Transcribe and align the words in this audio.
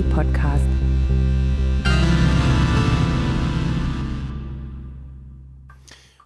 Philosophie-Podcast. 0.00 0.64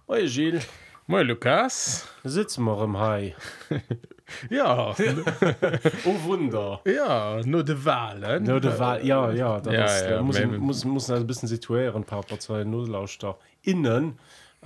Oi 0.07 0.27
Gilles, 0.27 0.67
Moi 1.07 1.23
Lukas 1.23 2.07
sitzen 2.23 2.63
wir 2.65 2.83
im 2.83 2.97
Hai. 2.97 3.35
ja 4.49 4.89
Oh 6.05 6.23
Wunder. 6.23 6.81
ja 6.85 7.41
no 7.45 7.61
de 7.63 7.75
Wahlen 7.85 8.43
No, 8.43 8.59
de 8.59 8.77
Wahl, 8.79 9.05
ja, 9.05 9.31
ja, 9.31 9.59
das 9.59 9.73
Ja, 9.73 9.85
ist, 9.85 10.05
ja, 10.09 10.21
muss, 10.21 10.37
wir- 10.39 10.47
muss, 10.47 10.85
muss 10.85 11.09
ein 11.09 11.27
bisschen 11.27 11.47
situieren, 11.49 12.03
paar 12.03 12.23
Partei 12.23 12.63
Notlauschter 12.63 13.37
innen. 13.61 14.17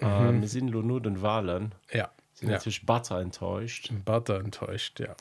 Mhm. 0.01 0.41
wir 0.41 0.47
sind 0.47 0.71
nur 0.71 0.83
nur 0.83 1.01
den 1.01 1.21
Wahlen. 1.21 1.73
ja 1.91 2.09
Sind 2.33 2.49
ja 2.49 2.55
natürlich 2.55 2.85
butter 2.85 3.19
enttäuscht 3.19 3.91
Butter 4.05 4.39
enttäuscht 4.39 4.99
ja 4.99 5.15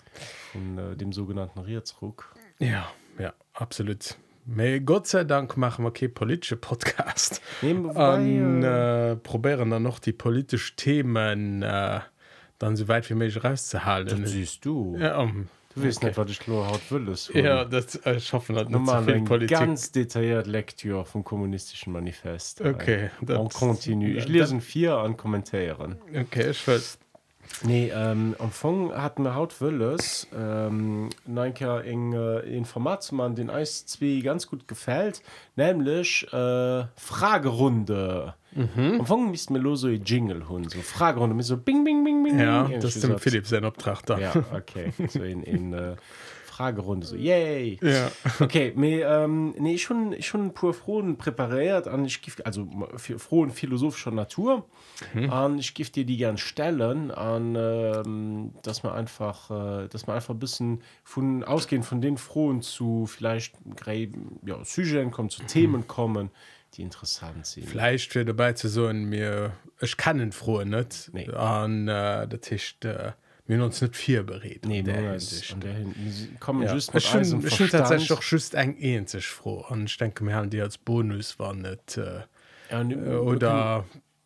von 0.53 0.79
äh, 0.79 0.97
dem 0.97 1.13
sogenannten 1.13 1.61
Rierzruck. 1.61 2.35
ja 2.59 2.67
ja 2.69 2.87
absolut 3.61 4.17
Me 4.51 4.81
Gott 4.81 5.07
sei 5.07 5.25
Dank 5.25 5.57
machen 5.59 5.85
wir 5.85 5.91
kein 5.91 6.13
politische 6.15 6.57
Podcast 6.57 7.43
an 7.95 8.63
äh, 8.63 9.11
äh, 9.13 9.17
probieren 9.17 9.71
dann 9.71 9.83
noch 9.83 9.99
die 9.99 10.13
politischen 10.13 10.75
Themen 10.77 11.63
äh, 11.63 12.01
dann 12.59 12.77
so 12.77 12.89
weit 12.89 13.09
wie 13.11 13.15
möglich 13.15 13.45
rauszuhalten 13.45 14.23
Das 14.23 14.31
siehst 14.33 14.65
du. 14.65 14.97
ja, 14.99 15.19
um, 15.19 15.49
Du 15.77 15.85
weißt 15.85 16.03
nicht, 16.03 16.17
was 16.17 16.31
ich 16.31 16.49
nur 16.49 16.67
haut 16.67 16.81
will. 16.91 17.15
ja 17.35 17.65
das 17.65 17.95
äh, 18.07 18.19
schaffen 18.19 18.57
wir 18.57 18.65
nicht 18.65 18.87
so 18.87 19.03
viel 19.03 19.15
eine 19.15 19.25
Politik 19.25 19.57
ganz 19.59 19.93
detaillierte 19.93 20.51
Lektüre 20.51 21.05
vom 21.05 21.23
kommunistischen 21.23 21.93
Manifest. 21.93 22.63
Okay, 22.63 23.11
En 23.21 23.27
das- 23.27 23.55
continu. 23.55 24.07
Ich 24.09 24.25
das- 24.25 24.29
lese 24.29 24.61
vier 24.61 24.95
an 24.97 25.17
Kommentieren. 25.17 25.97
okay 26.19 26.51
ich 26.51 26.67
weiß. 26.67 26.99
Nee, 27.65 27.91
ähm, 27.95 28.37
am 28.39 28.47
Anfang 28.47 28.93
hat 28.93 29.19
mir 29.19 29.35
haut 29.35 29.61
Welles 29.61 30.29
ähm, 30.37 31.11
Neinker 31.27 31.85
eng 31.85 32.13
äh, 32.13 32.41
Informatsmann 32.41 33.35
den 33.35 33.51
Eis 33.51 33.85
2 33.87 34.21
ganz 34.23 34.47
gut 34.47 34.69
gefällt, 34.69 35.23
nämlich 35.57 36.27
äh, 36.33 36.85
Fragerunde. 36.97 38.35
Mhm. 38.53 38.69
Am 38.77 39.01
Anfang 39.01 39.31
müsst 39.31 39.51
mir 39.51 39.59
los 39.59 39.81
so 39.81 39.89
ein 39.89 40.03
Jingle 40.05 40.49
hun 40.49 40.69
so 40.69 40.79
Fragerunde 40.81 41.35
mit 41.35 41.47
so 41.47 41.57
Bing 41.57 41.85
Bing 41.85 42.05
Bing 42.05 42.23
Bing. 42.23 42.39
ja 42.39 42.63
Bing. 42.65 42.81
das 42.81 42.97
ist 42.97 43.05
dem 43.05 43.19
Philipp 43.19 43.47
sein 43.47 43.65
Obtrag 43.65 44.03
da 44.07 44.19
Ja, 44.19 44.33
okay. 44.55 44.93
So 45.09 45.23
in, 45.23 45.43
in 45.43 45.73
äh, 45.73 45.97
Fragerunde 46.59 47.07
so 47.07 47.15
yay. 47.15 47.79
ja. 47.83 48.11
Okay, 48.41 48.73
mir 48.75 49.09
ähm, 49.09 49.55
nee 49.59 49.79
schon 49.79 50.21
schon 50.21 50.53
pur 50.55 50.75
frohen 50.75 51.17
präpariert 51.17 51.87
an 51.87 52.05
ich 52.05 52.21
gift 52.21 52.45
also 52.45 52.67
für 52.97 53.21
frohen 53.21 53.51
philosophischer 53.51 54.11
Natur 54.11 54.67
an 55.31 55.59
ich 55.61 55.75
gift 55.75 55.95
dir 55.95 56.05
die 56.05 56.17
gern 56.17 56.37
stellen 56.37 57.13
an 57.13 57.55
ähm, 57.57 58.51
dass 58.63 58.83
man 58.83 58.95
einfach 58.95 59.51
äh, 59.51 59.89
dass 59.89 60.09
man 60.09 60.17
einfach 60.17 60.35
ein 60.35 60.41
bisschen 60.41 60.83
von 61.05 61.45
ausgehen 61.45 61.85
von 61.85 62.01
den 62.01 62.17
frohen 62.19 62.61
zu 62.61 63.07
vielleicht 63.07 63.55
ja 64.45 64.57
Sujen 64.65 65.13
kommen 65.13 65.31
zu 65.31 65.43
Themen 65.45 65.87
kommen 65.87 66.31
die 66.75 66.83
interessant 66.83 67.47
sind 67.47 67.67
Vielleicht 67.69 68.13
für 68.13 68.25
dabei 68.25 68.53
zu 68.53 68.69
so 68.69 68.93
mir 68.93 69.53
ich 69.81 69.97
kann 69.97 70.19
den 70.19 70.33
froh 70.33 70.65
nicht 70.65 71.11
Nee. 71.13 71.31
an 71.31 71.87
äh, 71.87 72.27
der 72.27 72.41
Tisch 72.41 72.77
äh, 72.83 73.13
wir 73.49 73.65
uns 73.65 73.81
nicht 73.81 73.97
vier 73.97 74.23
bereden 74.25 74.69
nee, 74.69 74.83
der 74.83 75.13
Hinsicht. 75.13 75.53
an 75.55 75.61
der 75.61 75.73
Hin- 75.75 75.95
sie 76.11 76.29
kommen 76.39 76.63
Ja. 76.63 76.75
just 76.75 76.93
mit 76.95 77.05
und 77.15 77.45
ich 77.47 77.55
schon 77.55 77.69
tatsächlich 77.69 78.09
doch 78.09 78.23
just 78.23 78.55
eng 78.55 78.77
einzig 78.83 79.27
froh 79.27 79.65
und 79.69 79.85
ich 79.91 79.97
denke 79.97 80.23
mir 80.25 80.35
haben 80.35 80.51
die 80.51 80.61
als 80.61 80.77
Bonus 80.79 81.39
war 81.39 81.55
nicht 81.55 81.97
äh, 81.97 82.21
Ja, 82.71 82.81
und, 82.81 82.93
äh, 82.93 83.05
wir 83.05 83.23
oder 83.23 83.85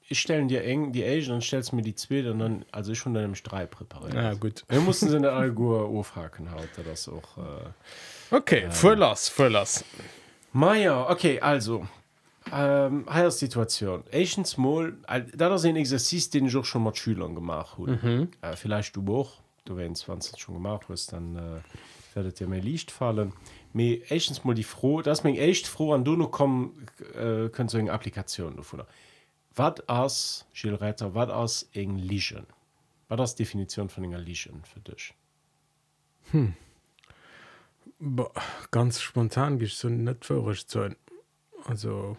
ich 0.09 0.19
stellen 0.21 0.49
dir 0.49 0.63
eng 0.65 0.93
die 0.93 1.05
Asian 1.05 1.37
und 1.37 1.43
stellst 1.43 1.73
mir 1.73 1.81
die 1.83 1.95
zweite 1.95 2.33
und 2.33 2.41
dann 2.41 2.65
also 2.73 2.93
ich 2.93 2.99
schon 2.99 3.15
dann 3.15 3.25
im 3.25 3.35
Streit 3.35 3.71
präpariert 3.71 4.15
ja 4.15 4.35
gut 4.35 4.65
Wir 4.69 4.81
mussten 4.81 5.09
sie 5.09 5.17
in 5.17 5.23
der 5.23 5.33
Algur 5.33 5.87
aufhaken 5.87 6.51
haut 6.51 6.69
das 6.85 7.09
auch 7.09 7.39
äh. 7.39 8.35
okay 8.35 8.67
Vorlass 8.71 9.29
Vorlass 9.29 9.85
Maja 10.53 11.09
okay 11.09 11.41
also 11.41 11.87
ähm, 12.51 13.07
Situation. 13.31 14.05
Asians 14.13 14.57
Mall 14.57 14.95
da 15.35 15.55
ist 15.55 15.65
ein 15.65 15.77
Exerzis 15.77 16.31
den 16.31 16.47
ich 16.47 16.57
auch 16.57 16.65
schon 16.65 16.83
mal 16.83 16.95
Schülern 16.95 17.35
gemacht 17.35 17.79
habe 17.79 17.99
mhm. 18.03 18.29
äh, 18.41 18.57
vielleicht 18.57 18.97
du 18.97 19.05
auch. 19.15 19.41
Du 19.65 19.77
wenn 19.77 19.95
20 19.95 20.41
schon 20.41 20.55
gemacht 20.55 20.87
hast 20.89 21.13
dann 21.13 21.37
äh, 21.37 21.61
werdet 22.15 22.41
ihr 22.41 22.49
mir 22.49 22.61
Licht 22.61 22.91
fallen. 22.91 23.33
Mir 23.73 24.03
Asians 24.11 24.45
mal 24.45 24.55
die 24.55 24.65
froh 24.65 25.03
das 25.03 25.25
mir 25.25 25.39
echt 25.39 25.67
froh 25.67 25.93
an 25.93 26.05
du 26.05 26.17
noch 26.17 26.31
kommen 26.31 26.87
äh, 27.15 27.49
könnt 27.49 27.71
so 27.71 27.79
eine 27.79 27.93
Applikation 27.93 28.57
davon 28.57 28.83
wat 29.55 29.89
aus 29.89 30.47
Schilretter 30.53 31.15
wat 31.15 31.31
aus 31.31 31.69
eng 31.73 31.97
Ligen? 31.97 32.47
War 33.09 33.17
das 33.17 33.35
Definition 33.35 33.89
von 33.89 34.05
enger 34.05 34.19
Ligen 34.19 34.63
für 34.65 34.81
dich? 34.81 35.15
Boah, 37.99 38.33
ganz 38.71 39.01
spontan 39.01 39.59
gi 39.59 39.67
so 39.67 39.89
net 39.89 40.25
vorisch 40.25 40.67
zu 40.67 40.97
also 41.65 42.17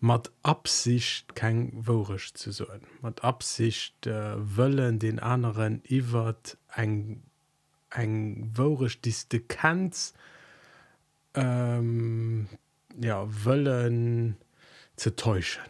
mat 0.00 0.30
Absicht 0.42 1.34
kein 1.34 1.82
vorisch 1.82 2.34
zu 2.34 2.52
so 2.52 2.66
mat 3.00 3.24
Absicht 3.24 4.06
äh, 4.06 4.36
wëllen 4.36 4.98
den 4.98 5.18
anderen 5.18 5.82
iwwer 5.88 6.36
eng 6.74 7.22
eng 7.90 8.52
vorisch 8.54 9.00
Distanz 9.00 10.12
ähm, 11.34 12.48
ja 13.00 13.26
wëllen 13.44 14.36
ze 14.96 15.14
täuschen. 15.14 15.64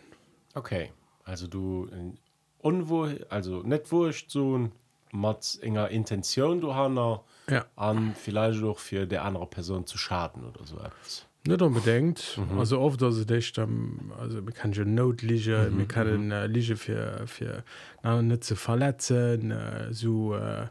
Okay, 0.54 0.92
also 1.24 1.46
du 1.46 1.88
äh, 1.92 2.12
unwo 2.58 3.08
also 3.28 3.62
net 3.62 3.92
wurcht 3.92 4.30
so 4.30 4.70
mat 5.12 5.58
enger 5.62 5.90
Intention 5.90 6.60
du 6.60 6.74
hanner 6.74 7.22
ja. 7.48 7.64
an 7.76 8.14
vielleicht 8.14 8.62
auch 8.64 8.78
für 8.78 9.06
der 9.06 9.24
andere 9.24 9.46
Person 9.46 9.86
zu 9.86 9.98
schaden 9.98 10.44
oder 10.44 10.64
so 10.66 10.78
etwas. 10.78 11.25
Net 11.46 11.62
unbedingt 11.62 12.38
mhm. 12.38 12.58
also 12.58 12.80
oft 12.80 13.02
also 13.02 13.24
dich 13.24 13.52
ähm, 13.58 14.12
also 14.18 14.42
man 14.42 14.54
kann 14.54 14.74
schon 14.74 14.94
not 14.94 15.22
liege 15.22 15.68
mhm. 15.70 15.78
man 15.78 15.88
kann 15.88 16.30
äh, 16.30 16.46
liege 16.46 16.76
für 16.76 17.22
für 17.26 17.64
na, 18.02 18.22
net 18.22 18.44
zu 18.44 18.56
verletzen 18.56 19.50
äh, 19.50 19.92
so 19.92 20.34
äh, 20.34 20.64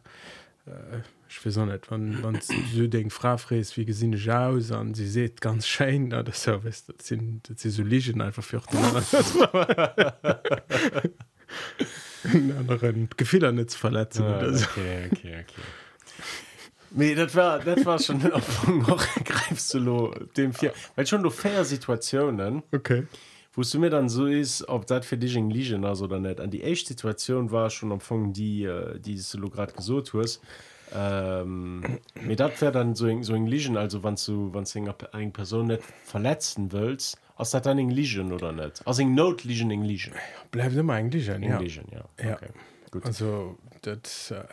äh, 0.65 1.01
ich 1.27 1.45
weiß 1.45 1.57
auch 1.59 1.65
nicht 1.65 1.89
wann 1.89 2.19
wann 2.21 2.39
so 2.73 2.87
den 2.87 3.09
Frau 3.09 3.37
fräst 3.37 3.77
wie 3.77 3.85
gesinn 3.85 4.17
aus 4.29 4.71
an 4.71 4.93
sie 4.93 5.07
seht 5.07 5.41
ganz 5.41 5.67
schein 5.67 6.11
weißt, 6.65 6.89
du, 6.89 6.93
das 6.93 7.07
sind 7.07 7.49
das 7.49 7.61
sind 7.61 7.71
so 7.71 7.83
liegen 7.83 8.21
einfach 8.21 8.43
für 8.43 8.61
den 8.71 8.79
anderen- 8.79 11.11
anderen 12.57 13.09
Gefehler 13.17 13.51
nicht 13.51 13.71
zu 13.71 13.77
verletzen 13.77 14.23
Ja, 14.23 14.37
oder 14.37 14.53
so. 14.53 14.65
okay, 14.65 15.09
okay, 15.11 15.35
okay. 15.41 15.61
Nee, 16.95 17.13
das 17.13 17.35
war, 17.35 17.59
das 17.59 17.85
war 17.85 17.99
schon 17.99 18.19
noch 18.87 19.05
greifst 19.23 19.73
du 19.73 19.79
lo 19.79 20.15
dem 20.37 20.53
vier 20.53 20.73
weil 20.95 21.05
schon 21.05 21.21
du 21.23 21.29
fair 21.29 21.65
Situationen 21.65 22.63
okay 22.71 23.05
wo 23.53 23.61
du 23.61 23.79
mir 23.79 23.89
dann 23.89 24.09
so 24.09 24.27
ist 24.27 24.67
ob 24.69 24.85
das 24.87 25.05
für 25.05 25.17
dich 25.17 25.35
in 25.35 25.49
Ligen 25.49 25.83
ist 25.83 26.01
oder 26.01 26.19
nicht 26.19 26.39
an 26.39 26.51
die 26.51 26.63
echt 26.63 26.87
Situation 26.87 27.51
war 27.51 27.69
schon 27.69 27.91
am 27.91 27.95
Anfang 27.95 28.33
die 28.33 28.63
äh, 28.63 28.99
die 28.99 29.21
du 29.33 29.49
gerade 29.49 29.73
gesucht 29.73 30.13
hast 30.13 30.41
ähm, 30.93 31.99
mir 32.21 32.35
das 32.37 32.61
wäre 32.61 32.71
dann 32.71 32.95
so 32.95 33.07
in, 33.07 33.23
so 33.23 33.33
in 33.33 33.47
Ligen 33.47 33.75
also 33.75 34.03
wann 34.03 34.15
du 34.15 34.49
wann 34.53 34.63
du 34.63 34.93
eine 35.11 35.31
Person 35.31 35.67
nicht 35.67 35.83
verletzen 36.05 36.71
willst 36.71 37.17
aus 37.35 37.51
das 37.51 37.63
dann 37.63 37.77
in 37.77 37.89
Ligen 37.89 38.31
oder 38.31 38.53
nicht 38.53 38.87
aus 38.87 38.99
in 38.99 39.13
Not 39.15 39.43
Ligen 39.43 39.71
in 39.71 39.83
Ligen 39.83 40.13
bleibt 40.51 40.75
immer 40.75 40.93
eigentlich 40.93 41.29
ein, 41.29 41.43
in 41.43 41.49
ja. 41.49 41.59
Ligen 41.59 41.87
ja, 41.91 42.25
Ja. 42.25 42.35
okay. 42.35 42.49
gut 42.91 43.05
Also 43.05 43.57
das 43.81 44.31
äh, 44.31 44.43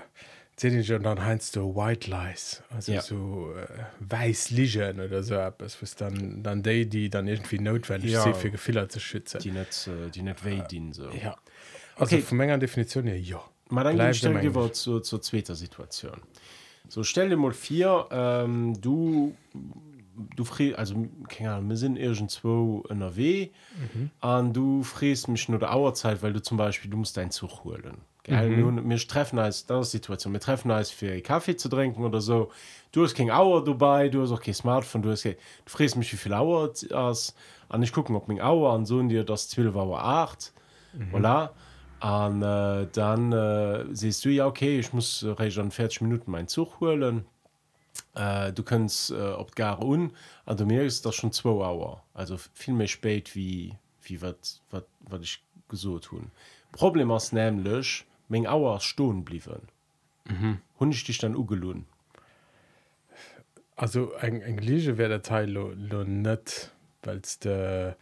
schon 0.84 1.02
dann 1.02 1.24
heinst 1.24 1.56
du 1.56 1.74
White 1.74 2.10
Lies 2.10 2.62
also 2.70 2.92
Ja. 2.92 3.00
so 3.00 3.52
äh, 3.56 3.66
weiß 4.00 4.50
liegen 4.50 5.00
oder 5.00 5.22
so 5.22 5.34
etwas 5.34 5.80
was 5.82 5.94
dann 5.96 6.42
dann 6.42 6.62
die 6.62 6.88
die 6.88 7.10
dann 7.10 7.26
irgendwie 7.26 7.58
notwendig 7.58 8.12
Ja. 8.12 8.22
sind 8.22 8.36
für 8.36 8.50
Gefehler 8.50 8.88
zu 8.88 9.00
schützen 9.00 9.40
die 9.40 9.50
nicht 9.50 9.86
äh, 9.88 10.10
die 10.10 10.22
nicht 10.22 10.44
weh 10.44 10.62
dienen 10.70 10.92
so 10.92 11.08
ja 11.10 11.36
also 11.96 12.16
Okay. 12.16 12.20
von 12.22 12.38
meiner 12.38 12.58
Definition 12.58 13.06
her 13.06 13.18
ja 13.18 13.42
mal 13.70 13.84
dann 13.84 13.96
dir 14.20 14.28
Englisch. 14.30 14.54
mal 14.54 14.72
zur, 14.72 15.02
zweiten 15.22 15.54
Situation 15.54 16.20
so 16.88 17.02
stell 17.02 17.28
dir 17.30 17.36
mal 17.36 17.52
vier 17.52 18.06
ähm, 18.10 18.80
du 18.80 19.34
du 20.36 20.44
fri 20.44 20.74
also 20.74 21.08
keine 21.28 21.54
Ahnung, 21.54 21.70
wir 21.70 21.76
sind 21.78 21.96
irgendwo 21.96 22.84
in 22.90 23.00
der 23.00 23.16
W 23.16 23.48
mhm. 23.94 24.10
du 24.52 24.82
fräst 24.82 25.28
mich 25.28 25.48
nur 25.48 25.58
der 25.58 25.74
Auerzeit 25.74 26.22
weil 26.22 26.32
du 26.34 26.42
zum 26.42 26.56
Beispiel 26.58 26.90
du 26.90 26.98
musst 26.98 27.16
deinen 27.16 27.30
Zug 27.30 27.64
holen? 27.64 27.98
Mhm. 28.28 28.88
wir 28.88 28.98
treffen 28.98 29.38
als 29.40 29.66
das 29.66 29.86
ist 29.86 29.92
die 29.94 29.96
Situation. 29.96 30.32
Wir 30.32 30.40
treffen 30.40 30.70
als 30.70 30.90
für 30.90 31.20
Kaffee 31.20 31.56
zu 31.56 31.68
trinken 31.68 32.04
oder 32.04 32.20
so. 32.20 32.52
Du 32.92 33.02
hast 33.02 33.14
kein 33.14 33.30
Auer 33.30 33.64
dabei 33.64 34.08
du 34.08 34.22
hast 34.22 34.30
auch 34.30 34.40
kein 34.40 34.54
Smartphone 34.54 35.02
du 35.02 35.10
hast 35.10 35.24
kein, 35.24 35.34
du 35.64 35.70
fräst 35.70 35.96
mich 35.96 36.12
wie 36.12 36.16
viel 36.16 36.32
Auer 36.32 36.70
aus. 36.92 37.34
An 37.68 37.82
ich 37.82 37.92
gucken 37.92 38.14
ob 38.14 38.28
mein 38.28 38.40
Auer 38.40 38.74
an 38.74 38.86
so 38.86 39.02
dir 39.02 39.24
das 39.24 39.48
12 39.48 39.74
Uhr 39.74 40.04
8 40.04 40.52
mhm. 40.92 41.14
voilà. 41.14 41.50
An 41.98 42.42
äh, 42.42 42.86
dann 42.92 43.32
äh, 43.32 43.86
siehst 43.92 44.24
du 44.24 44.28
ja 44.28 44.46
okay 44.46 44.78
ich 44.78 44.92
muss 44.92 45.24
äh, 45.24 45.50
schon 45.50 45.72
40 45.72 46.02
Minuten 46.02 46.30
meinen 46.30 46.48
Zug 46.48 46.78
holen. 46.80 47.24
Äh, 48.14 48.52
du 48.52 48.62
kannst 48.62 49.10
äh, 49.10 49.32
ob 49.32 49.56
gar 49.56 49.82
un 49.82 50.12
an 50.46 50.56
du 50.56 50.64
merkst 50.64 51.04
das 51.04 51.16
schon 51.16 51.32
zwei 51.32 51.50
Uhr 51.50 52.00
also 52.14 52.36
viel 52.54 52.74
mehr 52.74 52.86
spät 52.86 53.34
wie 53.34 53.74
wie 54.02 54.22
wat 54.22 54.60
ich 55.22 55.42
gesucht 55.68 56.04
tun 56.04 56.30
Problem 56.70 57.10
ist 57.10 57.32
nämlich 57.32 58.06
Menge 58.32 58.50
Auer 58.50 58.80
stehen 58.80 59.24
blieben 59.24 59.62
mhm. 60.24 60.58
ich 60.90 61.04
dich 61.04 61.18
dann 61.18 61.36
ugelohn 61.36 61.84
also 63.76 64.12
eng 64.12 64.40
eng 64.40 64.58
Lige 64.58 64.96
wäre 64.98 65.10
der 65.10 65.22
Teil 65.22 65.50
lo, 65.50 65.72
lo 65.76 66.04
net 66.04 66.70
weil 67.02 67.20
de 67.44 67.92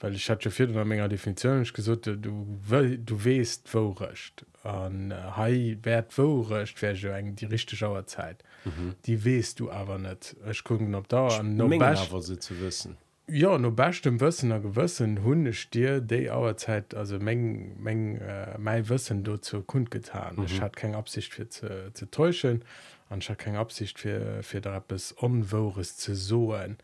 weil 0.00 0.14
ich 0.14 0.28
hatte 0.30 0.50
vier 0.50 0.68
Menge 0.84 1.08
Definition 1.08 1.62
ich 1.62 1.72
gesagt 1.72 2.06
du 2.06 2.16
du 2.16 3.24
west 3.24 3.72
wo 3.74 3.90
recht. 3.90 4.46
An 4.62 5.12
hai 5.36 5.78
wert 5.82 6.16
wo 6.16 6.40
recht 6.40 6.80
wär 6.80 6.94
eng 7.14 7.36
die 7.36 7.46
richtige 7.46 7.76
Schauerzeit. 7.76 8.42
Mhm. 8.64 8.94
die 9.04 9.24
west 9.24 9.60
du 9.60 9.70
aber 9.70 9.98
net 9.98 10.36
ich 10.50 10.64
gucken 10.64 10.94
ob 10.94 11.08
da 11.08 11.28
an 11.28 11.56
no 11.56 11.68
zu 11.68 12.60
wissen 12.60 12.96
Ja 13.26 13.56
no 13.58 13.72
bestem 13.74 14.20
wëssener 14.22 14.60
gewëssen 14.62 15.16
hunne 15.24 15.50
Stier 15.52 15.98
déi 15.98 16.28
Auerzeit 16.30 16.94
also 16.94 17.18
Mengen 17.18 17.74
Mengen 17.82 18.20
äh, 18.20 18.56
mei 18.58 18.82
Wëssen 18.86 19.24
do 19.24 19.36
zur 19.36 19.64
kund 19.66 19.90
getan. 19.90 20.36
Mhm. 20.36 20.44
Ich 20.44 20.60
hat 20.60 20.76
keg 20.76 20.94
Absicht 20.94 21.34
fir 21.34 21.50
ze, 21.50 21.90
ze 21.94 22.06
täuschen, 22.08 22.62
an 23.08 23.20
hat 23.20 23.38
keg 23.38 23.56
Absicht 23.56 23.98
fir 23.98 24.42
fir 24.42 24.60
der 24.60 24.80
bis 24.80 25.12
onwores 25.20 25.96
ze 25.96 26.14
soen 26.14 26.78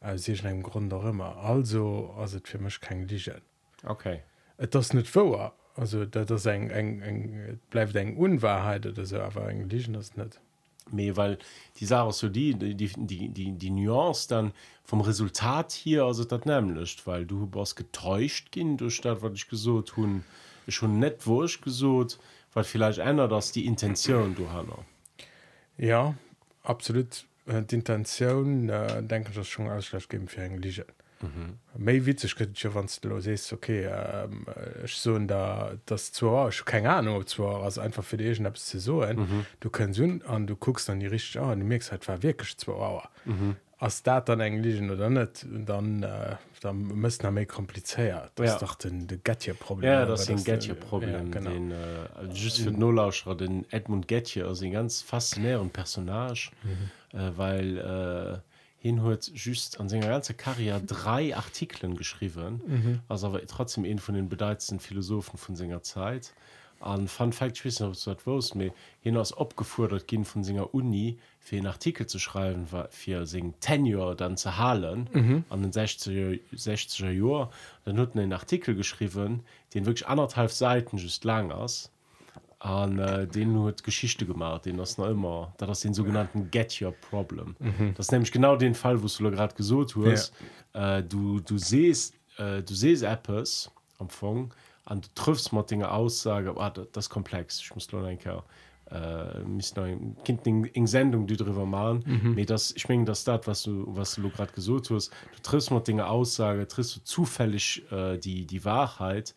äh, 0.00 0.18
sech 0.18 0.44
engem 0.44 0.64
Grund 0.64 0.92
auch 0.92 1.04
immer. 1.04 1.36
Also 1.36 2.12
ass 2.18 2.34
et 2.34 2.48
fir 2.48 2.60
mech 2.60 2.80
keng 2.80 3.06
Dichen. 3.06 3.42
Okay. 3.84 4.22
Et 4.58 4.74
das 4.74 4.92
net 4.94 5.14
woer 5.14 5.52
also 5.76 6.04
dat 6.04 6.28
das 6.28 6.46
eng 6.46 6.70
eng 6.70 7.02
eng 7.02 7.60
bleif 7.70 7.94
eng 7.94 8.16
unwahrheit 8.16 8.84
oder 8.84 9.06
se 9.06 9.22
awer 9.22 9.48
eng 9.48 9.68
Dichen 9.68 9.94
das 9.94 10.16
net. 10.16 10.40
Me, 10.90 11.16
weil 11.16 11.38
die 11.80 11.86
Sache 11.86 12.12
so 12.12 12.28
die 12.28 12.54
die 12.54 12.74
die 12.74 13.28
die 13.28 13.52
die 13.52 13.70
Nuance 13.70 14.28
dann 14.28 14.52
vom 14.84 15.00
Resultat 15.00 15.72
hier 15.72 16.04
also 16.04 16.24
das 16.24 16.44
nämlich 16.44 17.06
weil 17.06 17.26
du 17.26 17.48
was 17.52 17.74
getäuscht 17.74 18.52
gehen 18.52 18.76
durch 18.76 19.00
das 19.00 19.22
was 19.22 19.32
ich 19.34 19.48
gesucht 19.48 19.88
tun 19.88 20.24
schon 20.68 20.98
net 20.98 21.26
wo 21.26 21.44
ich 21.44 21.60
gesucht 21.60 22.18
weil 22.52 22.64
vielleicht 22.64 22.98
ändert 22.98 23.32
das 23.32 23.52
die 23.52 23.66
Intention 23.66 24.34
du 24.34 24.50
hast 24.50 24.68
Ja 25.78 26.14
absolut 26.62 27.26
äh, 27.46 27.62
d'Intentionioun 27.62 28.68
äh, 28.68 29.02
denken 29.02 29.32
dat 29.34 29.46
schon 29.46 29.68
ausschlag 29.68 30.08
geben 30.08 30.28
fir 30.28 30.44
eng 30.44 30.58
Lige. 30.58 30.86
Méi 31.76 32.00
mhm. 32.00 32.06
witzeg 32.06 32.36
kët 32.38 32.74
wann 32.74 32.88
du 33.02 33.20
se 33.20 33.54
okay 33.54 33.88
ähm, 33.90 34.46
ich 34.84 34.96
so 34.96 35.18
da 35.18 35.72
das 35.86 36.12
zwar 36.12 36.50
keine 36.64 36.90
Ahnung 36.90 37.26
zwar 37.26 37.64
as 37.64 37.78
einfach 37.78 38.04
fir 38.04 38.18
degen 38.18 38.46
ab 38.46 38.58
ze 38.58 38.80
so 38.80 39.00
mhm. 39.00 39.46
du 39.60 39.70
können 39.70 39.94
hunn 39.94 40.22
an 40.26 40.46
du 40.46 40.56
guckst 40.56 40.90
an 40.90 41.00
die 41.00 41.06
rich 41.06 41.38
an 41.38 41.60
du 41.60 41.66
merkst 41.66 41.92
halt 41.92 42.06
war 42.08 42.22
wirklich 42.22 42.56
2 42.56 42.72
Auer 42.72 43.08
mhm 43.24 43.56
ass 43.84 44.02
dat 44.02 44.30
an 44.30 44.40
engligen 44.40 44.90
oder 44.90 45.10
net 45.10 45.44
dann 45.66 46.02
äh, 46.02 46.36
dann 46.60 46.78
müssen 46.78 47.24
er 47.26 47.32
méi 47.32 47.44
kompliceéiert 47.44 48.32
ja. 48.38 48.58
doch 48.58 48.76
den 48.76 49.06
de 49.06 49.18
Gettier 49.22 49.54
problem 49.54 49.92
ja, 49.92 50.06
das 50.06 50.26
das 50.26 50.44
Gettier 50.44 50.74
problem 50.74 51.32
ja, 51.32 51.40
den, 51.40 51.70
äh, 51.70 51.76
just 52.32 52.60
für 52.60 52.70
nolauuscher 52.70 53.34
den 53.34 53.66
Edmund 53.70 54.08
Gettier 54.08 54.46
as 54.46 54.60
ganz 54.60 55.02
faszinären 55.02 55.70
personage 55.70 56.50
mhm. 56.62 57.18
äh, 57.18 57.36
weil 57.36 57.78
äh, 57.78 58.53
hin 58.84 59.02
huet 59.02 59.30
just 59.34 59.80
an 59.80 59.88
senger 59.88 60.08
ganze 60.08 60.34
karrier 60.34 60.78
drei 60.78 61.34
artikeln 61.34 61.96
geschrieben 61.96 62.60
mhm. 62.66 63.00
also 63.08 63.28
aber 63.28 63.46
trotzdem 63.46 63.86
een 63.86 63.98
von 63.98 64.14
den 64.14 64.28
bedeutendsten 64.28 64.78
philosophen 64.78 65.38
von 65.38 65.56
senger 65.56 65.82
zeit 65.82 66.34
an 66.80 67.08
fun 67.08 67.32
fact 67.32 67.64
was 67.64 68.54
mir 68.54 68.74
hinaus 69.00 69.32
abgefordert 69.32 70.06
gehen 70.06 70.26
von 70.26 70.44
Singer 70.44 70.74
Uni 70.74 71.18
für 71.40 71.56
einen 71.56 71.66
Artikel 71.66 72.06
zu 72.06 72.18
schreiben 72.18 72.70
war 72.72 72.88
für 72.90 73.26
sing 73.26 73.54
tenure 73.60 74.14
dann 74.14 74.36
zu 74.36 74.58
halen 74.58 75.08
mhm. 75.14 75.44
an 75.48 75.62
den 75.62 75.72
60er, 75.72 76.38
60er 76.54 77.10
Jahr 77.10 77.50
dann 77.86 77.98
hat 77.98 78.14
er 78.14 78.22
einen 78.22 78.34
Artikel 78.34 78.74
geschrieben 78.74 79.40
den 79.72 79.86
wirklich 79.86 80.06
anderthalb 80.06 80.50
Seiten 80.50 80.98
just 80.98 81.24
lang 81.24 81.50
ist 81.64 81.90
an 82.64 82.98
äh, 82.98 83.26
den 83.26 83.52
nur 83.52 83.72
Geschichte 83.72 84.24
gemacht 84.24 84.64
den 84.64 84.78
das 84.78 84.96
noch 84.96 85.08
immer 85.08 85.52
da 85.58 85.66
das 85.66 85.80
den 85.80 85.92
sogenannten 85.92 86.50
get 86.50 86.80
your 86.80 86.92
problem 86.92 87.54
mhm. 87.58 87.92
das 87.94 88.10
nämlich 88.10 88.32
genau 88.32 88.56
den 88.56 88.74
Fall 88.74 89.02
wo 89.02 89.06
du 89.06 89.30
gerade 89.30 89.54
gesucht 89.54 89.94
hast 89.96 90.32
ja. 90.74 90.98
äh, 90.98 91.02
du 91.02 91.40
du 91.40 91.58
siehst 91.58 92.14
äh, 92.38 92.62
du 92.62 92.74
siehst 92.74 93.02
Apps 93.02 93.70
am 93.98 94.06
Anfang 94.06 94.54
an 94.86 95.02
du 95.02 95.08
triffst 95.14 95.52
mal 95.52 95.62
Dinge 95.62 95.90
Aussage 95.90 96.54
ah, 96.56 96.70
das 96.70 97.10
komplex 97.10 97.60
ich 97.60 97.74
muss 97.74 97.92
nur 97.92 98.08
äh, 98.08 98.18
Kind 100.24 100.46
in 100.46 100.86
Sendung 100.86 101.26
die 101.26 101.36
darüber 101.36 101.66
machen 101.66 102.02
mhm. 102.06 102.46
das 102.46 102.72
ich 102.74 102.88
mein, 102.88 103.04
das 103.04 103.24
dat 103.24 103.46
was 103.46 103.64
du 103.64 103.84
was 103.88 104.14
du 104.14 104.30
gerade 104.30 104.52
gesucht 104.54 104.88
hast 104.90 105.10
du 105.34 105.42
triffst 105.42 105.70
mal 105.70 105.80
Dinge 105.80 106.08
Aussage 106.08 106.66
triffst 106.66 106.96
du 106.96 107.00
zufällig 107.02 107.82
äh, 107.92 108.16
die 108.16 108.46
die 108.46 108.64
Wahrheit 108.64 109.34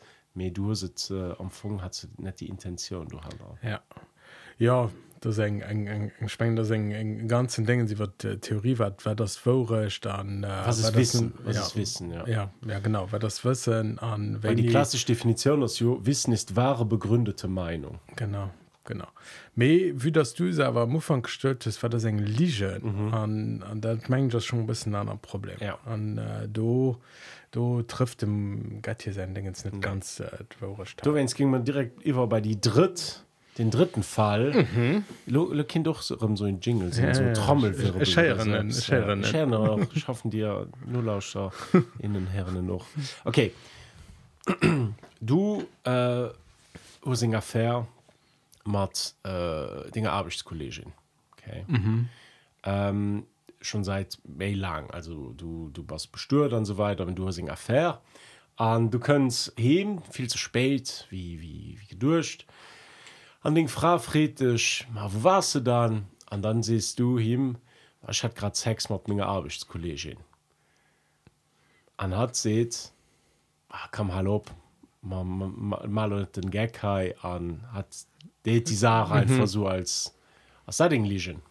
du 0.51 0.73
sitzt 0.73 1.11
äh, 1.11 1.33
am 1.37 1.51
hat 1.81 2.07
nicht 2.17 2.39
die 2.39 2.47
Intention 2.47 3.07
du 3.07 3.19
hast 3.19 3.37
ja. 3.63 3.81
Ja 4.57 4.89
das 5.19 5.39
eng 5.39 5.61
eng 5.61 5.87
eng 5.87 6.11
eng 6.19 6.29
speng 6.29 6.55
das 6.55 6.69
eng 6.69 6.91
eng 6.91 7.27
ganzen 7.27 7.65
dingen 7.65 7.87
sie 7.87 7.97
wird 7.97 8.23
äh, 8.23 8.37
theorie 8.37 8.77
wat 8.77 9.05
wer 9.05 9.15
das 9.15 9.35
vorrecht 9.35 10.05
an 10.05 10.43
äh, 10.43 10.47
was 10.47 10.81
das, 10.81 10.95
wissen? 10.95 11.33
was 11.43 11.55
ja, 11.55 11.79
wissen 11.79 12.11
ja. 12.11 12.27
ja 12.27 12.51
ja 12.65 12.79
genau. 12.79 13.07
Wer 13.11 13.19
das 13.19 13.43
wissen 13.43 13.99
an 13.99 14.41
wenn 14.41 14.57
die 14.57 14.67
klassische 14.67 15.07
definition 15.07 15.63
aus 15.63 15.81
wissen 15.81 16.33
ist 16.33 16.55
wahre 16.55 16.85
begründete 16.85 17.47
meinung. 17.47 17.99
Genau 18.15 18.51
genau. 18.87 19.07
Me 19.53 19.93
wie 19.93 20.11
das 20.11 20.33
du 20.33 20.49
aber 20.65 20.87
mufang 20.87 21.21
gestört 21.21 21.67
ist 21.67 21.83
war 21.83 21.89
das 21.91 22.03
eng 22.03 22.17
lige 22.17 22.79
mhm. 22.81 23.13
an 23.13 23.63
an 23.63 23.81
dat 23.81 24.09
mengt 24.09 24.33
das 24.33 24.45
schon 24.45 24.61
ein 24.61 24.67
bisschen 24.67 24.95
an 24.95 25.19
problem. 25.19 25.57
Ja. 25.59 25.77
An 25.85 26.17
äh, 26.17 26.47
du 26.47 26.97
du 27.51 27.83
trifft 27.83 28.23
dem 28.23 28.81
gat 28.81 29.03
hier 29.03 29.13
sein 29.13 29.35
dingens 29.35 29.63
nicht 29.63 29.75
mhm. 29.75 29.81
ganz 29.81 30.19
äh, 30.19 30.29
du 31.03 31.13
wenn's 31.13 31.35
ging 31.35 31.51
man 31.51 31.63
direkt 31.63 32.01
über 32.03 32.25
bei 32.25 32.41
die 32.41 32.59
dritt 32.59 33.23
den 33.57 33.71
dritten 33.71 34.03
Fall. 34.03 34.67
Mhm. 34.75 35.03
lo, 35.25 35.51
lo 35.51 35.63
kind 35.63 35.87
doch 35.87 36.01
so, 36.01 36.17
so 36.35 36.45
ein 36.45 36.59
Jingle 36.61 36.91
ja, 36.93 37.13
so. 37.13 37.23
trommel 37.33 37.73
schaffen 39.95 40.31
dir 40.31 40.67
nurlauscher 40.85 41.51
in 41.99 42.13
den 42.13 42.27
Herren 42.27 42.65
noch. 42.65 42.85
Okay. 43.23 43.53
Du 45.19 45.63
äh, 45.83 46.27
fair 47.41 47.87
mat 48.67 49.15
äh, 49.23 49.89
dinge 49.91 50.11
Arbeitskollegin 50.11 50.93
okay. 51.31 51.65
Mhm. 51.67 52.09
ähm, 52.63 53.25
schon 53.61 53.83
seit 53.83 54.19
me 54.23 54.53
lang. 54.53 54.91
Also 54.91 55.33
du 55.33 55.69
du 55.69 55.83
warst 55.87 56.11
bestört 56.11 56.53
und 56.53 56.65
so 56.65 56.77
weiter 56.77 57.07
wenn 57.07 57.15
du 57.15 57.25
hast 57.27 57.41
fair 57.55 58.01
an 58.57 58.91
du 58.91 58.99
kannst 58.99 59.53
heben 59.57 60.01
viel 60.11 60.29
zu 60.29 60.37
spät 60.37 61.07
wie 61.09 61.41
wie 61.41 61.77
wie 61.79 61.87
gedurcht 61.87 62.45
an 63.41 63.55
den 63.55 63.67
Frau 63.67 63.97
friedrich 63.97 64.85
ma 64.91 65.09
wo 65.11 65.23
warst 65.23 65.55
du 65.55 65.59
dann? 65.61 66.07
An 66.29 66.41
dann 66.41 66.61
siehst 66.61 66.99
du 66.99 67.17
ihm 67.17 67.57
ich 68.09 68.23
hat 68.23 68.35
grad 68.35 68.55
sex 68.55 68.89
mit 68.89 69.07
mir 69.07 69.25
arbeitskollegin. 69.25 70.17
An 71.97 72.15
hat 72.15 72.35
seht 72.35 72.91
ach, 73.69 73.89
komm 73.91 74.13
hallo 74.13 74.43
mal, 75.01 76.25
den 76.35 76.51
gag 76.51 76.83
an 76.83 77.63
hat 77.71 77.87
die, 78.47 78.75
Sache 78.75 79.13
mhm. 79.13 79.19
einfach 79.21 79.47
so 79.47 79.67
als 79.67 80.13
was 80.65 80.79
liegen 80.89 81.41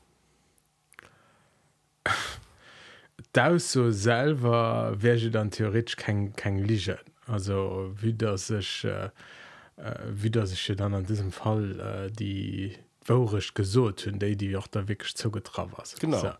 da 3.33 3.59
so 3.59 3.91
selber 3.91 4.95
wäre 4.97 5.31
dann 5.31 5.50
theoretisch 5.50 5.97
kein 5.97 6.35
kein 6.35 6.59
Liegen 6.59 6.99
also 7.26 7.93
wie 8.00 8.15
das 8.15 8.50
ich 8.50 8.85
äh, 8.85 9.11
äh, 9.76 9.95
wie 10.11 10.31
das 10.31 10.53
ich 10.53 10.73
dann 10.76 10.95
an 10.95 11.05
diesem 11.05 11.33
Fall 11.33 11.81
äh, 11.81 12.11
die 12.11 12.76
worisch 13.09 13.55
gesot 13.55 14.07
hun 14.07 14.19
déi 14.19 14.35
die 14.35 14.57
auch 14.57 14.67
da 14.67 14.88
wirklich 14.88 15.15
zugetra 15.15 15.69
was 15.76 15.95
genau. 15.97 16.19
So. 16.19 16.31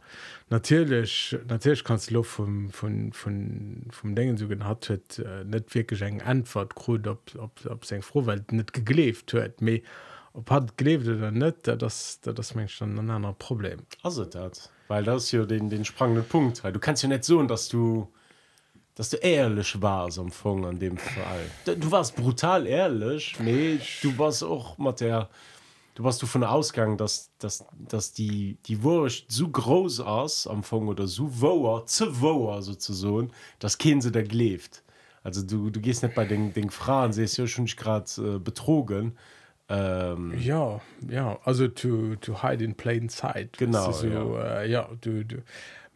natürlich 0.51 1.37
natürlich 1.49 1.85
kannst 1.85 2.11
lo 2.11 2.23
vom 2.23 2.71
von 2.71 3.13
von 3.13 3.87
vom 3.91 4.15
dingen 4.15 4.37
so 4.37 4.49
hat 4.49 4.89
huet 4.89 5.19
äh, 5.19 5.45
net 5.45 5.75
wirklich 5.75 6.03
eng 6.03 6.23
antwort 6.23 6.75
krut 6.75 7.07
ob 7.07 7.35
ob 7.39 7.67
ob 7.67 7.85
seg 7.85 8.05
frohwelt 8.05 8.53
net 8.53 8.73
gegleft 8.73 9.33
huet 9.33 9.61
me 9.61 9.77
ob 9.79 9.85
hat 10.49 10.77
gelebt 10.77 11.07
oder 11.07 11.31
net 11.31 11.67
das 11.67 12.21
das 12.21 12.55
mensch 12.55 12.79
dann 12.79 12.99
ein 12.99 13.11
anderer 13.11 13.35
problem 13.35 13.81
also 14.03 14.25
dat 14.25 14.71
weil 14.89 15.05
das 15.05 15.33
ja 15.33 15.45
den 15.45 15.71
den 15.71 15.85
sprangenden 15.85 16.25
punkt 16.25 16.63
weil 16.63 16.73
du 16.73 16.79
kannst 16.79 17.03
ja 17.03 17.09
net 17.09 17.25
so 17.25 17.43
dass 17.43 17.69
du 17.69 18.09
dass 18.97 19.11
du 19.11 19.19
ehrlich 19.19 19.81
warst 19.81 20.19
am 20.19 20.31
Fong 20.31 20.65
an 20.65 20.79
dem 20.79 20.97
Fall. 20.97 21.77
Du 21.79 21.91
warst 21.93 22.17
brutal 22.17 22.67
ehrlich, 22.67 23.37
nee, 23.39 23.79
du 24.03 24.19
warst 24.19 24.43
auch 24.43 24.79
mit 24.79 25.01
der, 25.01 25.29
du 25.95 26.03
warst 26.03 26.23
du 26.23 26.27
von 26.27 26.41
der 26.41 26.51
Ausgang, 26.51 26.97
dass, 26.97 27.31
dass, 27.39 27.67
dass 27.79 28.15
die, 28.15 28.57
die 28.65 28.83
Wurst 28.83 29.27
so 29.29 29.49
groß 29.49 30.03
ist 30.25 30.47
am 30.47 30.63
Fong 30.63 30.89
oder 30.89 31.07
so 31.07 31.29
woher, 31.31 31.85
zu 31.85 32.21
woher 32.23 32.63
sozusagen, 32.63 33.31
dass 33.59 33.77
kein 33.77 34.01
sie 34.01 34.11
da 34.11 34.21
lebt. 34.21 34.83
Also 35.23 35.43
du, 35.43 35.69
du 35.69 35.81
gehst 35.81 36.03
nicht 36.03 36.15
bei 36.15 36.25
den, 36.25 36.55
den 36.55 36.71
Frauen, 36.71 37.13
sie 37.13 37.25
ist 37.25 37.37
ja 37.37 37.47
schon 37.47 37.67
gerade 37.67 38.11
äh, 38.19 38.39
betrogen. 38.39 39.19
Ähm, 39.69 40.35
ja, 40.39 40.81
ja, 41.09 41.39
also 41.45 41.67
to, 41.67 42.15
to 42.21 42.43
hide 42.43 42.63
in 42.63 42.75
plain 42.75 43.09
sight. 43.09 43.57
Genau. 43.59 43.91
So, 43.91 44.07
ja. 44.07 44.61
Äh, 44.61 44.71
ja, 44.71 44.89
du, 45.01 45.25
du 45.25 45.43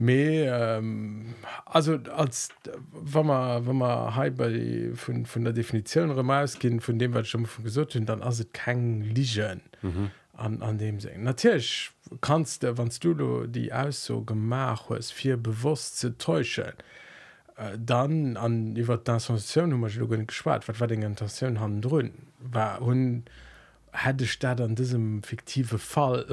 Me 0.01 0.47
ähm, 0.47 1.35
also 1.67 1.99
als 2.17 2.49
wenn 2.91 3.27
man 3.27 3.67
wenn 3.67 3.77
man 3.77 4.15
halt 4.15 4.35
bei 4.35 4.93
von, 4.95 5.27
von 5.27 5.45
der 5.45 5.53
Definition 5.53 6.11
Remausgin 6.11 6.81
von 6.81 6.99
dem 6.99 7.13
was 7.13 7.29
schon 7.29 7.45
von 7.45 7.65
gesucht 7.65 7.93
sind 7.93 8.09
dann 8.09 8.23
also 8.23 8.45
kein 8.55 9.03
Ligen 9.03 9.61
mhm. 9.83 10.11
an, 10.33 10.63
an 10.63 10.79
dem 10.79 11.01
se 11.01 11.13
natürlich 11.19 11.91
kannst 12.23 12.63
du 12.63 12.79
wann 12.79 12.91
du 12.99 13.47
die 13.47 13.75
aus 13.75 14.07
so 14.07 14.23
gemach 14.23 14.89
hast 14.89 15.13
vier 15.13 15.37
bewusst 15.37 15.99
zu 15.99 16.17
täuschen 16.17 16.73
äh, 17.59 17.77
dann 17.79 18.39
an 18.39 18.75
die 18.75 18.89
Intention 18.89 20.27
gespart 20.27 20.67
wat 20.67 20.81
war 20.81 20.87
den 20.87 21.03
Intention 21.03 21.61
haben 21.61 21.83
drin 21.83 22.13
war 22.39 22.81
hun 22.81 23.25
hätte 23.93 24.27
statt 24.27 24.61
an 24.61 24.75
diesem 24.75 25.23
fiktive 25.23 25.79
Fall 25.79 26.27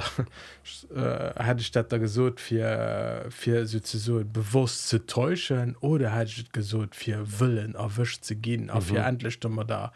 äh, 0.96 1.44
hätte 1.44 1.64
statt 1.64 1.92
da 1.92 1.98
gesucht 1.98 2.40
für 2.40 3.26
für 3.30 3.66
so 3.66 4.24
bewusst 4.24 4.90
zu 4.90 5.06
täuschen 5.06 5.76
oder 5.78 6.14
hätte 6.14 6.44
gesucht 6.52 6.96
für 6.96 7.40
willen 7.40 7.76
erwischt 7.76 8.24
zu 8.24 8.36
gehen 8.36 8.70
auf 8.70 8.92
mhm. 8.92 8.98
endlich 8.98 9.44
immer 9.44 9.66
da 9.66 9.92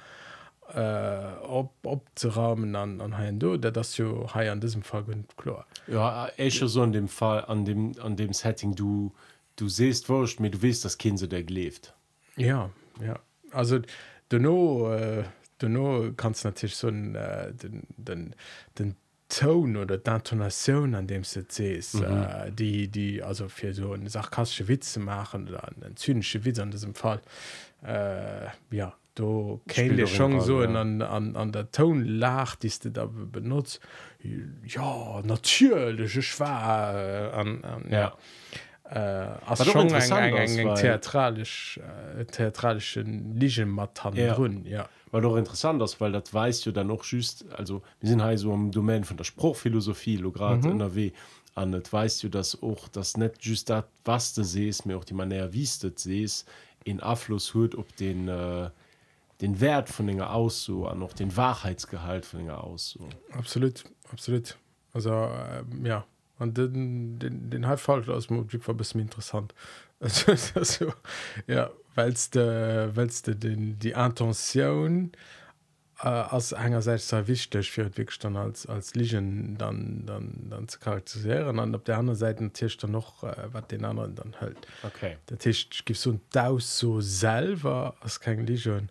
äh, 0.74 1.44
op 1.44 1.74
opzerahmen 1.84 2.76
an 2.76 3.02
an 3.02 3.18
ha 3.18 3.32
do 3.32 3.58
das 3.58 3.98
jo 3.98 4.28
ha 4.34 4.40
an 4.52 4.62
diesem 4.62 4.84
fall 4.84 5.06
klar. 5.38 5.66
Ja 5.88 6.28
echer 6.38 6.68
so 6.68 6.82
an 6.82 6.94
dem 6.94 7.08
fall 7.08 7.46
an 7.46 7.66
dem 7.66 7.94
an 8.02 8.16
dem 8.16 8.34
setting 8.34 8.76
du 8.76 9.14
du 9.56 9.68
sest 9.68 10.10
wurcht 10.10 10.40
mir 10.40 10.50
du 10.50 10.62
wisst 10.62 10.86
das 10.86 10.98
kind 10.98 11.20
se 11.20 11.28
der 11.28 11.44
gelebt. 11.44 11.94
Ja 12.38 12.70
ja. 13.04 13.20
Also 13.52 13.80
du 14.30 14.40
no 14.40 14.94
äh, 14.94 15.24
du 15.62 15.70
no 15.70 16.12
kannst 16.16 16.46
natürlich 16.46 16.76
so 16.76 16.90
äh, 16.90 17.54
den 17.54 17.84
den 17.98 18.36
den 18.78 18.96
Ton 19.32 19.78
oder 19.78 19.96
d'Intonation 19.96 20.94
an 20.94 21.08
dem 21.08 21.24
se 21.24 21.48
zees 21.48 21.94
mhm. 21.94 22.04
äh, 22.04 22.52
die 22.52 22.90
die 22.90 23.24
also 23.24 23.48
fir 23.48 23.74
so 23.74 23.96
sarkastische 24.06 24.68
Witze 24.68 25.00
machen 25.00 25.48
oder 25.48 25.64
an 25.68 25.96
zynische 25.96 26.44
Witze 26.44 26.62
an 26.64 26.72
diesem 26.72 26.94
Fall 26.94 27.22
äh, 27.84 28.48
ja 28.72 28.94
du 29.16 29.62
kennt 29.68 30.08
schon 30.10 30.42
so 30.42 30.62
ja. 30.64 30.70
an, 30.70 31.02
an, 31.02 31.36
an 31.36 31.52
der 31.52 31.72
Ton 31.72 32.04
lach 32.04 32.56
die 32.56 32.72
du 32.84 32.92
da 32.92 33.06
benutzt 33.06 33.80
ja 34.66 35.22
natürlich 35.24 36.28
schwa 36.28 36.94
äh, 36.94 37.32
an, 37.32 37.64
an 37.64 37.86
ja, 37.90 38.00
ja. 38.00 39.38
Äh, 39.54 39.56
schon 39.64 39.88
eng, 39.88 40.36
eng, 40.36 40.58
eng 40.58 40.76
theatralisch 40.76 41.80
äh, 42.18 42.26
theatralischen 42.26 43.40
Ligenmatan 43.40 44.14
ja. 44.16 44.38
ja 44.66 44.90
war 45.12 45.22
doch 45.22 45.36
interessant 45.36 45.82
ist 45.82 46.00
weil 46.02 46.12
das 46.12 46.34
weißt 46.34 46.66
du 46.66 46.72
dann 46.72 46.88
noch 46.88 47.04
schüst 47.04 47.46
also 47.52 47.82
wir 48.00 48.10
sind 48.10 48.22
halt 48.22 48.40
so 48.40 48.54
am 48.54 48.72
Domain 48.72 49.04
von 49.04 49.18
der 49.18 49.24
Spruchphilosophie 49.24 50.18
lo 50.18 50.32
gerade 50.32 50.68
mhm. 50.68 50.82
NRW 50.82 51.12
an 51.56 51.74
weißt 51.74 52.24
du 52.24 52.30
das 52.30 52.62
auch 52.62 52.88
das 52.88 53.18
net 53.18 53.36
just 53.40 53.70
dat 53.70 53.88
was 54.06 54.34
du 54.34 54.44
sest 54.44 54.86
mir 54.86 54.98
auch 54.98 55.04
die 55.04 55.14
man 55.14 55.32
wiestet 55.54 56.00
sest 56.00 56.48
in 56.84 57.00
Abfluss 57.00 57.54
hut 57.54 57.76
ob 57.76 57.96
den 57.98 58.28
äh, 58.28 58.70
den 59.42 59.60
Wert 59.60 59.90
von 59.90 60.08
Dinge 60.08 60.30
aus 60.30 60.64
so 60.64 60.88
an 60.88 61.00
noch 61.00 61.14
den 61.14 61.36
Wahrheitsgehalt 61.36 62.26
von 62.26 62.40
Dinge 62.40 62.58
aus 62.58 62.92
so. 62.92 63.10
Absolut 63.32 63.84
absolut. 64.12 64.58
Also 64.94 65.12
äh, 65.12 65.64
ja. 65.84 66.06
Und 66.40 66.58
den 66.58 67.20
den, 67.20 67.50
den 67.50 67.68
Halbfall 67.68 68.10
aus 68.10 68.28
dem 68.28 68.48
war 68.68 68.76
bisschen 68.76 69.02
interessant 69.02 69.54
so, 70.02 70.94
ja 71.48 71.70
weilst 71.96 72.36
de, 72.36 72.96
weilst 72.96 73.28
de 73.28 73.36
den 73.36 73.80
die 73.80 73.92
intention 73.92 75.12
äh, 76.04 76.08
als 76.08 76.54
einerseits 76.54 77.10
sehr 77.10 77.28
wichtig 77.28 77.72
für 77.72 77.96
wirklich 77.98 78.20
dann 78.20 78.36
als 78.36 78.66
als 78.66 78.96
Ligen 78.96 79.58
dann 79.58 80.06
dann 80.06 80.48
dann 80.50 80.68
zu 80.68 80.80
charakterisieren 80.80 81.60
und 81.60 81.76
auf 81.76 81.84
der 81.84 81.98
anderen 81.98 82.18
Seite 82.18 82.50
Tisch 82.52 82.78
dann 82.78 82.92
noch 82.92 83.24
äh, 83.24 83.36
was 83.52 83.68
den 83.68 83.86
anderen 83.86 84.16
dann 84.16 84.34
hält. 84.40 84.68
Okay. 84.84 85.18
Der 85.30 85.38
Tisch 85.38 85.68
gibt 85.86 86.00
so 86.00 86.12
ein 86.12 86.22
da 86.32 86.58
so 86.60 87.02
selber 87.02 87.96
als 88.02 88.20
kein 88.20 88.46
Ligen. 88.46 88.90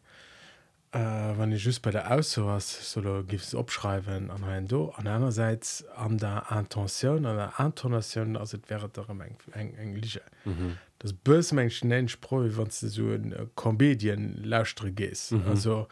Äh, 0.93 0.99
wann 0.99 1.53
ich 1.53 1.65
just 1.65 1.83
bei 1.83 1.93
der 1.93 2.11
aus 2.11 2.33
sowas 2.33 2.93
solo 2.93 3.23
gibt 3.23 3.45
es 3.45 3.55
abschreiben 3.55 4.29
an 4.29 4.43
ein 4.43 4.67
do. 4.67 4.93
An 4.97 5.07
einerseits 5.07 5.85
an 5.97 6.19
der 6.19 6.47
intention 6.51 7.27
an 7.27 7.37
der 7.37 7.53
intonation 7.65 8.37
also 8.37 8.59
wäre 8.67 8.89
darum 8.89 9.21
eng 9.21 9.37
eng 9.53 9.75
englische 9.75 10.21
mhm. 10.45 10.79
Das 11.01 11.13
bösmenschen 11.13 11.89
nenspro 11.89 12.45
wann 12.57 12.69
du 12.81 12.89
so 12.89 13.11
in 13.11 13.33
äh, 13.33 13.47
komedien 13.57 14.43
lausstre 14.45 14.93
gehst 14.93 15.33
mhm. 15.33 15.43
also 15.49 15.89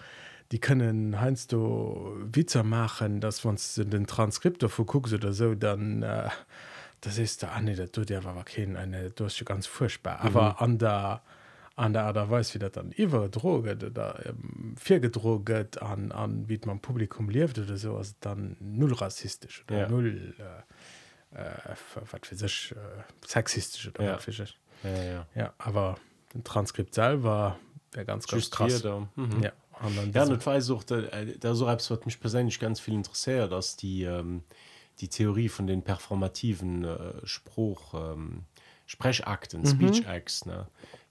die 0.52 0.60
können 0.60 1.20
heinst 1.20 1.52
du 1.52 2.16
witzer 2.32 2.62
machen 2.62 3.20
dass 3.20 3.44
man 3.44 3.58
in 3.76 3.90
den 3.90 4.06
transkriptor 4.06 4.70
guckst 4.84 5.12
oder 5.12 5.32
so 5.32 5.54
dann 5.54 6.02
äh, 6.02 6.28
das 7.00 7.18
ist 7.18 7.42
der 7.42 7.52
du 7.88 8.04
der 8.04 8.22
war 8.24 8.44
kein 8.44 8.76
eine 8.76 9.10
du 9.10 9.24
ja 9.24 9.44
ganz 9.44 9.66
furchtbar 9.66 10.20
mhm. 10.20 10.26
aber 10.26 10.62
an 10.62 10.78
der 10.78 11.22
an 11.74 11.92
der 11.92 12.04
Ader 12.04 12.28
weis 12.28 12.54
wie 12.54 12.58
dann 12.58 12.92
iwwer 12.92 13.28
droget 13.28 13.84
oder 13.84 14.20
fir 14.76 14.96
ähm, 14.96 15.02
gedroget 15.02 15.80
an 15.80 16.12
an 16.12 16.48
wie 16.48 16.60
man 16.66 16.80
Publikum 16.80 17.30
lieft 17.30 17.58
oder 17.58 17.76
so 17.76 17.96
as 17.96 18.18
dann 18.20 18.56
null 18.60 18.92
rassistisch 18.92 19.64
oder 19.68 19.78
ja. 19.78 19.88
null 19.88 20.34
äh, 20.38 21.38
äh, 21.38 22.34
sech 22.34 22.72
äh, 22.72 23.26
sexistisch 23.26 23.88
oder 23.88 24.04
ja. 24.04 24.18
Ja, 24.82 25.02
ja. 25.02 25.26
ja 25.34 25.54
aber 25.58 25.96
den 26.34 26.44
Transkript 26.44 26.94
selber 26.94 27.58
der 27.94 28.04
ganz 28.04 28.26
ganz 28.26 28.50
krass 28.50 28.84
mhm. 28.84 29.42
ja, 29.42 29.52
ja, 30.12 30.24
äh, 31.12 31.38
da 31.38 31.54
so 31.54 31.66
wat 31.66 32.06
mich 32.06 32.20
persönlich 32.20 32.58
ganz 32.60 32.80
viel 32.80 32.94
interessiert 32.94 33.52
dass 33.52 33.76
die 33.76 34.02
ähm, 34.02 34.42
die 35.00 35.08
Theorie 35.08 35.48
von 35.48 35.66
den 35.66 35.82
performativen 35.82 36.84
äh, 36.84 36.98
Spruch 37.24 37.94
ähm, 37.94 38.44
Sprechakten 38.86 39.62
mhm. 39.62 39.66
Speech 39.66 40.06
Acts 40.06 40.46
ne 40.46 40.66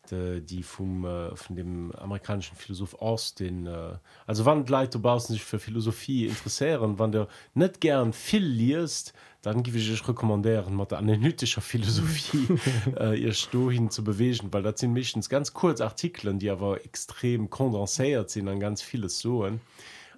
die 0.10 0.64
vom 0.64 1.04
äh, 1.04 1.36
von 1.36 1.58
dem 1.58 1.92
amerikanischen 1.92 2.56
Philosoph 2.56 2.94
Austin 2.96 3.66
äh, 3.66 3.98
also 4.26 4.46
wann 4.46 4.66
Leiterbau 4.66 5.20
sich 5.20 5.44
für 5.44 5.60
Philosophie 5.60 6.28
interessieren 6.28 6.98
wann 6.98 7.12
der 7.12 7.28
nicht 7.54 7.82
gern 7.82 8.14
viel 8.14 8.44
liest 8.44 9.14
dann 9.48 9.64
gebe 9.64 9.78
ich 9.78 10.08
rekommandieren 10.08 10.76
mal 10.76 10.88
analytischer 10.92 11.62
Philosophie 11.62 12.60
äh, 13.00 13.20
ihr 13.20 13.34
Sto 13.34 13.72
hin 13.72 13.90
zu 13.90 14.04
bewegen 14.04 14.50
weil 14.52 14.64
da 14.64 14.76
sind 14.76 14.94
mich 14.94 15.14
ganz 15.30 15.54
kurz 15.54 15.82
Artikeln 15.82 16.40
die 16.40 16.50
aber 16.50 16.84
extrem 16.86 17.50
kondensiert 17.50 18.30
sind 18.30 18.48
an 18.48 18.60
ganz 18.60 18.82
vieles 18.82 19.20
so 19.20 19.44
an 19.44 19.60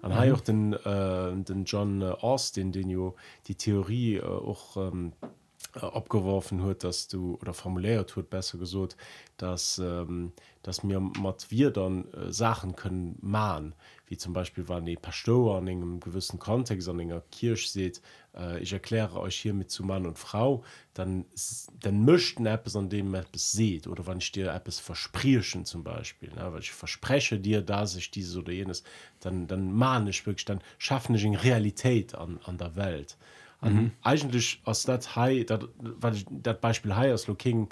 mhm. 0.02 0.12
auch 0.12 0.42
den 0.42 0.74
äh, 0.74 1.44
den 1.44 1.64
John 1.66 2.02
Austin 2.02 2.72
den 2.72 2.90
jo 2.90 3.16
die 3.48 3.56
Theorie 3.56 4.16
äh, 4.16 4.24
auch 4.24 4.78
ähm, 4.78 5.14
Äh, 5.76 5.86
abgeworfen 5.86 6.64
hört 6.64 6.84
dass 6.84 7.08
du 7.08 7.38
oder 7.42 7.54
formulärt 7.54 8.10
tut 8.10 8.32
besser 8.32 8.58
gesucht 8.58 8.98
dass 9.38 9.78
ähm, 9.78 10.32
dass 10.64 10.82
mir 10.82 11.00
matt 11.00 11.46
wir 11.50 11.70
dann 11.70 12.12
äh, 12.14 12.34
Sachen 12.34 12.76
können 12.76 13.20
mahnen 13.22 13.76
wie 14.10 14.18
zum 14.18 14.34
Beispiel 14.34 14.68
wann 14.68 14.86
die 14.86 14.96
Pastor 14.96 15.58
an 15.58 15.70
einem 15.70 16.00
gewissen 16.00 16.40
Kontext 16.40 16.90
an 16.90 17.00
einer 17.00 17.22
Kirche 17.32 17.70
seht 17.70 18.02
äh, 18.36 18.60
ich 18.60 18.74
erkläre 18.74 19.20
euch 19.20 19.36
hier 19.36 19.54
mit 19.54 19.70
zu 19.70 19.84
Mann 19.84 20.06
und 20.06 20.18
Frau 20.18 20.64
dann 20.94 21.26
dann 21.80 22.04
möchten 22.04 22.46
App 22.46 22.68
an 22.76 22.90
dem 22.90 23.14
etwas 23.14 23.52
seht 23.52 23.88
oder 23.88 24.06
wann 24.08 24.18
ich 24.18 24.32
dir 24.32 24.52
etwas 24.52 24.80
versprechen 24.80 25.64
zum 25.64 25.84
Beispiel 25.84 26.30
ne? 26.34 26.52
weil 26.52 26.62
ich 26.62 26.72
verspreche 26.72 27.40
dir 27.40 27.62
da 27.62 27.86
sich 27.86 28.12
dieses 28.12 28.36
oder 28.36 28.52
jenes 28.52 28.84
dann 29.20 29.48
dann 29.48 29.72
mahne 29.72 30.10
ich 30.10 30.26
wirklich 30.26 30.46
dann 30.46 30.62
schaffen 30.80 31.16
ich 31.16 31.24
in 31.24 31.36
Realität 31.36 32.16
an, 32.16 32.40
an 32.44 32.58
der 32.58 32.76
Welt 32.76 33.16
mhm. 33.62 33.92
eigentlich 34.02 34.60
aus 34.66 34.84
dat 34.84 35.16
high 35.16 35.46
dat, 35.46 35.68
dat 36.30 36.62
beispiel 36.62 36.96
high 36.96 37.14
aus 37.14 37.28
king 37.38 37.70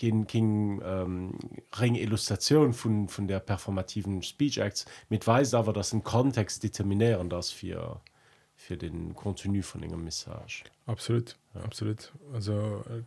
king, 0.00 0.26
king 0.26 0.80
ähm, 0.82 1.38
ring 1.78 1.94
illustration 1.94 2.72
von 2.72 3.08
von 3.08 3.28
der 3.28 3.38
performativen 3.38 4.22
speech 4.22 4.58
acts. 4.58 4.86
Mit 5.10 5.26
weiß 5.26 5.54
aber 5.54 5.72
das 5.72 5.92
ein 5.92 6.02
kontext 6.02 6.62
determinieren 6.62 7.28
das 7.28 7.50
für 7.50 8.00
für 8.56 8.76
den 8.76 9.14
kontinu 9.14 9.62
von 9.62 9.82
engem 9.82 10.04
message. 10.04 10.64
Absolut 10.86 11.36
ja. 11.54 11.60
absolut. 11.60 12.12
Also 12.32 12.82
äh, 12.88 13.02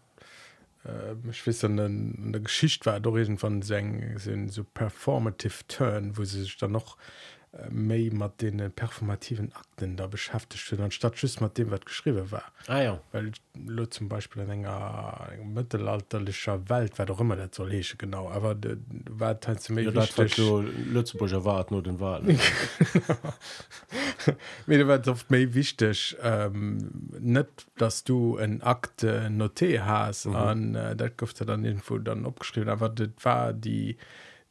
an 1.79 2.31
der 2.31 2.41
Geschichte 2.41 2.85
war 2.85 3.00
von 3.38 3.62
sind 4.17 4.50
so 4.50 4.63
performative 4.63 5.67
turn 5.67 6.15
wo 6.17 6.23
sie 6.23 6.41
sich 6.41 6.57
dann 6.57 6.73
noch 6.73 6.97
méi 7.69 8.10
mat 8.12 8.41
den 8.41 8.60
äh, 8.60 8.69
performativen 8.69 9.53
Akten 9.53 9.95
da 9.95 10.07
beschäftigt 10.07 10.72
wird 10.72 10.81
anstatt 10.81 11.19
schüss 11.19 11.39
mat 11.39 11.57
dem 11.57 11.69
wat 11.69 11.86
geschrieben 11.86 12.31
war. 12.31 12.51
Ah, 12.67 12.81
ja. 12.81 13.00
weil 13.12 13.31
lo 13.67 13.86
zum 13.86 14.10
Beispiel 14.10 14.41
en 14.41 14.50
enger 14.50 15.29
mittelalterlicher 15.43 16.67
Welt 16.69 16.98
war 16.98 17.07
immer 17.19 17.36
der 17.36 17.51
zur 17.51 17.67
lesche 17.67 17.95
genau. 17.98 18.27
Aber 18.29 18.55
war 19.10 19.39
Lützeburger 20.91 21.45
war 21.45 21.65
nur 21.69 21.83
den 21.83 22.00
Wahl. 22.00 22.24
Wat 24.65 25.07
oft 25.07 25.29
méi 25.29 25.53
wichtig 25.53 26.17
ähm, 26.24 27.12
net 27.19 27.67
dass 27.77 28.03
du 28.03 28.38
en 28.38 28.63
Akte 28.63 29.29
noté 29.29 29.79
hast 29.79 30.25
mhm. 30.25 30.36
an 30.36 30.75
äh, 30.75 30.95
dat 30.95 31.17
goft 31.17 31.39
er 31.39 31.45
dann 31.45 31.65
info 31.65 32.00
dann 32.00 32.25
opgeschrieben. 32.25 32.69
Aber 32.69 32.89
dat 32.89 33.12
war 33.24 33.53
die 33.53 33.93
die 33.93 33.98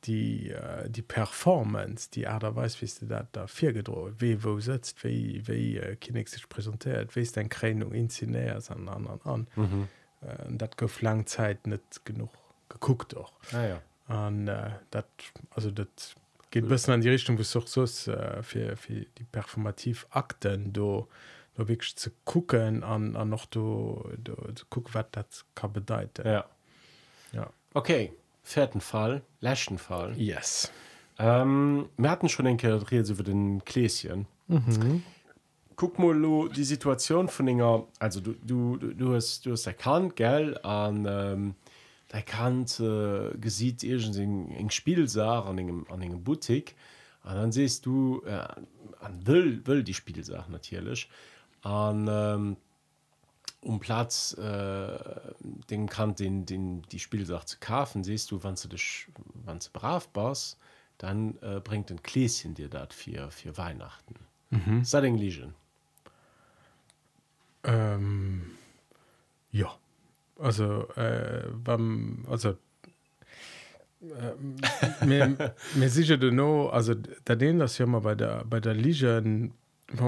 die 0.04 0.54
die 0.88 1.02
performance 1.02 2.11
die 2.11 2.26
aderweis 2.26 2.80
wie 2.80 2.90
du 3.00 3.06
dat 3.06 3.28
da 3.32 3.47
vier 3.47 3.73
gedroht. 3.73 4.14
We 4.18 4.42
wo 4.42 4.59
sitzt 4.61 5.02
wie 5.04 5.42
wie 5.47 5.78
äh, 5.78 5.97
kinig 5.97 6.28
sich 6.28 6.49
präsentiert 6.49 7.14
wie 7.14 7.21
ist 7.21 7.37
dein 7.37 7.49
kränung 7.49 7.92
inzinär 7.92 8.61
an 8.68 8.88
anderen 8.88 9.21
an 9.25 9.47
mhm. 9.56 9.88
äh, 10.23 10.56
dat 10.56 10.76
gouf 10.76 11.02
langzeit 11.02 11.66
net 11.66 12.04
genug 12.04 12.30
geguckt 12.68 13.12
doch 13.12 13.32
ah, 13.52 13.64
ja. 13.64 13.82
an 14.06 14.49
äh, 14.49 14.71
dat 14.90 15.06
also 15.50 15.71
dat 15.71 16.14
geht 16.50 16.68
bis 16.68 16.88
an 16.88 17.00
die 17.00 17.09
richtung 17.09 17.38
wo 17.38 17.42
so 17.42 17.61
äh, 17.61 18.42
für, 18.42 18.76
für 18.76 19.06
die 19.18 19.25
performativ 19.30 20.06
akten 20.11 20.73
do 20.73 21.09
nur 21.56 21.68
wirklich 21.68 21.97
zu 21.97 22.11
gucken 22.25 22.82
an 22.82 23.16
an 23.16 23.28
noch 23.28 23.47
du 23.47 24.09
du 24.18 24.35
guck 24.71 24.94
wat 24.94 25.14
dat 25.16 25.44
ka 25.54 25.66
bedeit 25.66 26.18
ja. 26.25 26.44
Ja. 27.32 27.50
Okay. 27.75 28.12
Vierten 28.42 28.80
Fall 28.80 29.22
lächten 29.40 29.78
Fall. 29.78 30.14
Yes. 30.16 30.70
Ähm, 31.18 31.88
wir 31.96 32.11
hatten 32.11 32.28
schon 32.28 32.46
enke 32.46 32.80
über 33.08 33.22
den 33.22 33.64
Kläschen 33.64 34.26
mhm. 34.49 35.02
guck 35.76 35.99
mal 35.99 36.16
lo, 36.16 36.49
die 36.49 36.64
Situation 36.64 37.28
von 37.28 37.46
Dinger 37.46 37.87
also 37.99 38.20
du 38.20 38.34
du 38.42 38.76
du 38.76 39.14
hast 39.14 39.46
du 39.46 39.52
hast 39.52 39.66
erkannt 39.66 40.16
gell? 40.16 40.58
An 40.62 41.06
ähm, 41.08 41.54
der 42.12 42.22
Kant 42.22 42.80
äh, 42.80 43.37
gesieht 43.38 43.84
eng 43.84 44.70
Spielsach 44.70 45.46
an 45.46 45.58
engem 45.58 45.87
an 45.90 46.02
engem 46.02 46.25
Boutik 46.25 46.75
an 47.22 47.37
dann 47.37 47.52
siehst 47.52 47.87
du 47.87 48.22
äh, 48.26 48.46
an 49.00 49.26
will 49.26 49.61
will 49.66 49.82
die 49.82 49.94
Spielsach 49.94 50.49
natürlich. 50.49 51.08
An 51.62 52.08
ähm, 52.11 52.56
um 53.62 53.81
Platz 53.81 54.35
äh, 54.35 54.99
den 55.71 55.88
kann 55.88 56.14
den 56.14 56.45
den 56.45 56.83
die 56.83 56.99
Spielsach 56.99 57.45
zu 57.45 57.59
kaufen 57.61 58.04
siehst 58.04 58.31
du 58.31 58.42
wann 58.42 58.57
du 58.61 58.69
dich 58.69 59.09
wann 59.45 59.61
du 59.61 59.66
brav 59.73 60.09
bist 60.09 60.59
dann 60.99 61.38
äh, 61.42 61.61
bringt 61.61 61.90
ein 61.90 62.02
Kläschen 62.02 62.54
dir 62.54 62.69
dat 62.69 62.92
für 62.92 63.31
für 63.31 63.57
Weihnachten. 63.57 64.14
Mhm. 64.50 64.85
Setting 64.85 65.16
Legion 65.16 65.54
ähm, 67.64 68.42
ja. 69.50 69.73
Also 70.38 70.88
äh, 70.97 71.49
beim 71.52 72.25
also 72.28 72.57
äh, 74.00 75.04
mir, 75.04 75.54
mir 75.75 75.90
sicher 75.90 76.16
du 76.16 76.33
no 76.33 76.69
also 76.69 76.95
da 77.25 77.37
den 77.37 77.61
das 77.61 77.78
ja 77.78 77.87
mal 77.87 78.00
bei 78.00 78.14
der 78.14 78.45
bei 78.45 78.59
der 78.59 78.75
Ligen 78.75 79.54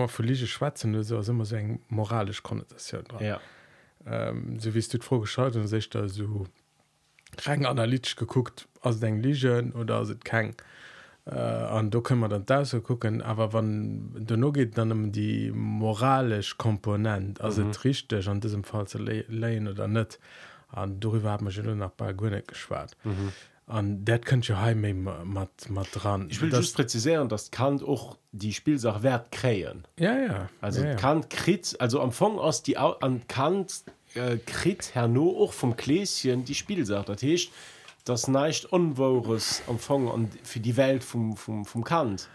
verlige 0.08 0.46
Schwezen 0.46 1.02
so 1.02 1.18
immer 1.20 1.44
so 1.44 1.56
eng 1.56 1.80
moralisch 1.88 2.42
Konnotation 2.42 3.04
dran. 3.04 3.24
Ja. 3.24 3.40
Ähm, 4.06 4.58
so 4.58 4.74
wie 4.74 4.80
du 4.80 4.98
vorgeschaut 5.00 5.56
und 5.56 5.66
sich 5.66 5.88
da 5.90 6.08
so 6.08 6.46
rein 7.44 7.66
analytisch 7.66 8.16
geguckt 8.16 8.68
aus 8.80 9.00
den 9.00 9.22
Ligen 9.22 9.72
oder 9.72 9.98
aus 9.98 10.14
kein 10.24 10.54
an 11.26 11.86
äh, 11.86 11.90
du 11.90 12.02
können 12.02 12.20
man 12.20 12.28
dann 12.28 12.44
da 12.44 12.66
so 12.66 12.82
gucken 12.82 13.22
aber 13.22 13.54
wann 13.54 14.26
du 14.26 14.36
nur 14.36 14.52
geht 14.52 14.76
dann 14.76 14.92
um 14.92 15.10
die 15.10 15.50
moralisch 15.52 16.58
Komponent 16.58 17.40
also 17.40 17.64
mhm. 17.64 17.70
richtig 17.82 18.28
an 18.28 18.42
diesem 18.42 18.62
Fall 18.62 18.86
zu 18.86 18.98
leihen 18.98 19.66
oder 19.66 19.88
nicht 19.88 20.18
an 20.74 21.00
darüber 21.00 21.30
haben 21.30 21.46
wir 21.46 21.52
schon 21.52 21.78
nach 21.78 21.90
bei 21.90 22.12
Gunne 22.12 22.42
geschwar. 22.42 22.86
Mhm. 23.04 23.32
An 23.66 24.04
dat 24.04 24.26
könnt 24.26 24.48
ihr 24.48 24.60
heim 24.60 25.04
mat 25.24 25.70
mat 25.70 25.88
dran. 25.92 26.28
Ich 26.30 26.40
will 26.40 26.50
das, 26.50 26.72
präzisieren 26.72 27.28
dass 27.28 27.50
Kant 27.50 27.82
auch 27.82 28.18
die 28.32 28.52
Spielsache 28.52 29.02
wert 29.02 29.32
krähen 29.32 29.86
ja 29.98 30.18
ja. 30.18 30.48
Also 30.60 30.82
ja, 30.82 30.90
ja. 30.90 30.96
Kant 30.96 31.30
krit 31.30 31.76
also 31.78 32.00
am 32.00 32.12
Fong 32.12 32.38
aus 32.38 32.62
die 32.62 32.76
an 32.76 33.26
Kant 33.26 33.84
äh, 34.14 34.36
krit 34.36 34.94
Herrno 34.94 35.30
auch 35.40 35.52
vom 35.52 35.76
Kläschen 35.76 36.44
die 36.44 36.54
Spielsache. 36.54 37.06
Das 37.06 37.22
heißt, 37.22 37.48
das 38.04 38.28
nicht 38.28 38.66
unwahres 38.66 39.62
am 39.66 39.78
Fong 39.78 40.10
an 40.10 40.30
für 40.42 40.60
die 40.60 40.76
Welt 40.76 41.02
vom 41.02 41.36
vom, 41.36 41.64
vom 41.64 41.84
Kant. 41.84 42.28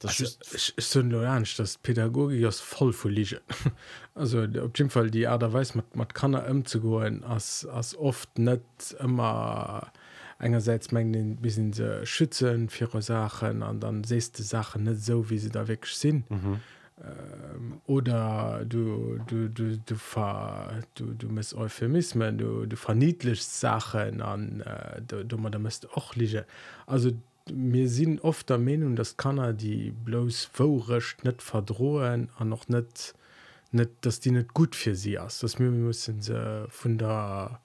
Das 0.00 0.20
Also, 0.20 0.24
ist 0.24 0.54
ich, 0.54 0.74
ich 0.76 0.84
so 0.84 1.00
ernst 1.00 1.58
dass 1.58 1.78
Pädagogik 1.78 2.42
ist 2.42 2.60
voll 2.60 2.92
von 2.92 3.10
Liege 3.10 3.40
also 4.14 4.42
auf 4.42 4.76
jeden 4.76 4.90
Fall 4.90 5.10
die 5.10 5.26
Art 5.26 5.50
weiß 5.50 5.76
man 5.76 5.84
man 5.94 6.08
kann 6.08 6.34
er 6.34 6.48
umzugehen 6.50 7.24
als 7.24 7.66
als 7.66 7.96
oft 7.96 8.38
nicht 8.38 8.62
immer 9.00 9.90
einerseits 10.38 10.92
mengen 10.92 11.36
bisschen 11.36 11.72
sie 11.72 12.06
schützen 12.06 12.68
für 12.68 12.84
ihre 12.84 13.02
Sachen 13.02 13.62
und 13.62 13.80
dann 13.80 14.04
siehst 14.04 14.38
du 14.38 14.42
Sachen 14.42 14.84
nicht 14.84 15.02
so 15.02 15.28
wie 15.30 15.38
sie 15.38 15.50
da 15.50 15.66
wirklich 15.66 15.96
sind. 15.96 16.30
Mhm. 16.30 16.60
ähm, 17.00 17.80
oder 17.86 18.64
du 18.64 19.18
du 19.26 19.48
du 19.48 19.78
du 19.78 19.94
ver, 19.96 20.82
du 20.94 21.12
du 21.14 21.28
musst 21.28 21.54
Euphemismen 21.54 22.38
du 22.38 22.66
du 22.66 22.76
verniedlichst 22.76 23.60
Sachen 23.60 24.22
an 24.22 24.60
äh, 24.60 25.02
du, 25.02 25.24
du 25.24 25.36
da 25.48 25.58
müsst 25.58 25.90
auch 25.92 26.14
liegen. 26.14 26.44
Also 26.86 27.10
mir 27.52 27.88
sind 27.88 28.22
oft 28.22 28.48
der 28.48 28.58
Meinung 28.58 28.94
dass 28.94 29.16
Kanner 29.16 29.52
die 29.52 29.90
bloß 29.90 30.44
vorrecht 30.52 31.24
nicht 31.24 31.42
verdrohen 31.42 32.30
an 32.38 32.48
noch 32.48 32.68
nicht 32.68 33.14
nicht 33.72 33.90
dass 34.02 34.20
die 34.20 34.30
nicht 34.30 34.54
gut 34.54 34.76
für 34.76 34.94
sie 34.94 35.14
ist. 35.14 35.42
Das 35.42 35.58
wir 35.58 35.70
müssen 35.70 36.22
sie 36.22 36.66
von 36.68 36.96
der 36.96 37.60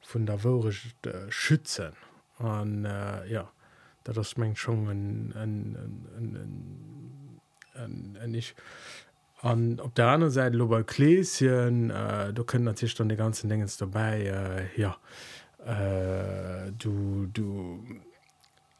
von 0.00 0.24
der 0.26 0.42
Worecht 0.42 1.06
äh, 1.06 1.30
schützen 1.30 1.92
und 2.38 2.84
äh, 2.84 3.26
ja 3.30 3.50
da 4.04 4.12
das 4.12 4.36
mein 4.36 4.54
schon 4.56 4.88
ein, 4.88 5.32
ich. 8.34 8.54
An 9.40 9.78
op 9.80 9.94
der 9.94 10.06
anderen 10.08 10.32
Seite 10.32 10.56
lo 10.56 10.68
bei 10.68 10.82
Kläschen 10.82 11.90
äh, 11.90 12.32
du 12.32 12.44
können 12.44 12.64
natürlich 12.64 12.94
dann 12.94 13.08
die 13.10 13.16
ganzen 13.16 13.48
Dinge 13.50 13.66
dabei 13.78 14.22
äh, 14.22 14.80
ja 14.80 14.96
äh, 15.66 16.72
du 16.72 17.26
du 17.32 17.84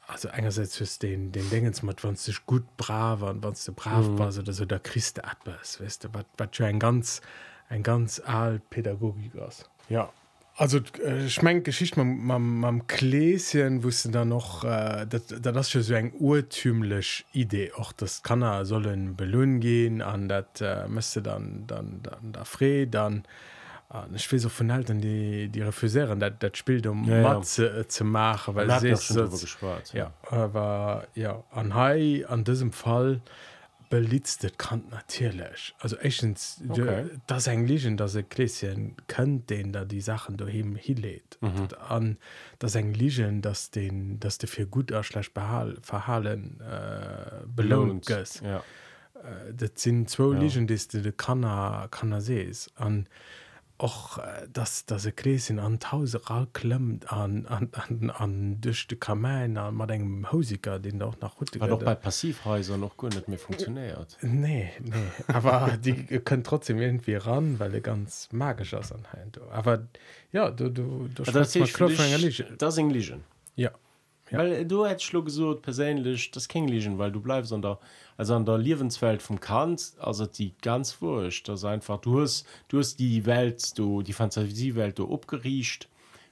also 0.07 0.29
einerseits 0.29 0.77
fürs 0.77 0.99
den 0.99 1.33
den 1.33 1.51
Dingen 1.51 1.75
mat 1.83 2.03
wann 2.03 2.17
sich 2.17 2.47
gut 2.47 2.65
brav 2.79 3.23
an 3.23 3.43
wann 3.43 3.55
du 3.67 3.73
brav 3.73 4.09
Mhm. 4.09 4.19
war 4.19 4.33
so 4.33 4.41
dass 4.43 4.57
du 4.57 4.65
der 4.67 4.81
Christe 4.81 5.25
atbers 5.25 5.81
weißt 5.83 6.05
du 6.05 6.09
wat 6.39 6.57
für 6.57 6.65
ein 6.67 6.79
ganz 6.79 7.21
ein 7.69 7.83
ganz 7.83 8.23
all 8.25 8.59
Pädagogik 8.71 9.37
aus 9.37 9.69
ja 9.91 10.11
also 10.57 10.79
äh, 11.05 11.27
ich 11.27 11.43
mein 11.43 11.63
Geschichte 11.63 12.03
mam 12.03 12.87
Kläschen 12.87 13.83
wusste 13.83 14.11
da 14.11 14.25
noch 14.25 14.65
äh, 14.65 15.07
dat, 15.07 15.23
dat 15.45 15.57
das 15.57 15.71
so 15.71 15.95
eng 15.95 16.13
urtümlich 16.19 17.27
Idee 17.33 17.73
auch 17.77 17.93
das 17.93 18.23
kann 18.23 18.43
er 18.43 18.65
sollen 18.65 19.17
belohn 19.17 19.61
gehen 19.61 20.01
an 20.01 20.29
dat 20.29 20.61
äh, 20.61 20.87
müsste 20.89 21.23
dann 21.23 21.65
dann 21.67 22.01
dann 22.03 22.33
da 22.33 22.45
frei 22.45 22.87
dann 22.89 23.25
äh, 23.93 24.15
ich 24.15 24.31
will 24.31 24.39
so 24.39 24.49
von 24.49 24.71
Eltern 24.71 25.01
die 25.01 25.49
die 25.49 25.63
refusieren 25.63 26.21
dat 26.21 26.43
dat 26.43 26.57
spielt 26.57 26.87
um 26.87 27.05
Ja, 27.05 27.17
ja, 27.17 27.23
ja. 27.23 27.35
ja. 27.35 27.89
Zu, 27.89 28.05
machen 28.05 28.55
weil 28.55 28.71
sie 28.81 28.91
gespart 28.91 29.93
ja 29.93 30.13
aber 30.31 31.09
ja 31.15 31.43
an 31.51 31.75
Hai 31.75 32.25
an 32.29 32.45
diesem 32.45 32.73
Fall 32.73 33.21
belitzt 33.95 34.45
Kant 34.59 34.91
natürlich 34.91 35.63
also 35.79 35.97
echtens 35.99 36.61
Okay. 36.69 37.05
das 37.29 37.47
englischen 37.47 37.97
das 37.97 38.17
Gläschen 38.29 38.97
könnt 39.07 39.51
den 39.51 39.73
da 39.73 39.85
die 39.85 40.01
Sachen 40.01 40.37
daheim 40.37 40.75
hinlädt 40.87 41.39
Mhm. 41.41 41.69
an 41.97 42.07
das 42.59 42.75
englischen 42.75 43.41
dass 43.47 43.71
den 43.71 44.19
dass 44.19 44.39
der 44.39 44.49
für 44.49 44.67
gut 44.67 44.91
oder 44.91 45.05
schlecht 45.05 45.33
behal, 45.35 45.77
verhalen 45.83 46.61
äh, 46.61 47.47
belohnt 47.47 48.09
ja 48.09 48.59
äh, 48.59 49.53
das 49.61 49.71
sind 49.85 50.11
zwei 50.11 50.33
Ja. 50.35 50.41
Ligen 50.43 50.67
die 50.67 50.79
du 51.05 51.13
kann 51.13 51.45
er 51.45 51.87
kann 51.97 52.11
er 52.13 52.21
sees 52.21 52.59
an 52.87 53.07
och 53.79 54.19
äh, 54.19 54.47
dass 54.53 54.87
das 54.87 55.09
Gräsin 55.17 55.59
an 55.59 55.81
tausend 55.81 56.31
Ra 56.31 56.47
klemmt 56.53 57.13
an 57.13 57.47
an 57.47 57.71
an, 57.73 58.11
an 58.11 58.61
durch 58.61 58.87
de 58.87 58.97
Kamin 58.97 59.57
an 59.57 59.75
mat 59.75 59.91
engem 59.91 60.31
Hausiker 60.31 60.79
den 60.79 61.03
auch 61.03 61.17
nach 61.21 61.41
heute 61.41 61.59
war 61.61 61.69
doch 61.69 61.83
bei 61.83 61.95
Passivhäusern 61.95 62.81
noch 62.81 62.97
gut 62.97 63.15
nicht 63.15 63.29
mehr 63.29 63.39
funktioniert. 63.39 64.17
Nee 64.23 64.71
nee 64.81 65.03
aber 65.27 65.77
die 65.85 66.05
können 66.21 66.45
trotzdem 66.45 66.81
irgendwie 66.81 67.17
ran 67.17 67.59
weil 67.59 67.75
er 67.75 67.81
ganz 67.81 68.29
magisch 68.33 68.73
ist 68.75 68.93
anhand 68.93 69.41
aber 69.51 69.89
ja 70.31 70.51
du 70.51 70.71
du 70.71 71.09
du 71.13 71.23
das 71.25 71.57
Englisch. 71.57 72.45
das 72.59 72.79
Englisch 72.79 73.13
ja 73.57 73.71
Ja. 74.31 74.39
Weil 74.39 74.53
äh, 74.53 74.67
du 74.67 74.87
hättest 74.87 75.05
schon 75.05 75.25
gesagt, 75.25 75.63
persönlich, 75.63 76.31
das 76.31 76.49
kann 76.49 76.69
liegen, 76.69 76.99
weil 76.99 77.13
du 77.13 77.21
bleibst 77.21 77.53
an 77.53 77.63
der, 77.63 77.79
also 78.17 78.35
an 78.35 78.47
der 78.47 78.59
Lebenswelt 78.59 79.23
vom 79.23 79.41
Kant, 79.41 79.93
also 79.99 80.27
die 80.27 80.55
ganz 80.63 81.01
wurscht. 81.01 81.49
Das 81.49 81.61
ist 81.61 81.65
einfach, 81.65 82.01
du 82.01 82.21
hast, 82.21 82.47
du 82.69 82.79
hast 82.79 82.97
die 82.99 83.27
Welt, 83.27 83.79
du, 83.79 84.03
die 84.03 84.13
Fantasiewelt 84.13 84.99
du 84.99 85.13
abgeriecht, 85.13 85.89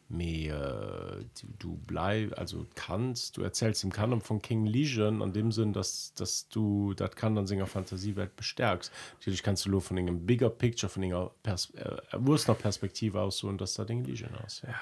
mehr, 0.08 1.20
äh, 1.20 1.24
du, 1.40 1.46
du 1.58 1.76
bleibst, 1.86 2.36
also 2.38 2.66
kannst, 2.74 3.36
du 3.36 3.42
erzählst 3.42 3.82
im 3.84 3.92
Kanon 3.92 4.20
von 4.20 4.40
King 4.40 4.66
Legion, 4.66 5.22
an 5.22 5.32
dem 5.32 5.52
Sinn, 5.52 5.72
dass, 5.72 6.12
dass 6.14 6.48
du 6.48 6.94
das 6.94 7.12
kann 7.12 7.34
dann 7.34 7.46
seiner 7.46 7.66
Fantasiewelt 7.66 8.36
bestärkst. 8.36 8.92
Natürlich 9.14 9.42
kannst 9.42 9.64
du 9.66 9.70
nur 9.70 9.80
von 9.80 9.98
einem 9.98 10.24
bigger 10.24 10.50
Picture, 10.50 10.90
von 10.90 11.02
einer 11.02 11.30
Pers 11.42 11.70
äh, 11.74 11.96
Wurstner 12.12 12.54
Perspektive 12.54 13.20
aus 13.20 13.38
so 13.38 13.48
und 13.48 13.60
dass 13.60 13.74
da 13.74 13.84
Ding 13.84 14.04
Legion 14.04 14.34
aus. 14.44 14.62
Ja. 14.66 14.74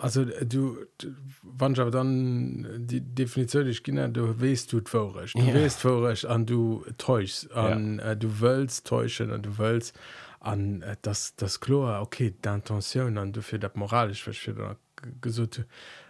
Also 0.00 0.22
äh, 0.22 0.46
du, 0.46 0.78
du 0.98 1.08
wann 1.42 1.74
dann 1.74 2.64
äh, 2.64 2.78
die 2.80 3.00
Definition 3.00 3.66
ich 3.66 3.82
kenne, 3.82 4.08
du 4.10 4.40
weißt 4.40 4.72
du 4.72 4.80
vorrecht 4.84 5.34
du 5.36 5.42
Ja. 5.42 5.54
weißt 5.54 5.80
vorrecht 5.80 6.24
an 6.26 6.46
du 6.46 6.84
täuschst 6.98 7.52
an 7.52 7.98
ja. 7.98 8.12
äh, 8.12 8.16
du 8.16 8.40
willst 8.40 8.86
täuschen 8.86 9.30
und 9.32 9.44
du 9.44 9.58
willst 9.58 9.98
an 10.40 10.82
äh, 10.82 10.96
das 11.02 11.34
das 11.36 11.58
klar 11.60 12.00
okay 12.00 12.32
d'intention 12.44 13.18
an 13.18 13.32
du 13.32 13.42
für 13.42 13.58
das 13.58 13.74
moralisch 13.74 14.26
was 14.28 14.36
für 14.36 14.54
da 14.54 14.76
g- 15.02 15.10
gesagt 15.20 15.64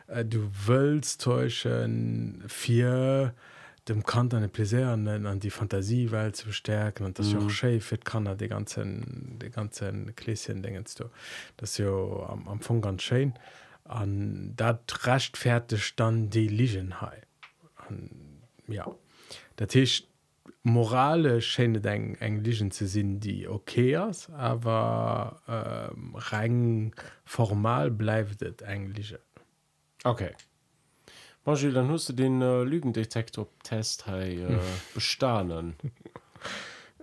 äh, 0.08 0.22
du 0.24 0.50
willst 0.66 1.22
täuschen 1.22 2.44
für 2.46 3.32
dem 3.88 4.02
Kant 4.04 4.34
eine 4.34 4.48
Plaisir 4.48 4.88
an, 4.88 5.08
an 5.08 5.40
die 5.40 5.48
Fantasiewelt 5.48 6.36
zu 6.36 6.48
bestärken 6.48 7.06
und 7.06 7.18
das 7.18 7.32
mhm. 7.32 7.38
auch 7.46 7.48
schön 7.50 7.80
für 7.80 7.96
die 7.96 8.48
ganzen 8.48 9.38
die 9.40 9.48
ganzen 9.50 10.14
Kläschen 10.14 10.62
denkst 10.62 10.96
du 10.96 11.04
das 11.56 11.70
ist 11.70 11.78
ja 11.78 11.88
am, 11.88 12.40
am 12.46 12.48
Anfang 12.48 12.82
ganz 12.82 13.00
schön 13.02 13.32
an 13.88 14.52
dat 14.56 15.06
rechtfertigt 15.06 15.98
dann 15.98 16.30
die 16.30 16.48
Ligenhai 16.48 17.22
ja. 18.68 18.86
Der 19.58 19.68
Tisch 19.68 20.04
morale 20.62 21.40
Schene 21.40 21.82
eng 21.88 22.14
englischen 22.16 22.70
zu 22.70 22.86
sinn 22.86 23.20
die 23.20 23.48
okay 23.48 23.94
ist, 24.08 24.30
aber 24.30 25.40
ähm, 25.48 26.14
rein 26.14 26.92
formal 27.24 27.90
bleibt 27.90 28.62
englische 28.62 29.20
okay. 30.04 30.32
Margil, 31.44 31.72
dann 31.72 31.88
hast 31.88 32.10
du 32.10 32.12
den 32.12 32.42
äh, 32.42 32.62
lügendetektor 32.62 33.48
test 33.62 34.06
hey, 34.06 34.42
äh, 34.42 34.58
bestanden 34.94 35.76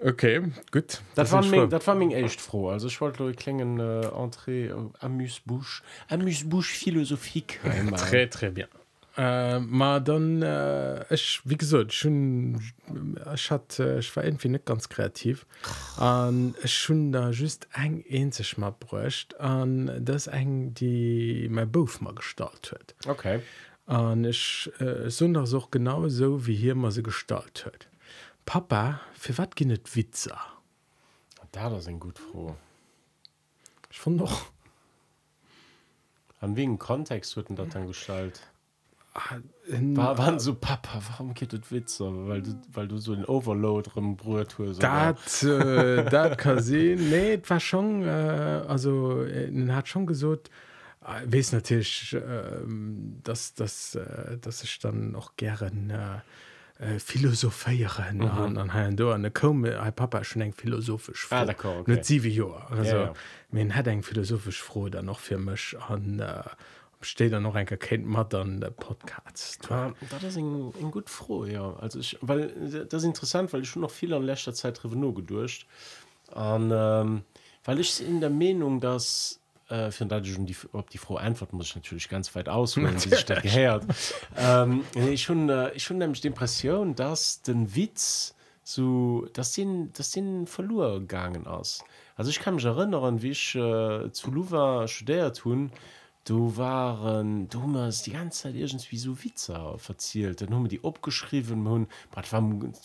okay 0.02 0.42
gut. 0.72 1.02
Das, 1.16 1.30
das 1.30 1.32
war 1.32 1.46
mein, 1.46 1.70
das 1.70 1.88
war 1.88 2.00
echt 2.02 2.42
froh. 2.42 2.70
Also 2.70 2.88
ich 2.88 3.00
wollte 3.02 3.32
klingen 3.34 3.80
äh, 3.80 4.08
entrée 4.08 4.70
äh, 4.70 4.90
amüsbusch 5.00 5.84
amüsbusch 6.10 6.74
philosophik 6.74 7.60
très 7.96 8.28
très 8.28 8.52
bien. 8.52 8.68
Äh, 9.18 9.60
ma 9.60 10.02
dann 10.02 10.42
äh, 10.42 11.06
ich, 11.14 11.40
wie 11.46 11.56
gesagt 11.56 11.94
schon 11.94 12.62
ich 13.34 13.50
hat 13.50 13.80
äh, 13.80 14.00
ich 14.00 14.14
war 14.16 14.26
irgendwie 14.26 14.50
nicht 14.50 14.66
ganz 14.66 14.90
kreativ. 14.90 15.46
An 15.98 16.54
schon 16.66 17.14
da 17.14 17.30
just 17.30 17.68
eng 17.74 18.04
en 18.10 18.34
sich 18.34 18.58
mal 18.58 18.76
brächt 18.78 19.40
an 19.40 19.90
das 20.00 20.28
eng 20.28 20.74
die 20.74 21.48
mein 21.50 21.72
Beruf 21.72 22.02
mal 22.02 22.14
gestaltt 22.14 22.74
hue 22.74 23.12
okay. 23.12 23.40
An 23.86 24.26
ich 24.26 24.70
äh, 24.80 25.10
so 25.10 25.28
auch 25.58 25.72
genau 25.72 26.10
so 26.10 26.46
wie 26.46 26.56
hier 26.56 26.76
man 26.76 26.92
sie 26.92 27.04
gestaltt 27.04 27.66
hue 27.66 27.95
Papa 28.46 29.02
für 29.14 29.38
wat 29.38 29.56
ginet 29.56 29.96
Witzer? 29.96 30.40
Da 31.52 31.70
das 31.70 31.86
sind 31.86 32.00
gut 32.00 32.20
froh. 32.20 32.56
Ich 33.90 34.00
fand 34.00 34.20
doch 34.22 34.46
an 36.42 36.56
wegen 36.56 36.78
Kontext 36.78 37.38
wurden 37.38 37.56
dort 37.56 37.74
dann 37.76 37.88
gestaltt 37.88 38.42
war 39.70 40.18
waren 40.18 40.40
so 40.40 40.54
papa 40.54 41.02
warum 41.10 41.34
geht 41.34 41.54
das 41.54 41.72
witze 41.72 42.06
weil 42.28 42.42
du 42.42 42.62
weil 42.74 42.88
du 42.88 42.98
so 42.98 43.16
den 43.16 43.26
overload 43.26 43.90
drin 43.94 44.18
brot 44.18 44.58
dat 44.80 45.44
äh, 45.44 46.04
dat 46.10 46.38
kann 46.38 46.62
sehen. 46.62 47.10
Nee 47.10 47.40
war 47.48 47.62
schon 47.62 48.04
äh, 48.04 48.64
also 48.68 49.24
äh, 49.24 49.72
hat 49.72 49.88
schon 49.88 50.06
gesucht 50.06 50.50
äh, 51.02 51.22
wes 51.26 51.54
natürlich 51.54 52.14
äh, 52.14 52.60
dass 53.24 53.54
das 53.54 53.96
äh, 53.96 54.38
das 54.40 54.64
ich 54.64 54.80
dann 54.80 55.12
noch 55.12 55.38
gern 55.38 55.90
äh, 55.90 56.20
äh, 56.80 57.00
philosophéieren 57.00 58.18
mhm. 58.18 58.28
an 58.28 58.58
an 58.58 58.74
ha 58.74 58.90
do 58.92 59.12
an 59.12 59.32
kom 59.34 59.66
e 59.66 59.92
Papa 59.92 60.24
schon 60.24 60.42
eng 60.42 60.54
philosophisch 60.54 61.28
ah, 61.32 61.46
okay. 61.48 62.04
si 62.04 62.18
ja, 62.18 62.68
ja. 62.84 63.14
min 63.52 63.76
hat 63.76 63.88
eng 63.88 64.04
philosophisch 64.04 64.62
froh 64.62 64.90
da 64.90 65.02
noch 65.02 65.20
fir 65.20 65.38
mech 65.38 65.76
an 65.90 66.20
äh, 66.20 66.44
steht 67.02 67.32
da 67.32 67.40
noch 67.40 67.56
ein 67.56 67.66
kennt 67.66 68.06
man 68.06 68.28
dann 68.30 68.60
der 68.60 68.72
Podcast 68.72 69.68
ja, 69.70 69.94
das 70.20 70.36
ein, 70.36 70.74
ein 70.82 70.92
gut 70.92 71.10
froh 71.10 71.46
ja 71.46 71.76
also 71.78 72.00
ich 72.00 72.18
weil 72.22 72.50
das 72.90 73.04
interessant 73.04 73.54
weil 73.54 73.62
ich 73.62 73.70
schon 73.70 73.82
noch 73.82 73.92
viel 73.92 74.14
an 74.14 74.24
letzter 74.24 74.54
Zeit 74.54 74.84
Revenu 74.84 75.14
gedurcht 75.14 75.68
an 76.34 76.72
ähm, 76.74 77.24
weil 77.64 77.80
ich 77.80 78.06
in 78.06 78.20
der 78.20 78.30
Meinung 78.30 78.82
dass 78.82 79.40
äh, 79.70 79.92
für 79.92 80.06
die 80.06 80.56
ob 80.74 80.90
die 80.90 80.98
Frau 80.98 81.18
antworten 81.18 81.58
muss 81.58 81.68
ich 81.68 81.76
natürlich 81.76 82.10
ganz 82.10 82.36
weit 82.36 82.50
aus 82.50 82.76
gehört. 83.42 83.86
Ähm, 84.38 84.84
ich 84.96 85.24
schon 85.24 85.50
äh, 85.50 85.80
schon 85.80 85.98
nämlich 85.98 86.22
die 86.22 86.28
Impression 86.28 86.96
dass 86.96 87.42
den 87.42 87.76
Witz 87.76 88.36
so 88.64 89.28
das 89.34 89.54
sind 89.54 89.98
das 89.98 90.12
sind 90.12 90.48
verloren 90.48 91.08
gegangen 91.08 91.48
aus 91.48 91.84
also 92.16 92.30
ich 92.30 92.40
kann 92.40 92.56
mich 92.56 92.66
erinnern 92.66 93.22
wie 93.22 93.32
ich 93.32 93.56
äh, 93.56 94.12
zu 94.12 94.32
Luva 94.32 94.88
studiert 94.88 95.38
tun 95.38 95.64
und 95.64 95.72
du 96.26 96.58
waren 96.58 97.48
du 97.50 97.62
hast 97.80 98.06
die 98.08 98.12
ganze 98.12 98.44
Zeit 98.44 98.56
irgendwie 98.56 98.98
so 98.98 99.24
Witzer 99.24 99.78
verzielt. 99.78 100.42
Dann 100.42 100.54
haben 100.54 100.68
die 100.68 100.84
abgeschrieben 100.84 101.68
hun 101.68 101.88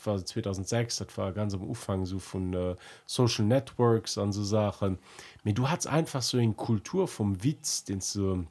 war 0.05 0.24
2006 0.24 0.98
das 0.98 1.18
war 1.18 1.33
ganz 1.33 1.55
am 1.55 1.68
Ufang 1.68 2.07
so 2.07 2.18
von 2.18 2.55
äh, 2.55 2.76
Social 3.07 3.46
Networks 3.46 4.18
an 4.18 4.33
so 4.33 4.44
Sachen. 4.44 4.98
Mir 5.42 5.55
du 5.55 5.68
hast 5.68 5.87
einfach 5.87 6.22
so 6.22 6.38
in 6.38 6.57
Kultur 6.57 7.09
vom 7.09 7.42
Witz 7.42 7.85
den 7.85 8.00
so 8.00 8.44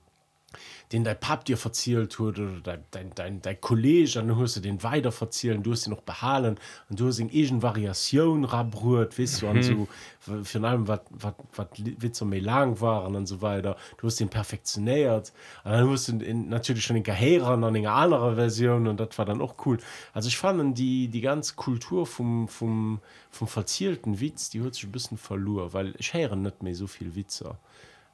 den 0.92 1.04
dein 1.04 1.20
Pap 1.20 1.46
dir 1.46 1.58
verzielt 1.58 2.20
wurde 2.20 2.44
oder 2.44 2.62
dein, 2.62 2.84
dein, 2.92 3.12
dein, 3.16 3.42
dein 3.42 3.62
Kollege 3.62 4.12
dann 4.16 4.38
hast 4.38 4.56
du 4.56 4.60
den 4.60 4.82
weiter 4.84 5.12
verzielen 5.12 5.64
du 5.64 5.72
hast 5.72 5.84
sie 5.84 5.90
noch 5.90 6.02
behalen 6.02 6.60
und 6.90 7.00
du 7.00 7.08
hast 7.08 7.20
in 7.20 7.30
egen 7.30 7.62
Variation 7.62 8.44
rabrührt 8.46 9.18
wisst 9.18 9.42
du 9.42 9.48
mhm. 9.48 9.64
so 9.64 9.88
für 10.44 10.64
allem 10.64 10.88
was 10.88 11.00
Witze 11.78 12.26
mir 12.26 12.42
lang 12.42 12.80
waren 12.82 13.16
und 13.16 13.26
so 13.26 13.42
weiter. 13.42 13.78
Du 13.98 14.08
hast 14.08 14.20
den 14.20 14.30
perfektioniert. 14.30 15.32
Und 15.64 15.72
dann 15.72 15.88
musst 15.88 16.10
du 16.10 16.18
in, 16.18 16.50
natürlich 16.50 16.84
schon 16.84 16.98
in 16.98 17.04
Gehirn 17.04 17.64
an 17.64 17.64
eine 17.64 17.92
andere 17.92 18.36
Version 18.36 18.88
und 18.88 19.00
das 19.00 19.18
war 19.18 19.26
dann 19.26 19.42
auch 19.42 19.56
cool. 19.66 19.78
Also 20.14 20.28
ich 20.28 20.38
fand 20.38 20.78
die 20.78 21.08
die 21.08 21.22
ganze 21.22 21.56
Kultur 21.56 22.06
vom 22.06 22.48
vom 22.48 23.00
vom 23.32 23.48
verzielten 23.48 24.20
Witz 24.20 24.50
die 24.50 24.62
hat 24.62 24.74
sich 24.74 24.84
ein 24.84 24.92
bisschen 24.92 25.18
verloren 25.18 25.72
weil 25.74 25.96
ich 25.98 26.14
höre 26.14 26.36
nicht 26.36 26.64
mehr 26.64 26.76
so 26.76 26.88
viel 26.88 27.16
Witze. 27.16 27.56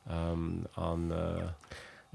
Ähm, 0.07 0.67
an 0.75 1.09
äh, 1.09 1.47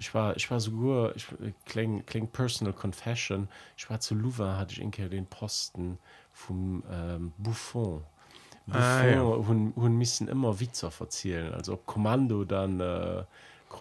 ich 0.01 0.15
war 0.15 0.35
ich 0.37 0.51
war 0.51 0.59
so 0.61 0.71
gut 0.71 1.13
ich 1.15 1.27
kling 1.67 2.05
kling 2.07 2.27
personal 2.27 2.73
confession. 2.73 3.49
Ich 3.77 3.89
war 3.91 4.01
zu 4.01 4.15
Louvain 4.15 4.57
hatte 4.57 4.73
ich 4.73 4.81
inke 4.81 5.09
den 5.09 5.27
posten 5.27 5.99
vom 6.33 6.83
ähm, 6.91 7.33
Buffon. 7.37 8.03
Ah, 8.71 9.05
ja. 9.05 9.21
hun, 9.23 9.73
hun 9.77 9.97
missen 9.97 10.29
immer 10.29 10.61
Witzer 10.61 10.91
verzielen 10.91 11.53
also 11.55 11.75
ob 11.75 11.87
Kommando 11.87 12.45
dann 12.45 12.79
äh, 12.81 13.25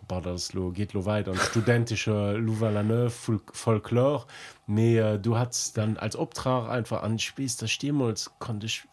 das 0.07 0.53
lo 0.53 0.71
geht 0.71 0.93
lo 0.93 1.05
weiter. 1.05 1.31
Und 1.31 1.39
studentische 1.39 2.33
Louvain 2.37 3.09
Folklore. 3.09 4.25
Mehr 4.67 5.17
du 5.17 5.37
hast 5.37 5.77
dann 5.77 5.97
als 5.97 6.15
Obtrag 6.15 6.69
einfach 6.69 7.03
an 7.03 7.17
Spes 7.19 7.57
der 7.57 7.67
Stemmels 7.67 8.31
konnte 8.39 8.67
ich 8.67 8.83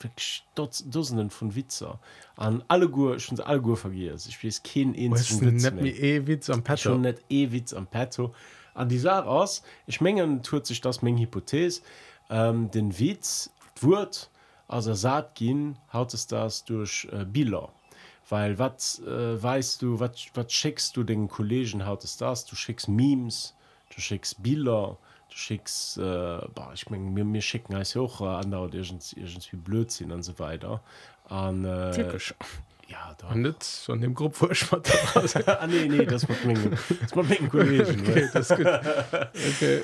Dussenden 0.55 1.31
von 1.31 1.55
Witzer 1.55 1.99
an 2.37 2.63
alle 2.69 2.89
Gu 2.89 3.19
schon 3.19 3.41
alle 3.41 3.61
Gu 3.61 3.77
vergis 3.77 4.27
ich 4.27 4.43
weiß 4.43 4.63
kein 4.63 4.95
eh 4.95 5.11
Witz 6.27 6.51
am 6.51 6.63
Petto. 6.63 6.97
Net 6.97 7.23
e 7.29 7.51
Witz 7.51 7.73
am 7.73 7.87
Petto. 7.87 8.35
An 8.75 8.89
die 8.89 8.99
Sache 8.99 9.27
aus 9.27 9.63
ich 9.87 10.01
mengen 10.01 10.43
tut 10.43 10.67
sich 10.67 10.81
das 10.81 11.03
Menge 11.03 11.23
Hypothese. 11.23 11.83
Ähm, 12.31 12.71
den 12.71 12.99
Witz 12.99 13.51
wird 13.81 14.31
also 14.69 14.95
sagt 14.95 15.37
gehen 15.37 15.77
haut 15.93 16.13
es 16.15 16.27
das 16.27 16.65
durch 16.65 17.09
äh, 17.13 17.25
Bilder 17.25 17.71
weil 18.29 18.59
was 18.59 19.01
äh, 19.01 19.43
weißt 19.43 19.83
du 19.83 20.01
was 20.01 20.53
schickst 20.53 20.97
du 20.97 21.05
den 21.05 21.29
Kollegen 21.29 21.87
haut 21.87 22.05
es 22.05 22.17
das? 22.17 22.45
Du 22.45 22.57
schickst 22.57 22.89
Memes 22.89 23.55
du 23.95 24.01
schickst 24.01 24.43
Bilder 24.43 24.99
du 25.29 25.37
schickst 25.37 25.99
äh, 25.99 26.01
boah, 26.55 26.71
ich 26.75 26.89
mein, 26.91 27.13
mir, 27.13 27.25
mir 27.25 27.43
schicken 27.43 27.75
als 27.75 27.97
auch 27.97 28.21
äh, 28.21 28.25
andere 28.25 28.69
irgendwie 29.17 29.57
Blödsinn 29.57 30.13
und 30.13 30.23
so 30.23 30.39
weiter. 30.39 30.83
An 31.29 31.65
äh, 31.65 32.19
ja 32.89 33.17
da 33.19 33.35
nicht 33.35 33.65
von 33.65 34.01
dem 34.01 34.15
Gruppe 34.15 34.51
ah, 35.47 35.67
nee, 35.67 35.89
nee, 35.89 36.05
das, 36.05 36.27
das, 36.27 37.51
Kollegen, 37.51 38.01
okay, 38.09 38.29
das 38.33 38.49
gut. 38.49 38.67
okay, 38.67 39.83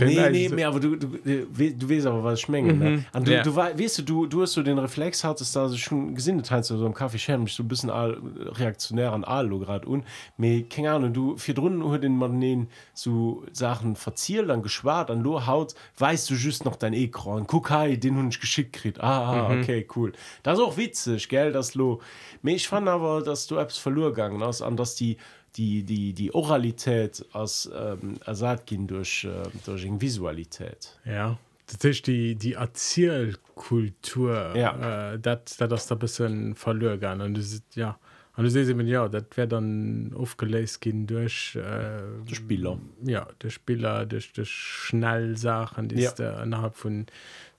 nee, 0.00 0.30
nee, 0.30 0.48
mehr, 0.48 0.68
aber 0.68 0.80
du, 0.80 0.96
du, 0.96 1.06
du, 1.06 1.46
du 1.46 1.90
weißt 1.90 2.06
aber 2.06 2.24
was 2.24 2.40
schmengen 2.40 2.78
mhm. 2.78 3.24
du, 3.24 3.32
ja. 3.32 3.42
du 3.42 3.54
weißt 3.54 3.98
du, 3.98 4.02
du 4.02 4.26
du 4.26 4.42
hast 4.42 4.52
so 4.52 4.62
den 4.62 4.78
Reflex 4.78 5.24
hattest 5.24 5.54
da 5.56 5.68
so 5.68 5.76
schon 5.76 6.14
gesinnet 6.14 6.50
halt 6.50 6.64
so 6.64 6.84
im 6.84 6.94
Kaffee 6.94 7.18
schäm 7.18 7.46
so 7.46 7.62
ein 7.62 7.68
bisschen 7.68 7.90
all, 7.90 8.18
reaktionär 8.58 9.12
an 9.12 9.24
Alu 9.24 9.60
gerade 9.60 9.86
und 9.86 10.04
mir 10.36 10.68
keine 10.68 10.92
Ahnung 10.92 11.12
du 11.12 11.36
vier 11.36 11.58
Runden 11.58 12.00
den 12.00 12.16
man 12.16 12.68
so 12.94 13.44
Sachen 13.52 13.96
verzielt 13.96 14.48
dann 14.48 14.62
geschwar 14.62 15.08
an 15.10 15.22
lo 15.22 15.46
haut 15.46 15.74
weißt 15.98 16.30
du 16.30 16.34
just 16.34 16.64
noch 16.64 16.76
dein 16.76 16.92
Ekran 16.92 17.46
guck 17.46 17.70
hey, 17.70 17.98
den 17.98 18.16
hun 18.16 18.30
geschickt 18.30 18.72
krieg 18.74 19.00
ah, 19.00 19.48
mhm. 19.48 19.60
okay 19.60 19.86
cool 19.96 20.12
das 20.42 20.58
ist 20.58 20.64
auch 20.64 20.76
witzig 20.76 21.28
gell 21.28 21.52
das 21.52 21.74
lo 21.74 22.00
mir 22.42 22.54
ich 22.54 22.68
fand 22.68 22.88
aber 22.88 23.22
dass 23.22 23.46
du 23.46 23.56
Apps 23.56 23.78
verlorengegangen 23.78 24.42
hast 24.42 24.62
an 24.62 24.76
dass 24.76 24.94
die 24.94 25.16
die 25.56 25.82
die 25.82 26.12
die 26.12 26.34
oralität 26.34 27.24
als 27.32 27.70
ähm, 27.74 28.18
ersat 28.24 28.66
gin 28.66 28.86
durch 28.86 29.24
äh, 29.24 29.48
durch 29.64 29.86
visualität. 30.00 30.98
Ja 31.04 31.38
das 31.66 31.84
ist 31.84 32.06
die 32.06 32.36
die 32.36 32.54
erzählkultur 32.54 34.56
ja. 34.56 35.14
äh, 35.14 35.18
das 35.18 35.58
da 35.58 35.94
bisschen 35.94 36.54
verloren 36.54 37.20
und 37.20 37.36
das 37.36 37.52
ist 37.52 37.74
ja 37.74 37.98
und 38.36 38.44
du 38.44 38.50
se 38.50 38.82
ja 38.82 39.08
dat 39.08 39.36
wär 39.36 39.46
dann 39.46 40.12
aufgelesen 40.14 40.80
gin 40.80 41.06
durch 41.06 41.56
äh, 41.56 42.02
spieler 42.32 42.78
ja 43.02 43.26
der 43.42 43.50
spieler 43.50 44.06
durch 44.06 44.32
durch 44.32 44.50
schnellsachen 44.50 45.88
die 45.88 46.00
ja. 46.00 46.10
ist 46.10 46.20
äh, 46.20 46.42
innerhalb 46.42 46.76
von 46.76 47.06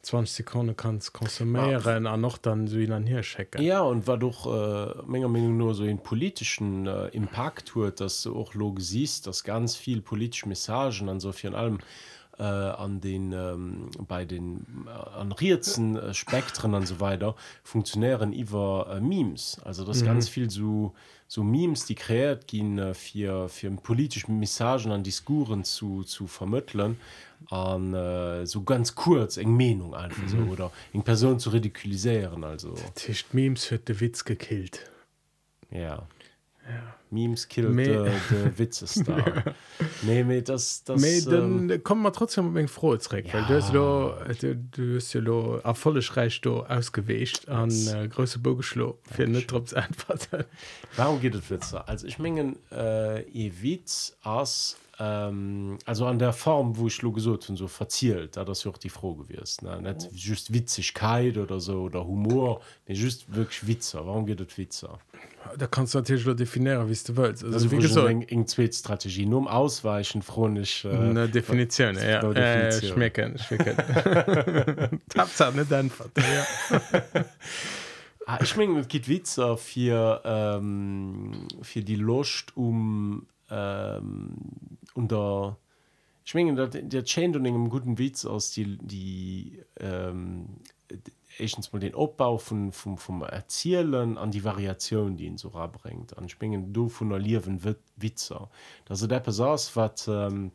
20 0.07 0.35
Sekunden 0.35 0.75
kannst 0.77 1.11
konsumieren 1.11 2.05
ja. 2.05 2.17
noch 2.17 2.37
dann 2.37 2.67
so 2.67 2.77
an 2.77 3.05
hier 3.05 3.21
checken 3.21 3.61
ja 3.61 3.81
und 3.81 4.07
war 4.07 4.17
doch 4.17 4.45
äh, 4.47 5.01
Menge 5.05 5.27
Meinung 5.27 5.57
nur 5.57 5.75
so 5.75 5.83
in 5.83 5.99
politischen 5.99 6.87
äh, 6.87 7.07
Impact 7.09 7.67
tut 7.67 7.99
dass 7.99 8.23
du 8.23 8.35
auch 8.35 8.53
log 8.53 8.79
siehst 8.79 9.27
dass 9.27 9.43
ganz 9.43 9.75
viel 9.75 10.01
politische 10.01 10.47
Messagen 10.47 11.09
an 11.09 11.19
so 11.19 11.33
viel 11.33 11.53
allem 11.53 11.79
äh, 12.39 12.43
an 12.43 13.01
den 13.01 13.33
ähm, 13.33 13.89
bei 14.07 14.23
den 14.23 14.65
äh, 14.87 15.19
an 15.19 15.33
Rizen 15.33 15.97
äh, 15.97 16.13
Spektren 16.13 16.73
und 16.73 16.87
so 16.87 16.99
weiter 16.99 17.35
funktionieren 17.63 18.31
über 18.31 18.87
äh, 18.89 19.01
Memes 19.01 19.59
also 19.65 19.83
das 19.83 20.01
mhm. 20.01 20.05
ganz 20.05 20.29
viel 20.29 20.49
so 20.49 20.93
so 21.27 21.43
Memes 21.43 21.85
die 21.85 21.95
kreiert 21.95 22.47
gehen 22.47 22.77
äh, 22.77 22.93
für 22.93 23.49
für 23.49 23.69
politische 23.71 24.31
Messagen 24.31 24.91
an 24.91 25.03
Diskuren 25.03 25.65
zu 25.65 26.03
zu 26.03 26.27
vermitteln 26.27 26.97
an 27.49 27.93
äh, 27.93 28.45
so 28.45 28.63
ganz 28.63 28.95
kurz 28.95 29.37
eng 29.37 29.55
Menung 29.55 29.95
einfach 29.95 30.23
mhm. 30.23 30.27
so, 30.27 30.37
oder 30.51 30.71
in 30.93 31.03
Person 31.03 31.39
zu 31.39 31.49
ridikulisieren 31.51 32.43
also. 32.43 32.75
Tisch 32.95 33.25
Memes 33.31 33.69
wird 33.71 33.87
der 33.87 33.99
Witz 33.99 34.25
gekillt. 34.25 34.89
Ja. 35.71 36.07
Ja. 36.67 36.97
Memes 37.09 37.47
kill 37.47 37.73
Witze 38.57 38.85
nee, 40.01 40.41
das, 40.41 40.83
das 40.83 40.99
me, 40.99 41.21
dann 41.21 41.69
ähm, 41.69 41.83
kommen 41.83 42.01
man 42.01 42.11
trotzdem 42.11 42.67
froh 42.67 42.95
ja. 42.95 43.33
weil 43.33 43.45
du 43.45 43.55
hast 43.55 43.73
lo, 43.73 44.13
du, 44.41 44.55
du 44.55 44.95
hast 44.97 45.13
ja 45.13 45.21
lo 45.21 45.61
a 45.63 45.73
volle 45.73 46.01
Schreich 46.01 46.41
do 46.41 46.63
ausgewecht 46.63 47.47
an 47.47 47.69
äh, 47.69 48.09
große 48.09 48.39
Bogeschlo 48.39 48.99
für 49.09 49.29
ja, 49.29 49.39
trotz 49.47 49.71
einfach 49.73 50.17
warum 50.97 51.21
geht 51.21 51.35
es 51.35 51.49
Witze? 51.49 51.87
Also 51.87 52.05
ich 52.05 52.19
mengen 52.19 52.57
äh, 52.71 53.21
e 53.21 53.53
Witz 53.61 54.17
aus 54.23 54.75
ähm, 54.99 55.77
also 55.85 56.05
an 56.05 56.19
der 56.19 56.33
Form 56.33 56.77
wo 56.77 56.87
ich 56.87 57.01
lo 57.01 57.09
und 57.09 57.55
so 57.55 57.67
verzielt 57.67 58.37
da 58.37 58.43
das 58.43 58.65
auch 58.65 58.77
die 58.77 58.89
froh 58.89 59.15
gewirst 59.15 59.61
net 59.61 60.09
just 60.13 60.53
Witzigkeit 60.53 61.37
oder 61.37 61.59
so 61.59 61.81
oder 61.83 62.05
Humor. 62.05 62.61
Nee, 62.87 62.95
just 62.95 63.33
wirklich 63.33 63.67
Witzer. 63.67 64.05
Warum 64.05 64.25
geht 64.25 64.39
es 64.39 64.57
Witzer? 64.57 64.99
Da 65.57 65.67
kannst 65.67 65.93
du 65.93 65.99
natürlich 65.99 66.25
definieren 66.35 66.89
wie 66.89 66.97
du 67.05 67.17
willst. 67.17 67.43
Also, 67.43 67.71
wie 67.71 67.77
gesagt, 67.77 68.07
eng, 68.07 68.21
eng 68.23 68.45
Strategie. 68.71 69.25
Nur 69.25 69.39
um 69.39 69.47
ausweichen 69.47 70.21
chronisch 70.21 70.85
äh, 70.85 71.27
Definition, 71.27 71.95
ja. 71.95 72.21
äh, 72.31 72.71
schmecken, 72.71 73.37
schmecken. 73.37 73.77
nicht 75.55 75.73
einfach, 75.73 76.07
ja. 76.17 76.81
ah, 78.25 78.39
ich 78.41 78.55
mein, 78.57 78.87
geht 78.87 79.07
Witzer 79.07 79.57
für 79.57 80.21
ähm, 80.25 81.47
für 81.61 81.81
die 81.81 81.95
Lust 81.95 82.55
um 82.57 83.27
ähm, 83.49 84.33
unter 84.97 85.57
schwingen 86.25 86.57
der 86.57 87.03
Chain 87.05 87.35
und 87.35 87.45
engem 87.45 87.69
guten 87.69 87.97
Witz 87.97 88.25
aus 88.25 88.51
die 88.51 88.77
die 88.79 89.63
ähm, 89.79 90.59
erstens 91.37 91.71
mal 91.71 91.79
den 91.79 91.95
Abbau 91.95 92.37
von, 92.37 92.71
vom, 92.71 92.97
vom 92.97 93.21
Erzielen 93.21 94.17
an 94.17 94.31
die 94.31 94.43
Variation, 94.43 95.17
die 95.17 95.25
ihn 95.25 95.37
so 95.37 95.49
bringt. 95.49 96.17
An 96.17 96.29
Springen 96.29 96.73
du 96.73 96.89
von 96.89 97.09
der 97.09 97.19
Liwen 97.19 97.61
Witzer. 97.95 98.49
Das 98.85 99.01
ist 99.01 99.11
der 99.11 99.19
Person, 99.19 99.57
was, 99.75 100.07
ähm, 100.07 100.51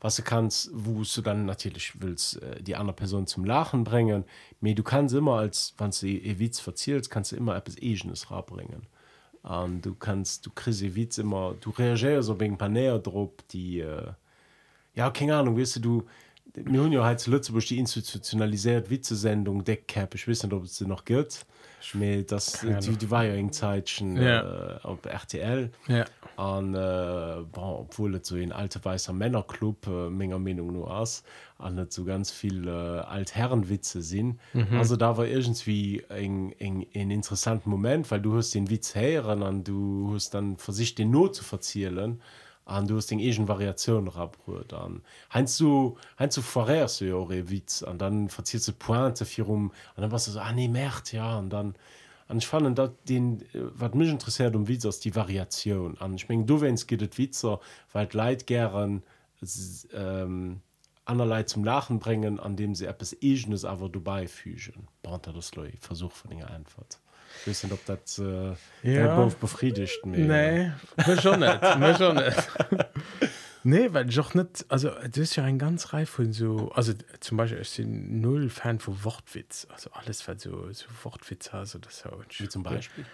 was 0.00 0.16
du 0.16 0.22
kannst, 0.22 0.70
wo 0.72 1.02
du 1.02 1.20
dann 1.22 1.46
natürlich 1.46 2.00
willst, 2.00 2.42
äh, 2.42 2.62
die 2.62 2.76
andere 2.76 2.96
Person 2.96 3.26
zum 3.26 3.44
Lachen 3.44 3.84
bringen. 3.84 4.24
Aber 4.60 4.74
du 4.74 4.82
kannst 4.82 5.14
immer, 5.14 5.38
als 5.38 5.74
wenn 5.78 5.90
du 5.90 6.06
einen 6.06 6.38
Witz 6.38 6.60
verzählst, 6.60 7.10
kannst 7.10 7.32
du 7.32 7.36
immer 7.36 7.56
etwas 7.56 7.76
Eigenes 7.76 8.26
bringen. 8.26 8.86
Und 9.46 9.82
du 9.82 9.94
kannst, 9.94 10.44
du 10.44 10.50
kriegst 10.50 10.82
den 10.82 10.94
Witz 10.96 11.18
immer, 11.18 11.54
du 11.60 11.70
reagierst 11.70 12.30
auf 12.30 12.40
ein 12.40 12.58
paar 12.58 12.68
Näher 12.68 12.98
drauf, 12.98 13.30
die, 13.52 13.80
äh, 13.80 14.12
ja, 14.94 15.10
keine 15.10 15.36
Ahnung, 15.36 15.56
weißt 15.56 15.76
du, 15.76 15.80
du 15.80 16.06
Millionheit 16.64 17.20
zu 17.20 17.30
Lützeburg 17.30 17.64
die 17.66 17.78
institutionalisiert 17.78 18.90
Witzesendung 18.90 19.62
Deckcap. 19.62 20.14
Ich 20.14 20.26
wissen 20.26 20.52
ob 20.52 20.66
sie 20.66 20.86
noch 20.86 21.04
gilt 21.04 21.46
das 22.26 22.60
die, 22.60 22.96
die 22.96 23.10
war 23.10 23.24
ja 23.24 23.34
eng 23.34 23.52
Zeitchen 23.52 24.16
ja. 24.16 24.76
äh, 24.76 24.80
auf 24.82 25.04
RTL 25.04 25.70
ja. 25.88 26.04
äh, 26.74 27.44
boah, 27.52 27.80
obwohl 27.80 28.14
so 28.24 28.36
ein 28.36 28.52
alte 28.52 28.84
weißer 28.84 29.12
Männerclub 29.12 29.86
äh, 29.86 30.10
Menge 30.10 30.38
Meinung 30.38 30.72
nur 30.72 30.90
aus 30.90 31.22
an 31.58 31.86
so 31.88 32.04
ganz 32.04 32.30
viel 32.30 32.66
äh, 32.68 32.70
altherrenwitze 32.70 34.02
sind 34.02 34.38
mhm. 34.52 34.76
also 34.76 34.96
da 34.96 35.16
war 35.16 35.26
irgendwie 35.26 36.04
eng 36.08 36.52
eng 36.58 36.86
ein 36.94 37.10
interessanten 37.10 37.70
Moment 37.70 38.10
weil 38.10 38.20
du 38.20 38.36
hast 38.36 38.54
den 38.54 38.70
Witz 38.70 38.94
heeren 38.94 39.42
an 39.42 39.64
du 39.64 40.12
hast 40.14 40.34
dann 40.34 40.56
versicht 40.56 40.98
den 40.98 41.10
Not 41.10 41.34
zu 41.34 41.44
verzielen 41.44 41.98
und 41.98 42.22
an 42.66 42.86
du 42.86 42.96
hast 42.96 43.10
den 43.10 43.20
egen 43.20 43.48
Variation 43.48 44.08
abbrut 44.08 44.72
an 44.74 45.00
heinst 45.32 45.58
du 45.60 45.96
heinst 46.18 46.36
du 46.36 46.42
vorerst 46.42 47.00
eure 47.00 47.48
Witz? 47.48 47.82
An 47.82 47.96
dann 47.98 48.28
verziert 48.28 48.62
ze 48.62 48.72
Pointe 48.72 49.24
vier 49.24 49.48
um 49.48 49.70
an 49.94 50.02
dann 50.02 50.12
was 50.12 50.26
so 50.26 50.38
ah, 50.38 50.52
nee 50.52 50.68
Märt 50.68 51.12
ja. 51.12 51.38
An 51.38 51.48
dann 51.48 51.74
an 52.28 52.38
ich 52.38 52.46
fand 52.46 52.76
dat 52.76 52.92
den 53.08 53.44
wat 53.54 53.94
mich 53.94 54.10
interessiert 54.10 54.56
um 54.56 54.66
Witz 54.68 54.84
aus 54.84 55.00
die 55.00 55.14
Variation. 55.14 55.96
An 55.98 56.14
ich 56.14 56.28
mein, 56.28 56.46
du 56.46 56.60
wenns 56.60 56.86
gehtt 56.86 57.18
Witzer 57.18 57.60
weil 57.92 58.08
Leid 58.12 58.46
gern 58.46 59.02
ähm, 59.92 60.60
anerlei 61.04 61.44
zum 61.44 61.62
Lachen 61.64 62.00
bringen 62.00 62.40
an 62.40 62.56
dem 62.56 62.74
sie 62.74 62.86
etwas 62.86 63.16
egenes 63.22 63.64
aber 63.64 63.88
du 63.88 64.00
beifügen. 64.00 64.88
Brand 65.02 65.28
das 65.28 65.52
Versuch 65.80 66.12
von 66.12 66.30
den 66.30 66.42
Antwort 66.42 66.98
wissen 67.44 67.72
ob 67.72 67.84
das 67.86 68.18
äh, 68.18 68.54
ja. 68.82 69.24
befriedigt 69.40 70.04
nee, 70.04 70.72
schon 71.20 71.40
nicht, 71.40 71.98
schon 71.98 72.16
nicht. 72.16 72.48
nee 73.64 73.88
weil 73.92 74.06
doch 74.06 74.34
nicht 74.34 74.64
also 74.68 74.90
das 74.90 75.16
ist 75.18 75.36
ja 75.36 75.44
ein 75.44 75.58
ganz 75.58 75.92
reif 75.92 76.10
von 76.10 76.32
so 76.32 76.70
also 76.72 76.92
zum 77.20 77.36
Beispiel 77.36 77.60
ich 77.60 77.70
sind 77.70 78.20
null 78.20 78.48
Fan 78.48 78.78
von 78.78 79.04
Wortwitz 79.04 79.66
also 79.72 79.90
alles 79.92 80.26
was 80.28 80.42
so, 80.42 80.72
so 80.72 80.86
Wortwitz 81.02 81.52
also 81.52 81.78
das 81.78 82.04
ja 82.04 82.12
wie 82.38 82.48
zum 82.48 82.62
Beispiel 82.62 83.04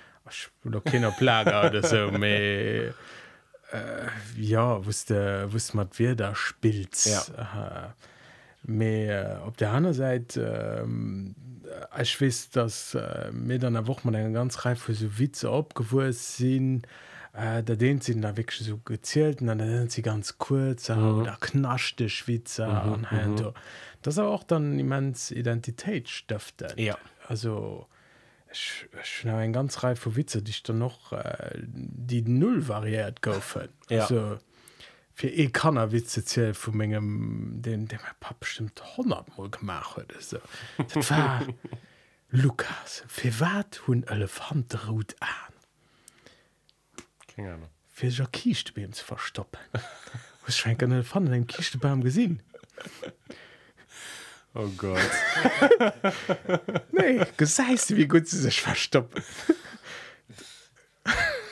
keiner 0.84 1.10
Plager 1.10 1.66
oder 1.68 1.82
so 1.82 2.10
mehr 2.18 2.94
äh, 3.72 4.06
ja 4.36 4.84
wusste 4.84 5.52
wusste 5.52 5.76
man 5.76 5.88
wer 5.96 6.14
da 6.14 6.34
spielt 6.34 7.04
ja. 7.06 7.22
Aha. 7.36 7.94
mehr 8.62 9.42
auf 9.46 9.56
der 9.56 9.72
anderen 9.72 9.94
Seite 9.94 10.82
ähm, 10.84 11.34
ich 12.00 12.20
weiß, 12.20 12.50
dass 12.50 12.94
äh, 12.94 13.30
mir 13.32 13.58
dann 13.58 13.76
eine 13.76 13.86
Woche 13.86 14.08
mal 14.08 14.16
eine 14.16 14.32
ganz 14.32 14.64
Reihe 14.64 14.76
für 14.76 14.94
so 14.94 15.18
Witze 15.18 15.50
abgewurzt 15.50 16.36
sind. 16.36 16.86
Äh, 17.34 17.62
da 17.62 17.74
den 17.74 18.00
sind 18.00 18.22
da 18.22 18.36
wirklich 18.36 18.66
so 18.66 18.78
gezählt 18.78 19.40
und 19.40 19.46
dann 19.46 19.58
sind 19.58 19.92
sie 19.92 20.02
ganz 20.02 20.38
kurz 20.38 20.88
mhm. 20.88 21.20
oder 21.20 21.36
knaschte 21.40 22.08
Schwitze 22.08 22.66
mhm, 22.66 22.92
und 22.92 23.10
halt. 23.10 23.40
Mhm. 23.40 23.52
Das 24.02 24.14
ist 24.14 24.20
auch 24.20 24.42
dann 24.42 24.78
immens 24.78 25.30
Identität 25.30 26.08
stiftet. 26.08 26.78
Ja. 26.78 26.98
Also 27.28 27.86
ich, 28.52 28.86
ich 29.02 29.24
habe 29.24 29.38
eine 29.38 29.52
ganz 29.52 29.82
Reihe 29.82 29.96
von 29.96 30.16
Witze, 30.16 30.42
die 30.42 30.50
ich 30.50 30.62
dann 30.62 30.78
noch 30.78 31.12
äh, 31.12 31.54
die 31.62 32.22
null 32.22 32.68
variiert 32.68 33.22
kaufen. 33.22 33.68
Ja. 33.88 34.02
Also, 34.02 34.38
fir 35.14 35.32
e 35.38 35.48
kannner 35.48 35.92
Witze 35.92 36.24
ziel 36.24 36.54
vu 36.54 36.72
mengegem 36.72 37.62
den 37.62 37.86
dem 37.86 38.00
er 38.00 38.14
pap 38.20 38.40
bestimmt 38.40 38.82
100 38.96 39.36
mal 39.36 39.50
gemacht 39.50 39.96
huet 39.96 40.12
so. 40.20 40.38
War 41.10 41.46
Lukas. 42.30 43.04
Fir 43.08 43.40
wat 43.40 43.86
hunn 43.86 44.04
elefant 44.04 44.72
elefantrot 44.74 45.16
an? 45.20 45.52
Fir 47.92 48.10
ja 48.10 48.26
kiichtbeem 48.26 48.92
ze 48.92 49.04
verstoppen. 49.04 49.60
Schränk 50.48 50.82
an 50.82 50.92
elefant 50.92 51.28
en 51.28 51.46
kiichtebaum 51.46 52.02
gesinn 52.02 52.42
oh 54.54 54.68
Gott. 54.76 55.10
Nee 56.90 57.24
geseist 57.36 57.96
wie 57.96 58.06
gut 58.08 58.28
ze 58.28 58.40
sech 58.40 58.60
verstoppen. 58.60 59.22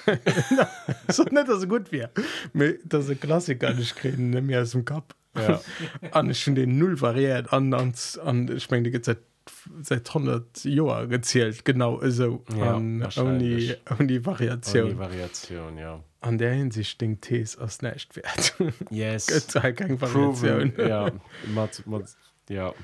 so 1.08 1.24
gut 1.66 1.92
wie 1.92 2.06
dat 2.84 3.04
se 3.04 3.16
Klassiker 3.16 3.74
kreden 3.94 4.46
mir 4.46 4.62
aus 4.62 4.72
dem 4.72 4.84
Kap 4.84 5.14
an 6.12 6.34
schon 6.34 6.54
den 6.54 6.78
null 6.78 7.00
variiert. 7.00 7.52
An 7.52 7.72
an 7.72 8.60
schmeng 8.60 8.84
die 8.84 9.00
seit 9.02 9.18
seit 9.82 10.08
100 10.08 10.64
Joer 10.64 11.06
gezielt 11.06 11.64
genau 11.64 12.00
so 12.08 12.44
ja, 12.56 12.74
an, 12.74 13.38
die, 13.38 13.74
die 14.00 14.24
Variation. 14.24 14.88
Die 14.90 14.98
Variation 14.98 15.78
ja. 15.78 16.02
An 16.20 16.38
der 16.38 16.52
hinsicht 16.52 17.00
den 17.00 17.20
Tees 17.20 17.56
aus 17.56 17.80
nächt 17.80 18.14
wert. 18.16 18.54
Yes. 18.90 19.26
ja. 20.78 21.10
mat, 21.54 21.82
mat, 21.86 22.04
ja 22.48 22.74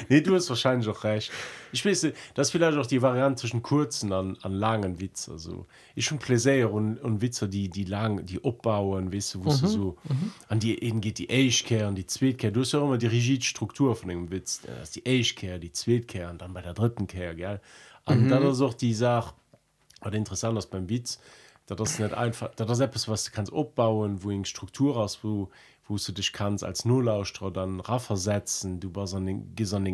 nee, 0.08 0.20
du 0.20 0.34
hast 0.34 0.48
wahrscheinlich 0.48 0.88
auch 0.88 1.04
recht 1.04 1.32
ich 1.72 1.84
weiß 1.84 2.08
das 2.34 2.50
vielleicht 2.50 2.78
auch 2.78 2.86
die 2.86 3.02
variantischen 3.02 3.62
kurzen 3.62 4.12
an, 4.12 4.38
an 4.42 4.52
langen 4.52 5.00
Witze 5.00 5.38
so 5.38 5.66
ich 5.94 6.04
schon 6.04 6.18
plaisir 6.18 6.72
und, 6.72 6.98
und 6.98 7.20
Witze 7.20 7.48
die 7.48 7.68
die 7.68 7.84
lang 7.84 8.24
die 8.24 8.42
abbauen 8.42 9.12
weißt 9.12 9.34
du, 9.34 9.44
wo 9.44 9.52
mhm. 9.52 9.60
du 9.60 9.66
so 9.66 9.96
mhm. 10.08 10.32
an 10.48 10.60
die 10.60 10.82
eben 10.82 11.00
geht 11.00 11.18
die 11.18 11.28
Eichkehr 11.28 11.88
und 11.88 11.96
die 11.96 12.06
Zweitkehr 12.06 12.50
du 12.50 12.60
hast 12.60 12.72
ja 12.72 12.80
immer 12.80 12.98
die 12.98 13.08
Rigidstruktur 13.08 13.96
von 13.96 14.08
dem 14.08 14.30
Witz 14.30 14.62
das 14.62 14.92
die 14.92 15.04
Eichkehr 15.06 15.58
die 15.58 15.72
Zweitkehr 15.72 16.30
und 16.30 16.40
dann 16.40 16.54
bei 16.54 16.62
der 16.62 16.74
dritten 16.74 17.06
Kehr 17.06 17.34
gell 17.34 17.60
und 18.04 18.24
mhm. 18.24 18.28
dann 18.28 18.44
ist 18.44 18.60
auch 18.60 18.74
die 18.74 18.94
Sache 18.94 19.34
was 20.00 20.14
interessant 20.14 20.56
ist 20.58 20.70
beim 20.70 20.88
Witz 20.88 21.18
das 21.66 21.98
nicht 21.98 22.14
einfach 22.14 22.54
das 22.54 22.70
ist 22.70 22.80
etwas 22.80 23.08
was 23.08 23.24
du 23.24 23.32
kannst 23.32 23.52
abbauen 23.52 24.22
wo 24.22 24.44
Struktur 24.44 24.96
aus 24.96 25.18
wo 25.22 25.50
wo 25.88 25.96
du 25.96 26.12
dich 26.12 26.32
kannst 26.32 26.64
als 26.64 26.84
Nullaustra 26.84 27.50
dann 27.50 27.80
raffersetzen 27.80 28.80
du 28.80 28.90
bei 28.90 29.06
so 29.06 29.18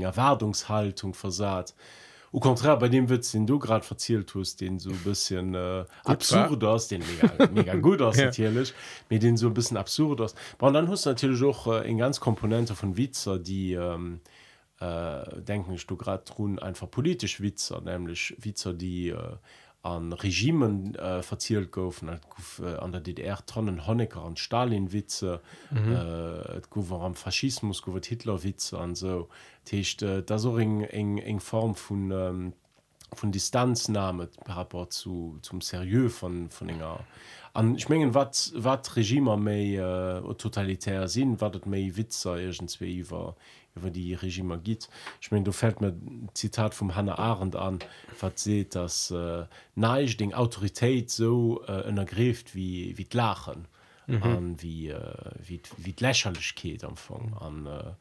Erwartungshaltung 0.02 1.14
versagt. 1.14 1.74
Au 2.32 2.40
contraire 2.40 2.78
bei 2.78 2.88
dem 2.88 3.10
Witz 3.10 3.32
den 3.32 3.46
du 3.46 3.58
gerade 3.58 3.84
verzählt 3.84 4.34
hast 4.34 4.60
den 4.62 4.78
so 4.78 4.90
ein 4.90 4.96
bisschen 5.04 5.54
äh, 5.54 5.84
absurd 6.04 6.64
aus 6.64 6.88
den 6.88 7.02
mega, 7.02 7.46
mega 7.48 7.74
gut 7.74 8.00
aus 8.02 8.16
ja. 8.16 8.26
natürlich 8.26 8.72
mit 9.10 9.22
den 9.22 9.36
so 9.36 9.48
ein 9.48 9.54
bisschen 9.54 9.76
absurd 9.76 10.20
aus. 10.22 10.34
Und 10.58 10.72
dann 10.72 10.88
hast 10.88 11.04
du 11.04 11.10
natürlich 11.10 11.42
auch 11.42 11.66
äh, 11.66 11.90
in 11.90 11.98
ganz 11.98 12.20
Komponente 12.20 12.74
von 12.74 12.96
Witzer 12.96 13.38
die 13.38 13.74
ähm, 13.74 14.20
äh, 14.80 15.42
denken 15.42 15.74
ich 15.74 15.86
du 15.86 15.96
gerade 15.96 16.24
tun 16.24 16.58
einfach 16.58 16.90
politisch 16.90 17.42
Witzer 17.42 17.82
nämlich 17.82 18.34
Witzer 18.38 18.72
die 18.72 19.10
äh, 19.10 19.36
an 19.82 20.12
Regimen 20.12 20.94
äh, 20.94 21.22
verzielt 21.22 21.72
goufen. 21.72 22.20
Gouf 22.30 22.62
äh, 22.64 22.76
an 22.76 22.92
der 22.92 23.00
DDR 23.00 23.44
tonnen 23.46 23.86
Honecker 23.86 24.24
an 24.24 24.36
Stalinwitze 24.36 25.40
mhm. 25.70 25.92
äh, 25.92 26.60
go 26.70 27.00
am 27.00 27.14
Faschismus 27.14 27.82
gowet 27.82 28.06
Hitlerwitze 28.06 28.78
an 28.78 28.94
so. 28.94 29.28
Techt 29.64 30.02
äh, 30.02 30.22
da 30.22 30.38
so 30.38 30.56
eng 30.56 30.82
eng 30.82 31.18
eng 31.18 31.40
Form 31.40 31.74
vun 31.74 32.10
ähm, 32.12 32.52
von 33.14 33.32
Distanznahme 33.32 34.28
rapport 34.46 34.92
zu 34.92 35.38
zum 35.42 35.60
serieux 35.60 36.10
von 36.10 36.48
von 36.50 36.68
enger. 36.68 37.00
An 37.52 37.74
ich 37.74 37.82
schmengen 37.82 38.14
wat 38.14 38.52
wat 38.54 38.96
Regimer 38.96 39.36
méi 39.36 39.76
äh, 39.76 40.34
totalitär 40.34 41.08
sinn 41.08 41.40
watt 41.40 41.66
méi 41.66 41.96
Witzer 41.96 42.38
egentzwe 42.38 42.86
iwwer 42.86 43.34
über 43.74 43.90
die 43.90 44.14
Regime 44.14 44.58
gibt 44.58 44.88
ich 45.20 45.30
meine 45.30 45.44
du 45.44 45.52
fällt 45.52 45.80
mir 45.80 45.94
Zitat 46.34 46.74
vom 46.74 46.94
Hannah 46.94 47.18
Arendt 47.18 47.56
an 47.56 47.78
verzählt 48.14 48.74
dass 48.74 49.10
äh, 49.10 49.44
neich 49.74 50.16
den 50.16 50.34
Autorität 50.34 51.10
so 51.10 51.62
äh, 51.66 51.94
ergrift 51.94 52.54
wie 52.54 52.96
wie 52.96 53.06
lachen 53.12 53.66
mhm. 54.06 54.22
an 54.22 54.62
wie 54.62 54.88
äh, 54.88 55.14
wie 55.44 55.60
wie 55.78 55.94
lächerlich 55.98 56.54
geht 56.54 56.84
anfang 56.84 57.34
an 57.34 57.66
äh, 57.66 57.92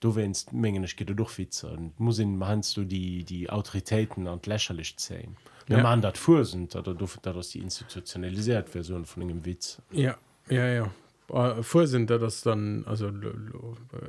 du 0.00 0.14
wennst 0.14 0.52
mengen 0.52 0.84
ich 0.84 0.96
geht 0.96 1.18
doch 1.18 1.38
Witze 1.38 1.76
muss 1.98 2.18
meinst 2.18 2.76
du 2.76 2.84
die 2.84 3.24
die 3.24 3.50
Autoritäten 3.50 4.26
an 4.28 4.40
lächerlich 4.44 4.96
zählen? 4.96 5.36
Wenn 5.68 5.78
ja. 5.78 5.82
man 5.82 6.00
dat 6.00 6.16
vor 6.16 6.44
sind 6.44 6.76
oder 6.76 6.94
du 6.94 7.06
das 7.22 7.48
die 7.50 7.58
institutionalisiert 7.58 8.68
Version 8.68 9.04
von 9.04 9.26
dem 9.26 9.44
Witz. 9.44 9.82
Ja 9.90 10.16
ja 10.48 10.66
ja 10.68 10.90
Äh, 11.32 11.62
vorsinn 11.62 12.06
dat 12.06 12.22
das 12.22 12.42
dann 12.42 12.84
also 12.86 13.10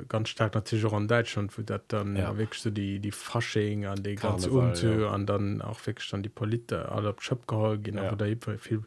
ganz 0.08 0.28
stark 0.28 0.54
natürlich 0.54 0.92
an 0.92 1.08
Deutschland 1.08 1.56
wo 1.58 1.62
dat 1.62 1.82
dann 1.88 2.14
ja. 2.14 2.38
wegst 2.38 2.64
du 2.64 2.70
die 2.70 3.00
die 3.00 3.10
fasching 3.10 3.86
an 3.86 4.02
die 4.04 4.14
ganz 4.14 4.46
um 4.46 4.72
ja. 4.72 5.10
an 5.10 5.26
dann 5.26 5.60
auch 5.60 5.84
weg 5.86 6.00
dann 6.12 6.22
die 6.22 6.28
Poli 6.28 6.62
alle 6.70 7.14
gehol 7.46 7.80
ja. 7.92 8.14
da 8.14 8.26
viel 8.58 8.82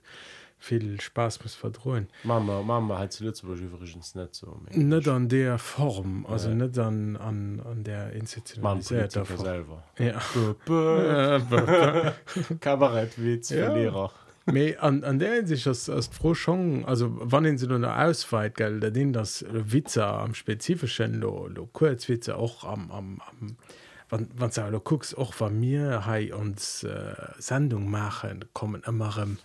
viel 0.57 1.01
spaß 1.01 1.43
muss 1.43 1.55
verdrohen 1.55 2.07
Mama 2.23 2.61
Mama 2.61 2.99
hat 2.99 3.19
übrigens 3.19 4.15
net 4.15 4.33
so 4.33 4.61
net 4.71 5.07
an 5.09 5.27
der 5.27 5.57
Form 5.57 6.25
also 6.25 6.49
ja. 6.49 6.55
net 6.55 6.77
dann 6.77 7.17
an 7.17 7.59
an 7.59 7.83
der 7.83 8.13
institution 8.13 8.81
selber 8.81 9.83
ja. 9.99 10.21
Kabarett 12.61 13.21
wie 13.21 13.41
ja. 13.41 13.73
Lehrer 13.73 14.09
Me 14.51 14.75
an, 14.79 15.03
an 15.03 15.19
der 15.19 15.45
sich 15.45 15.63
das 15.63 15.89
froh 16.11 16.33
schon 16.33 16.85
also 16.85 17.09
wann 17.11 17.57
sie 17.57 17.67
nur 17.67 17.97
ausweit 17.97 18.55
gel 18.55 18.79
der 18.79 18.91
den 18.91 19.13
das 19.13 19.45
Witzer 19.49 20.19
am 20.19 20.33
spezifischen 20.33 21.19
lo, 21.19 21.47
lo 21.47 21.67
kurzwitze 21.67 22.35
auch 22.35 22.63
am, 22.63 22.91
am, 22.91 23.21
am 23.29 23.57
wann 24.09 24.27
wann 24.35 24.71
du 24.71 24.79
guckst 24.79 25.17
auch 25.17 25.33
von 25.33 25.59
mir 25.59 26.05
hai 26.05 26.33
uns 26.33 26.83
äh, 26.83 27.15
Sendung 27.37 27.89
machen 27.89 28.45
kommen 28.53 28.83
immer 28.85 29.17
im 29.17 29.37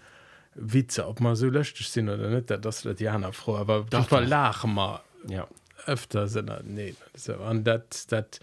Witze 0.55 1.07
ob 1.07 1.21
man 1.21 1.37
so 1.37 1.49
löscht 1.49 1.79
sind 1.85 2.09
oder 2.09 2.29
nicht 2.29 2.51
das 2.51 2.83
Diana 2.83 3.33
froh 3.33 3.57
aber 3.57 3.87
das 3.89 4.11
war 4.11 4.23
lach 4.23 4.65
mal 4.65 5.01
ja. 5.29 5.47
öfter 5.87 6.29
sind 6.29 6.51
nee 6.65 6.95
so, 7.15 7.35
und 7.35 7.65
dat 7.65 8.11
dat 8.13 8.41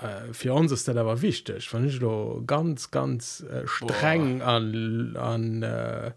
äh, 0.00 0.32
für 0.32 0.52
uns 0.52 0.72
ist 0.72 0.88
das 0.88 0.96
aber 0.96 1.22
wichtig 1.22 1.72
wenn 1.72 1.86
ich 1.86 1.98
so 1.98 2.42
ganz 2.46 2.90
ganz 2.90 3.44
äh, 3.50 3.66
streng 3.66 4.38
Boah. 4.38 4.46
an 4.46 5.16
an 5.16 5.62
äh, 5.62 6.12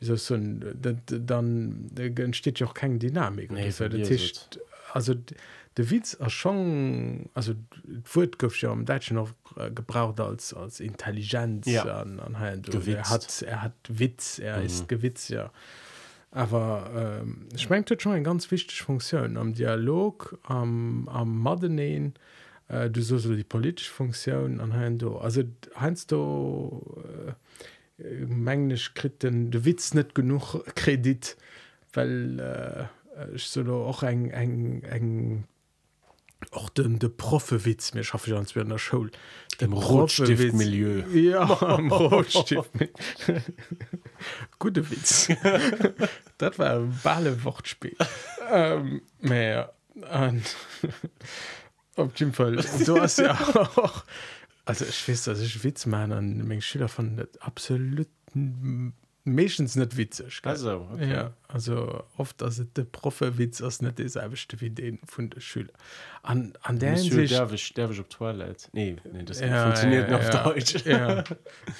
so 0.00 0.36
dann 0.36 1.90
entsteht 1.96 2.60
ja 2.60 2.66
auch 2.66 2.74
keine 2.74 2.98
Dynamik 2.98 3.52
nee, 3.52 3.70
so, 3.70 3.86
Tisch, 3.88 4.32
also 4.92 5.14
der 5.76 5.90
Witz 5.90 6.14
er 6.14 6.30
schon 6.30 7.28
also 7.34 7.54
wurde 8.12 8.36
ja 8.60 8.70
am 8.70 8.86
Deutschen 8.86 9.16
noch 9.16 9.30
äh, 9.56 9.70
gebraucht 9.70 10.20
als 10.20 10.54
als 10.54 10.80
Intelligenz 10.80 11.66
ja. 11.66 11.84
an, 11.84 12.18
an, 12.20 12.34
an, 12.34 12.62
er 12.86 13.10
hat 13.10 13.42
er 13.42 13.62
hat 13.62 13.74
Witz 13.88 14.38
er 14.38 14.58
mhm. 14.58 14.66
ist 14.66 14.88
gewitz 14.88 15.28
ja 15.28 15.50
aber 16.32 17.20
ähm, 17.22 17.48
schmet 17.56 18.00
schon 18.00 18.12
ein 18.12 18.24
ganz 18.24 18.50
wichtig 18.50 18.82
Funktion 18.82 19.36
am 19.36 19.52
Dialog 19.52 20.38
am, 20.44 21.08
am 21.08 21.40
Madeneen 21.40 22.14
äh, 22.70 22.90
du 22.90 23.02
so 23.02 23.18
die 23.18 23.44
politische 23.44 23.90
Funktion 23.90 24.60
an 24.60 24.72
hein 24.72 24.98
do 24.98 25.18
also 25.18 25.42
heinst 25.76 26.12
du 26.12 26.82
äh, 27.98 28.24
mengglisch 28.26 28.94
kriten 28.94 29.50
du 29.50 29.64
witz 29.64 29.94
net 29.94 30.14
genug 30.14 30.64
Kredit 30.74 31.36
weil 31.92 32.40
äh, 32.40 33.34
ich 33.34 33.48
so 33.48 33.62
auch 33.72 34.02
eng 34.02 34.30
eng 34.30 34.82
eng 34.82 35.44
auch 36.52 36.70
den 36.70 36.98
de 36.98 37.10
Profewitz 37.10 37.92
mir 37.94 38.04
schaffe 38.04 38.30
ich 38.30 38.34
ans 38.34 38.54
der 38.54 38.78
Schul 38.78 39.10
dem 39.60 39.74
Rotstiftmilieu. 39.74 41.02
Ja, 41.12 41.44
Rotstift 41.44 42.70
gute 44.58 44.90
Witz. 44.90 45.28
Dat 46.38 46.58
war 46.58 46.80
balle 47.02 47.44
Wortspiel 47.44 47.96
ähm, 48.50 49.02
mehr 49.20 49.74
an 50.08 50.42
Auf 51.96 52.16
jeden 52.16 52.32
Fall. 52.32 52.56
Du 52.86 53.00
hast 53.00 53.18
ja 53.18 53.32
auch. 53.32 54.04
Also, 54.64 54.84
ich 54.84 55.08
weiß, 55.08 55.24
dass 55.24 55.40
ich 55.40 55.64
Witz 55.64 55.86
meine 55.86 56.16
an 56.16 56.46
meinen 56.46 56.62
Schüler 56.62 56.88
von 56.88 57.26
absoluten 57.40 58.94
meistens 59.24 59.76
nicht 59.76 59.96
witzig. 59.96 60.42
Gell? 60.42 60.50
Also, 60.50 60.88
okay. 60.92 61.12
Ja, 61.12 61.32
also 61.48 62.04
oft, 62.16 62.42
also 62.42 62.64
der 62.64 62.84
Profi-Witz 62.84 63.60
ist 63.60 63.82
nicht 63.82 63.98
dieselbe 63.98 64.36
wie 64.58 64.70
den 64.70 64.98
von 65.04 65.30
der 65.30 65.40
Schüler. 65.40 65.72
An, 66.22 66.52
an 66.62 66.78
der 66.78 66.96
Hinsicht. 66.96 67.32
Darf 67.32 67.52
ich, 67.52 67.72
darf 67.74 67.90
ich 67.90 68.00
auf 68.00 68.08
Toilette? 68.08 68.68
Nee, 68.72 68.96
nee 69.12 69.22
das 69.22 69.40
ja, 69.40 69.64
funktioniert 69.64 70.08
ja, 70.08 70.16
nicht 70.18 70.32
ja, 70.32 70.42
auf 70.42 70.44
Deutsch. 70.44 70.86
Ja. 70.86 71.24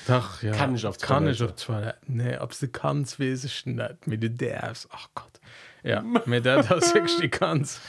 Doch, 0.06 0.42
ja. 0.42 0.52
Kann 0.52 0.74
ich 0.74 0.86
auf 0.86 0.96
Toilette? 0.96 1.14
Kann 1.14 1.28
ich 1.28 1.42
auf 1.42 1.54
Toilette? 1.54 1.98
Nee, 2.06 2.38
ob 2.38 2.54
sie 2.54 2.68
kannst, 2.68 3.20
weiß 3.20 3.44
ich 3.44 3.66
nicht. 3.66 4.06
Mit 4.06 4.22
du 4.22 4.30
darfst. 4.30 4.88
Ach 4.92 5.08
Gott. 5.14 5.40
Ja, 5.82 6.02
mit 6.26 6.44
der, 6.44 6.62
das 6.62 6.94
wirklich 6.94 7.30
kannst 7.30 7.80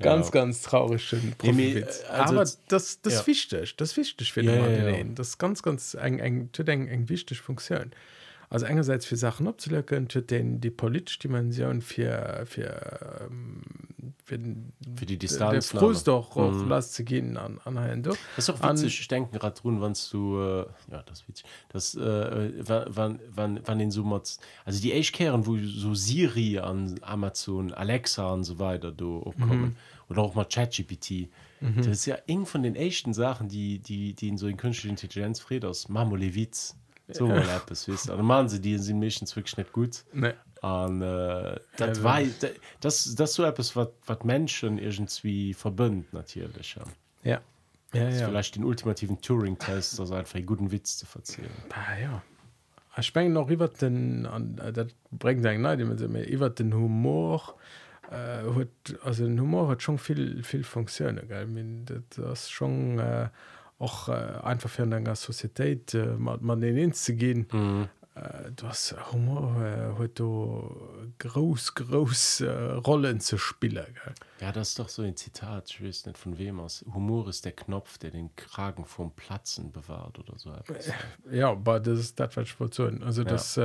ganz 0.00 0.26
ja. 0.26 0.32
ganz 0.32 0.62
traurig 0.62 1.12
äh, 1.12 1.84
aber 2.08 2.46
das 2.68 3.00
das 3.00 3.14
ja. 3.14 3.26
wichtig 3.26 3.76
das 3.76 3.96
wichtig 3.96 4.32
für 4.32 4.42
ja, 4.42 4.54
ja, 4.54 4.88
ja. 4.88 5.04
das 5.14 5.38
ganz 5.38 5.62
ganz 5.62 5.94
eng 5.94 6.18
eng 6.18 6.50
eng 6.66 6.88
eng 6.88 7.08
wichtig 7.08 7.40
funktion 7.40 7.92
also 8.50 8.66
einerseits 8.66 9.06
für 9.06 9.16
Sachen 9.16 9.46
abzulöcken 9.46 10.08
den 10.08 10.60
die 10.60 10.70
politische 10.70 11.20
Dimension 11.20 11.80
für 11.80 12.42
für, 12.46 13.20
ähm, 13.30 13.62
für, 14.24 14.38
für 14.96 15.06
die 15.06 15.18
Distanz 15.18 15.72
doch 15.72 16.34
mhm. 16.34 16.68
las 16.68 16.90
zu 16.90 17.04
gehen 17.04 17.36
an, 17.36 17.60
an, 17.64 17.78
an 17.78 18.84
ich 18.84 19.08
denken 19.08 19.38
gerade 19.38 19.54
tun 19.54 19.80
wann 19.80 19.94
du 20.10 20.40
äh, 20.40 20.66
ja 20.90 21.02
das 21.06 21.28
witzig 21.28 21.46
das 21.68 21.94
äh, 21.94 22.52
wann 22.66 23.20
wann 23.32 23.60
wann 23.64 23.78
den 23.78 23.92
so 23.92 24.04
also 24.64 24.82
die 24.82 24.92
Eichkehren 24.92 25.46
wo 25.46 25.56
so 25.56 25.94
Siri 25.94 26.58
an 26.58 26.98
Amazon 27.02 27.72
Alexa 27.72 28.32
und 28.32 28.42
so 28.42 28.58
weiter 28.58 28.90
du 28.90 29.20
kommen 29.38 29.60
mhm. 29.60 29.76
Oder 30.10 30.22
auch 30.22 30.34
mal 30.34 30.44
ChatGPT 30.44 31.30
mhm. 31.60 31.76
das 31.76 31.86
ist 31.86 32.06
ja 32.06 32.16
eng 32.26 32.44
von 32.44 32.62
den 32.62 32.76
echten 32.76 33.14
Sachen 33.14 33.48
die 33.48 33.78
die 33.78 34.12
die 34.12 34.28
in 34.28 34.36
so 34.36 34.48
in 34.48 34.56
künstliche 34.56 34.90
Intelligenz 34.90 35.40
Freders 35.40 35.88
Mamolewitz 35.88 36.76
so 37.12 37.28
ja. 37.28 37.60
das 37.66 37.88
man 38.22 38.48
sie 38.48 38.60
die 38.60 38.78
sind 38.78 38.98
mich 38.98 39.20
wirklich 39.20 39.56
nicht 39.56 39.72
gut. 39.72 40.04
Nee. 40.12 40.32
Und, 40.62 41.00
äh, 41.00 41.58
das, 41.78 41.98
ja, 41.98 42.04
war, 42.04 42.20
das 42.80 43.14
das 43.14 43.34
so 43.34 43.44
etwas 43.44 43.74
was 43.76 43.88
was 44.06 44.22
Menschen 44.24 44.78
irgendwie 44.78 45.54
verbündet 45.54 46.12
natürlich 46.12 46.76
ja. 46.76 46.84
Ja, 47.22 47.40
ja, 47.94 48.08
ja. 48.10 48.28
vielleicht 48.28 48.56
den 48.56 48.64
ultimativen 48.64 49.20
Turing 49.20 49.58
Test 49.58 49.98
also 49.98 50.14
einfach 50.14 50.34
einen 50.34 50.46
guten 50.46 50.70
Witz 50.70 50.98
zu 50.98 51.06
erzählen 51.14 51.50
ah, 51.70 51.98
ja. 52.00 52.22
Ich 52.98 53.06
spengen 53.06 53.32
noch 53.32 53.48
über 53.48 53.68
den 53.68 54.26
an 54.26 54.56
das 54.56 54.88
bringt 55.10 55.44
über 55.44 56.50
den 56.50 56.74
Humor 56.74 57.54
äh, 58.10 58.42
hat, 58.54 59.04
also 59.04 59.24
Humor 59.24 59.68
hat 59.68 59.82
schon 59.82 59.98
viel 59.98 60.42
viel 60.42 60.64
Funktionen 60.64 61.28
das 62.16 62.50
schon 62.50 62.98
äh, 62.98 63.28
auch 63.78 64.08
äh, 64.08 64.12
einfach 64.12 64.70
für 64.70 64.82
einer 64.82 65.16
Societät 65.16 65.94
äh, 65.94 66.16
man 66.16 66.60
den 66.60 66.92
zu 66.92 67.14
gehen 67.14 67.46
mhm. 67.52 67.88
äh, 68.14 68.50
das 68.56 68.94
Humor 69.12 69.56
äh, 69.62 69.98
heute 69.98 70.24
groß 71.18 71.74
groß 71.74 72.40
äh, 72.40 72.50
Rollen 72.50 73.20
zu 73.20 73.38
spielen 73.38 73.86
gell? 73.86 74.14
ja 74.40 74.52
das 74.52 74.70
ist 74.70 74.78
doch 74.78 74.88
so 74.88 75.02
ein 75.02 75.16
Zitat 75.16 75.70
ich 75.70 75.82
weiß 75.82 76.06
nicht 76.06 76.18
von 76.18 76.36
wem 76.36 76.60
aus 76.60 76.84
Humor 76.92 77.28
ist 77.28 77.44
der 77.44 77.52
Knopf 77.52 77.96
der 77.98 78.10
den 78.10 78.34
Kragen 78.34 78.84
vom 78.84 79.12
Platzen 79.12 79.70
bewahrt 79.70 80.18
oder 80.18 80.36
so 80.36 80.52
etwas. 80.52 80.90
ja 81.30 81.50
aber 81.50 81.80
das 81.80 81.98
ist 82.00 82.18
das 82.18 82.36
was 82.36 82.44
ich 82.44 82.58
wollte 82.58 82.76
sagen 82.76 83.02
also 83.02 83.22
ja. 83.22 83.28
das 83.28 83.56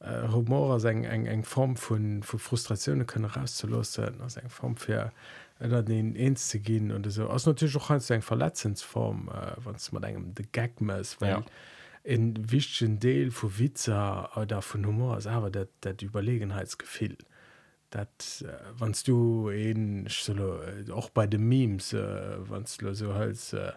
äh, 0.00 0.28
Humorer 0.28 0.82
eng 0.84 1.04
eng 1.04 1.26
eng 1.26 1.44
Form 1.44 1.76
vun 1.76 2.22
vu 2.22 2.38
Frustrationune 2.38 3.06
kënne 3.06 3.32
rauszulossen 3.36 4.20
ass 4.24 4.36
eng 4.36 4.48
Form 4.48 4.76
fir 4.76 5.12
dat 5.58 5.88
den 5.88 6.14
eens 6.16 6.48
ze 6.48 6.58
ginn 6.58 6.90
und 6.90 7.06
eso 7.06 7.28
ass 7.28 7.46
natürlich 7.46 7.76
auch 7.76 7.88
ganz 7.88 8.10
eng 8.10 8.22
Verletzensform 8.22 9.28
äh, 9.28 9.52
wanns 9.64 9.92
man 9.92 10.02
engem 10.02 10.34
de 10.34 10.46
Gagmes 10.52 11.16
ja. 11.20 11.42
en 12.02 12.50
wichten 12.50 12.98
Deel 12.98 13.30
vu 13.30 13.50
Witzer 13.58 14.30
oder 14.36 14.62
vun 14.62 14.86
Humor 14.86 15.16
ass 15.16 15.26
awer 15.26 15.50
dat 15.50 15.68
dat 15.80 16.02
Überlegenheitsgefehl 16.02 17.16
dat 17.90 18.44
wannst 18.78 19.08
du 19.08 19.50
en 19.50 20.06
solo 20.08 20.60
auch 20.92 21.10
bei 21.10 21.26
de 21.26 21.38
Memes 21.38 21.92
äh, 21.92 22.36
wannst 22.48 22.80
du 22.80 22.94
so 22.94 23.12
als 23.12 23.52
äh, 23.52 23.72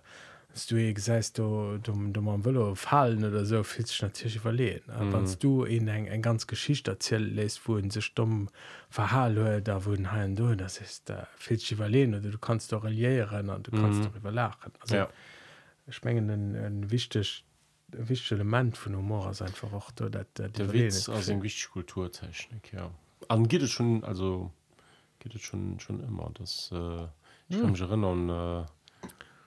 du 0.70 0.94
sest 1.00 1.38
du 1.38 1.80
du 1.82 1.94
du 2.12 2.22
man 2.22 2.46
will 2.46 2.76
fallen 2.76 3.24
oder 3.24 3.46
so 3.46 3.64
fi 3.64 3.84
natürlich 4.02 4.40
verlehen 4.40 4.84
mhm. 4.88 5.14
wannst 5.14 5.44
du 5.44 5.64
in 5.64 5.88
eng 5.88 6.06
eng 6.06 6.22
ganz 6.22 6.46
geschichte 6.48 6.92
erzähl 6.92 7.24
lässt 7.24 7.68
wo 7.68 7.80
se 7.90 8.02
stumm 8.02 8.50
verhall 8.90 9.62
da 9.62 9.86
wo 9.86 9.96
ha 9.96 10.28
du 10.28 10.56
das 10.56 10.80
ist 10.80 11.10
äh, 11.10 11.26
fi 11.38 11.58
verlehen 11.58 12.14
oder 12.14 12.30
du 12.30 12.38
kannst 12.38 12.72
doch 12.72 12.84
reliieren 12.84 13.50
und 13.50 13.68
du 13.68 13.72
kannst 13.72 14.00
mhm. 14.00 14.06
darüber 14.06 14.32
lachen 14.32 14.72
also 14.80 14.96
ja. 14.96 15.10
schmengen 15.90 16.30
ein, 16.30 16.56
ein 16.56 16.92
wichtig 16.92 17.44
wichtig 17.88 18.32
element 18.32 18.78
von 18.78 18.96
humor 18.96 19.32
ist 19.32 19.42
einfach 19.42 19.74
auch 19.74 19.92
da, 19.92 20.10
dat, 20.10 20.28
dat 20.36 20.58
der 20.58 20.72
Witz, 20.72 21.10
also 21.10 21.42
wichtig 21.42 21.70
kulturtechnik 21.72 22.74
ja 22.74 22.92
an 23.28 23.48
geht 23.48 23.64
es 23.64 23.72
schon 23.72 24.04
also 24.04 24.52
geht 25.20 25.34
es 25.34 25.42
schon 25.42 25.80
schon 25.80 26.00
immer 26.04 26.30
das 26.36 26.70
äh, 26.72 27.08
ich 27.50 27.58
mhm. 27.58 27.62
kann 27.62 27.72
mich 27.72 27.82
erinnern 27.82 28.30
äh, 28.30 28.66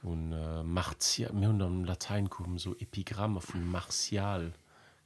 und 0.06 0.32
äh, 0.32 0.62
martial 0.62 1.32
mir 1.32 1.50
und 1.50 1.60
am 1.60 1.84
latein 1.84 2.30
kommen 2.30 2.58
so 2.58 2.76
epigramme 2.76 3.40
von 3.40 3.66
martial 3.68 4.52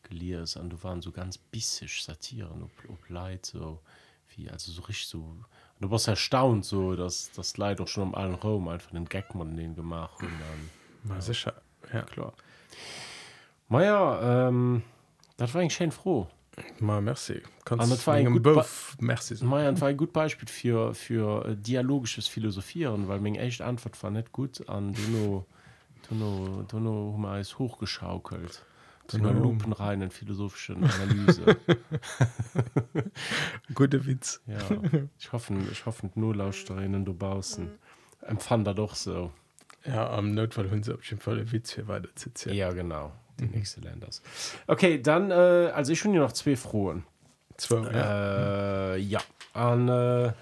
geliers 0.03 0.57
an 0.57 0.69
du 0.69 0.83
waren 0.83 1.01
so 1.01 1.11
ganz 1.11 1.39
bissisch 1.39 2.05
satieren 2.05 2.63
ob, 2.63 2.71
ob 2.91 3.09
leid 3.09 3.47
so 3.47 3.81
wie 4.37 4.51
also 4.51 4.71
so 4.71 4.83
richtig 4.83 5.09
so 5.09 5.37
du 5.81 5.91
warst 5.91 6.09
erstaunt 6.09 6.67
so 6.67 6.97
dass 6.97 7.33
das 7.33 7.57
leid 7.57 7.81
doch 7.81 7.89
schon 7.89 8.09
am 8.09 8.15
allen 8.15 8.35
raum 8.35 8.69
einfach 8.69 8.91
den 8.91 9.07
gackmann 9.07 9.57
den 9.57 9.75
gemacht 9.75 10.23
und 10.23 10.33
dann 11.05 11.15
ja. 11.17 11.21
sicher 11.21 11.55
ja. 11.93 12.03
Klar. 12.03 12.35
Meja 13.69 14.49
ähm, 14.49 14.83
das 15.39 15.55
war 15.55 15.63
ich 15.63 15.75
schön 15.75 15.93
froh 15.93 16.29
Ma 16.81 17.01
merci. 17.01 17.43
War 19.81 19.95
gut 19.95 20.13
Beispiel 20.13 20.49
für 20.49 20.95
für 20.95 21.47
äh, 21.47 21.57
dialogisches 21.57 22.27
Philosophieren, 22.27 23.09
weil 23.09 23.21
még 23.21 23.37
echt 23.37 23.61
Antwort 23.61 24.03
war 24.03 24.11
net 24.11 24.33
gut 24.33 24.69
an 24.69 24.95
Donno 24.95 25.47
Donno 26.09 26.65
Donno 26.69 27.39
ist 27.39 27.59
hochgeschaukelt. 27.59 28.65
Lupen 29.13 29.73
reinen 29.73 30.11
philosophischen 30.11 30.85
Analyse. 30.85 31.57
Gute 33.75 34.07
Witz. 34.07 34.41
Ja, 34.47 34.59
ich 35.19 35.33
hoffe 35.33 35.55
ich 35.73 35.85
hoffe 35.85 36.11
nur 36.15 36.37
Lauschterinnen 36.37 37.05
du 37.05 37.15
bausen 37.15 37.71
empfand 38.23 38.67
er 38.67 38.75
doch 38.75 38.95
so. 38.95 39.33
Ja 39.85 40.11
am 40.11 40.35
Notfall 40.35 40.71
hun 40.71 40.85
Fall 40.85 41.53
Witz 41.53 41.73
für 41.73 41.89
weiter 41.89 42.09
ja 42.53 42.71
genau 42.71 43.13
die 43.41 43.47
mhm. 43.47 43.53
nächste 43.53 43.81
Länders 43.81 44.23
okay 44.67 45.01
dann 45.01 45.31
äh, 45.31 45.71
also 45.75 45.93
ich 45.93 45.99
schon 45.99 46.13
hier 46.13 46.21
noch 46.21 46.33
zwei 46.33 46.57
frohen 46.57 47.05
zwei, 47.57 47.91
ja, 47.93 48.95
äh, 48.95 48.99
ja. 48.99 49.21
An, 49.53 49.89
äh, 49.89 50.33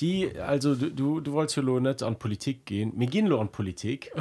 die 0.00 0.38
also 0.38 0.74
du, 0.74 0.90
du, 0.90 1.20
du 1.20 1.32
wolltest 1.32 1.56
ja 1.56 1.62
nicht 1.62 2.02
an 2.02 2.18
Politik 2.18 2.66
gehen 2.66 2.92
mir 2.96 3.06
gehen 3.06 3.28
nur 3.28 3.40
an 3.40 3.50
Politik 3.50 4.12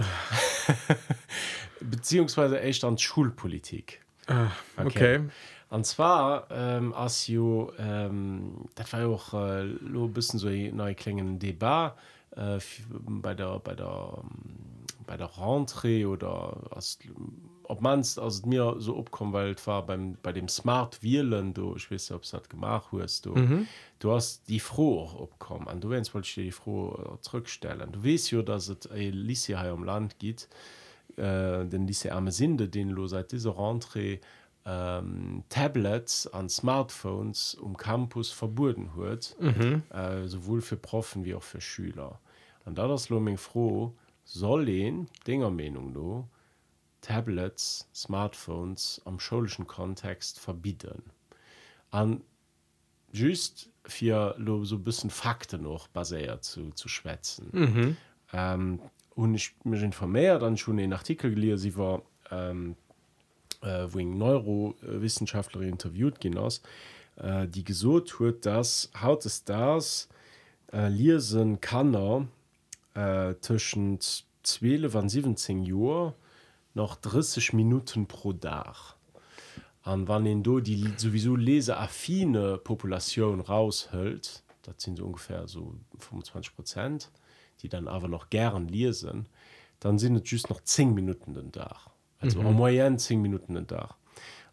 beziehungsweise 1.82 2.61
echt 2.61 2.84
an 2.84 2.97
Schulpolitik 2.97 4.01
ah, 4.27 4.51
okay, 4.77 4.88
okay. 4.88 5.30
und 5.69 5.86
zwar 5.86 6.47
ähm, 6.51 6.93
as 6.93 7.27
you 7.27 7.71
ähm, 7.77 8.65
das 8.75 8.93
war 8.93 8.99
ja 9.01 9.07
auch 9.07 9.34
äh, 9.34 9.61
ein 9.61 10.13
bisschen 10.13 10.39
so 10.39 10.49
neue 10.49 10.95
klingen 10.95 11.39
Debar 11.39 11.97
äh, 12.36 12.59
bei 12.89 13.34
der 13.34 13.59
bei 13.59 13.75
der 13.75 14.23
bei 15.09 15.17
der 15.17 15.30
Rentree 15.38 16.05
oder 16.05 16.55
als 16.69 16.99
ob 17.70 17.82
manst 17.82 18.20
aus 18.20 18.45
mir 18.45 18.76
so 18.80 18.97
opkommen 18.97 19.32
weil 19.32 19.55
war 19.65 19.86
beim 19.86 20.17
bei 20.24 20.34
dem 20.34 20.47
smart 20.47 21.03
wählen 21.03 21.53
du 21.53 21.76
ich 21.76 21.89
weiß 21.91 22.11
ob 22.11 22.24
es 22.24 22.34
hat 22.34 22.49
gemacht 22.49 22.89
hast 22.91 23.26
du. 23.26 23.36
Mhm. 23.36 23.67
du 23.99 24.11
hast 24.11 24.49
die 24.49 24.59
froh 24.59 25.07
opkommen. 25.17 25.67
An 25.67 25.80
du 25.80 25.89
wennst 25.91 26.13
wollte 26.13 26.41
die 26.41 26.51
froh 26.51 26.97
äh, 26.97 27.22
zurückstellen. 27.22 27.91
Du 27.91 28.03
weißt 28.03 28.32
ja 28.32 28.41
dass 28.41 28.70
es 28.70 28.89
Li 28.91 29.36
hier 29.36 29.59
am 29.59 29.84
land 29.84 30.17
geht 30.17 30.49
äh, 31.15 31.65
denn 31.65 31.86
diese 31.86 32.11
arme 32.11 32.32
sinde 32.32 32.67
den 32.67 32.89
los 32.89 33.11
seit 33.11 33.32
dieser 33.32 33.51
rentrée 33.51 34.20
ähm, 34.65 35.43
tablets 35.49 36.26
an 36.28 36.49
smartphones 36.49 37.53
um 37.55 37.78
campus 37.78 38.32
verboten 38.32 38.95
hört 38.95 39.36
mhm. 39.39 39.84
äh, 39.91 40.28
sowohl 40.28 40.61
für 40.61 40.76
profen 40.76 41.24
wie 41.24 41.36
auch 41.36 41.43
für 41.43 41.61
schüler. 41.61 42.20
An 42.65 42.74
da 42.74 42.88
das 42.88 43.09
looming 43.09 43.38
froh 43.38 43.93
soll 44.26 44.65
den 44.65 45.07
dinger 45.28 45.51
meinung 45.51 45.93
du 45.93 46.28
Tablets, 47.02 47.88
Smartphones 47.93 49.02
am 49.06 49.20
schulischen 49.20 49.68
Kontext 49.68 50.39
verbieten. 50.39 51.04
An 51.91 52.22
just 53.12 53.70
für 53.86 54.36
so 54.64 54.76
ein 54.76 54.84
bisschen 54.84 55.10
Fakten 55.10 55.64
noch 55.64 55.88
basiert 55.88 56.43
zu, 56.43 56.72
zu 56.72 56.88
schwätzen. 56.88 57.50
Mhm. 57.52 57.97
Ähm, 58.34 58.80
und 59.16 59.34
ich 59.36 59.56
mich 59.64 59.82
informiert 59.82 60.41
dann 60.41 60.58
schon 60.58 60.78
den 60.78 60.93
Artikel 60.93 61.34
gelesen, 61.34 61.58
sie 61.58 61.78
war 61.78 62.04
ähm, 62.32 62.76
äh, 63.62 63.88
wo 63.89 64.00
ein 64.00 64.18
Neurowissenschaftlerin 64.18 65.70
interviewt 65.70 66.22
genoss, 66.22 66.62
äh, 67.18 67.47
die 67.47 67.64
gesucht 67.64 68.20
wird, 68.20 68.45
dass 68.45 68.89
haut 69.02 69.26
es 69.26 69.43
das 69.43 70.08
äh, 70.72 70.88
lesen 70.88 71.60
kann 71.60 71.95
er 71.95 72.28
äh, 72.93 73.36
zwischen 73.41 74.00
12 74.43 74.95
und 74.95 75.10
17 75.10 75.72
Uhr, 75.72 76.16
noch 76.80 76.95
30 76.95 77.53
Minuten 77.53 78.07
pro 78.07 78.32
Dach. 78.32 78.95
An 79.84 80.07
wann 80.07 80.25
en 80.25 80.43
do 80.43 80.61
die 80.61 80.93
sowieso 80.95 81.36
leseaffine 81.36 82.57
Population 82.57 83.41
raushöllt, 83.41 84.43
dat 84.61 84.80
sind 84.80 84.97
so 84.97 85.05
ungefähr 85.05 85.47
so 85.47 85.75
25 85.97 86.55
Prozent, 86.55 87.11
die 87.61 87.69
dann 87.69 87.88
aber 87.88 88.07
noch 88.07 88.30
gern 88.30 88.69
lesen, 88.69 89.27
dann 89.82 89.99
sind 89.99 90.15
es 90.15 90.32
just 90.32 90.49
noch 90.49 90.61
10 90.61 90.93
Minuten 90.93 91.34
den 91.34 91.51
Dach. 91.51 91.89
Also 92.19 92.41
mhm. 92.41 92.53
moyen 92.53 92.97
10 92.97 93.21
Minuten 93.21 93.55
den 93.55 93.67
Dach. 93.67 93.95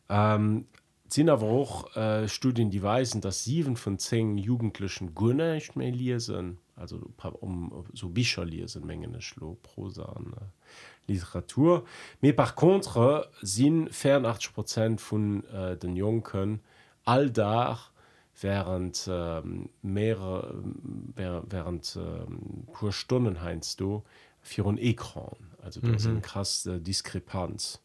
Ähm, 0.08 0.66
sind 1.08 1.28
aber 1.28 1.46
auch 1.46 1.94
äh, 1.96 2.28
Studien, 2.28 2.70
die 2.70 2.82
weisen, 2.82 3.20
dass 3.20 3.44
sieben 3.44 3.76
von 3.76 3.98
zehn 3.98 4.38
Jugendlichen 4.38 5.14
Gunne 5.14 5.54
nicht 5.54 5.76
mehr 5.76 5.92
lesen, 5.92 6.58
also 6.74 7.00
um 7.40 7.84
so 7.92 8.08
Bücher 8.08 8.44
lesen, 8.44 8.86
Mengen 8.86 9.16
Prosa. 9.62 10.04
Und, 10.04 10.32
äh, 10.32 10.46
Literatur. 11.08 11.84
Me 12.20 12.32
par 12.32 12.54
contre 12.54 13.30
sinn 13.40 13.88
84 13.90 14.52
Prozent 14.52 15.00
vun 15.00 15.44
äh, 15.44 15.76
den 15.76 15.96
Jonken 15.96 16.60
all 17.04 17.30
da 17.30 17.78
während 18.40 19.06
äh, 19.06 19.42
mehrere 19.82 20.62
während 21.14 21.96
äh, 21.96 22.72
pur 22.72 22.92
Stunden 22.92 23.40
heinst 23.40 23.80
du 23.80 24.02
für 24.42 24.64
un 24.64 24.78
Ekran 24.78 25.36
also 25.62 25.80
mhm. 25.82 26.22
krass 26.22 26.66
äh, 26.66 26.80
Diskrepanz. 26.80 27.80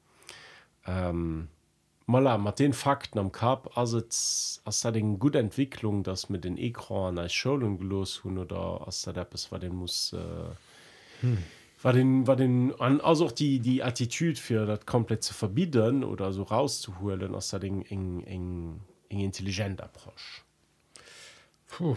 Ähm, 0.85 1.47
Mal 2.11 2.37
mat 2.37 2.59
den 2.59 2.73
Fakten 2.73 3.19
am 3.19 3.31
Kap 3.31 3.77
as 3.77 4.59
as 4.65 4.81
dat 4.81 4.97
eng 4.97 5.17
gut 5.17 5.35
Entwicklung, 5.35 6.03
dats 6.03 6.27
mit 6.27 6.43
den 6.43 6.57
Ekran 6.57 7.17
als 7.17 7.31
Schulung 7.31 7.77
gelos 7.77 8.23
hun 8.23 8.37
oder 8.37 8.85
as 8.85 9.03
der 9.03 9.15
App 9.15 9.33
war 9.49 9.59
den 9.59 9.73
muss 9.73 10.11
äh, 10.11 11.21
hm. 11.21 11.37
war 11.81 11.93
den 11.93 12.27
war 12.27 12.35
den 12.35 12.73
an 12.81 12.99
also 12.99 13.27
auch 13.27 13.31
die 13.31 13.59
die 13.59 13.81
attitude 13.81 14.35
für 14.35 14.65
das 14.65 14.85
komplett 14.85 15.23
zu 15.23 15.33
verbieten 15.33 16.03
oder 16.03 16.33
so 16.33 16.43
rauszuholen 16.43 17.33
aus 17.33 17.51
der 17.51 17.63
eng 17.63 17.83
eng 17.83 18.23
eng 18.25 19.19
intelligent 19.19 19.79
approche 19.79 20.41
Puh, 21.67 21.95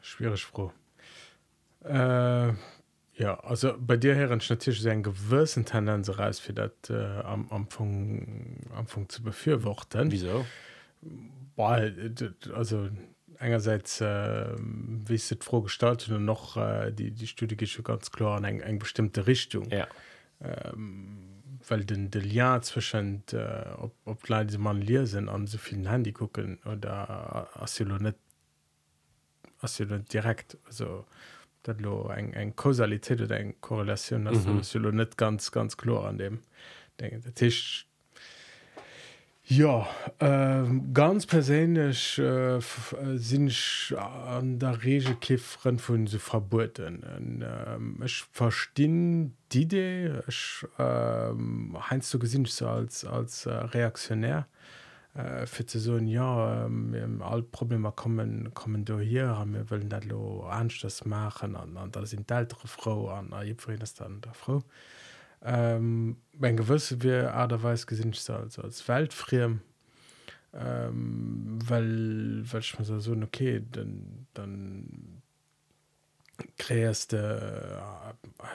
schwierig 0.00 0.42
froh 0.42 0.72
äh, 1.84 2.54
ja 3.20 3.38
also 3.40 3.74
bei 3.78 3.96
dir 3.96 4.14
her 4.14 4.28
natürlich 4.28 4.88
ein 4.88 5.02
gewissen 5.02 5.64
tendenz 5.64 6.08
raus 6.18 6.40
für 6.40 6.52
das 6.52 6.72
äh, 6.88 6.94
am 6.94 7.50
anfang 7.50 8.56
anfang 8.74 9.08
zu 9.08 9.22
befürworten. 9.22 10.10
Wieso? 10.10 10.44
Weil 11.56 12.14
also 12.54 12.88
einerseits 13.38 14.00
äh, 14.00 14.54
wie 14.58 15.14
es 15.14 15.36
vorgestaltet 15.40 16.10
und 16.10 16.24
noch 16.24 16.56
äh, 16.56 16.92
die 16.92 17.10
die 17.10 17.26
Studie 17.26 17.56
geht 17.56 17.68
schon 17.68 17.84
ganz 17.84 18.10
klar 18.10 18.38
an 18.38 18.44
eine 18.44 18.78
bestimmte 18.78 19.26
Richtung. 19.26 19.68
Ja. 19.70 19.86
ähm, 20.40 21.30
weil 21.68 21.84
den 21.84 22.10
de 22.10 22.26
Jahr 22.26 22.62
zwischen 22.62 23.22
äh, 23.32 23.66
ob, 23.76 23.94
ob 24.04 24.28
Leute 24.28 24.58
man 24.58 24.80
leer 24.80 25.06
sind 25.06 25.28
an 25.28 25.46
so 25.46 25.58
vielen 25.58 25.86
Handy 25.86 26.12
gucken 26.12 26.58
oder 26.64 27.48
äh, 27.54 27.58
nicht, 28.00 28.16
nicht 29.62 30.12
direkt 30.12 30.56
also 30.66 31.04
dat 31.62 31.80
lo 31.80 32.08
eng 32.08 32.32
eng 32.32 32.54
Kausalität 32.56 33.20
oder 33.20 33.36
eng 33.36 33.54
Korrelation 33.60 34.24
mhm. 34.24 34.96
net 34.96 35.16
ganz 35.16 35.50
ganz 35.50 35.76
klar 35.76 36.06
an 36.06 36.18
dem 36.18 36.40
denke, 36.98 37.20
der 37.20 37.34
Tisch 37.34 37.86
ja 39.44 39.86
äh, 40.20 40.64
ganz 40.94 41.26
persönlich 41.26 42.18
äh, 42.18 42.60
sind 43.16 43.94
an 43.96 44.58
der 44.58 44.82
rege 44.84 45.14
Kifferen 45.16 45.78
von 45.78 46.06
so 46.06 46.18
verboten 46.18 47.02
Und, 47.16 47.42
äh, 47.42 48.04
ich 48.04 48.24
verstehen 48.32 49.34
die 49.52 49.62
idee 49.62 50.20
ich, 50.28 50.64
äh, 50.78 51.32
heinz 51.90 52.10
du 52.10 52.12
so 52.12 52.18
gesinn 52.20 52.44
so 52.44 52.68
als 52.68 53.04
als 53.04 53.46
äh, 53.46 53.50
reaktionär 53.50 54.46
äh, 54.46 54.79
äh, 55.14 55.46
fir 55.46 55.66
ze 55.66 55.80
so 55.80 55.98
ja 55.98 56.66
ähm, 56.66 57.22
all 57.22 57.42
Probleme 57.42 57.92
kommen 57.92 58.52
kommen 58.54 58.84
do 58.84 58.98
hier 58.98 59.44
mir 59.46 59.64
wëllen 59.70 59.88
dat 59.88 60.04
lo 60.04 60.42
anschtes 60.42 61.04
machen 61.04 61.56
an 61.56 61.76
an 61.76 61.90
da 61.90 62.04
sind 62.06 62.30
d'ltre 62.30 62.66
Frau 62.66 63.08
an 63.08 63.32
a 63.32 63.42
jerénest 63.42 64.02
an 64.02 64.20
der 64.20 64.34
Frau. 64.34 64.62
Ähm, 65.42 66.16
wenn 66.32 66.56
gewësse 66.56 67.02
wir 67.02 67.34
aderweis 67.34 67.86
gesinn 67.86 68.14
als 68.28 68.58
als 68.58 68.88
Weltfriem 68.88 69.60
ähm, 70.52 71.58
weil 71.64 72.42
welch 72.52 72.78
man 72.78 73.00
so 73.00 73.12
okay 73.22 73.62
dann 73.72 74.26
dann 74.34 75.22
kreerste 76.58 77.80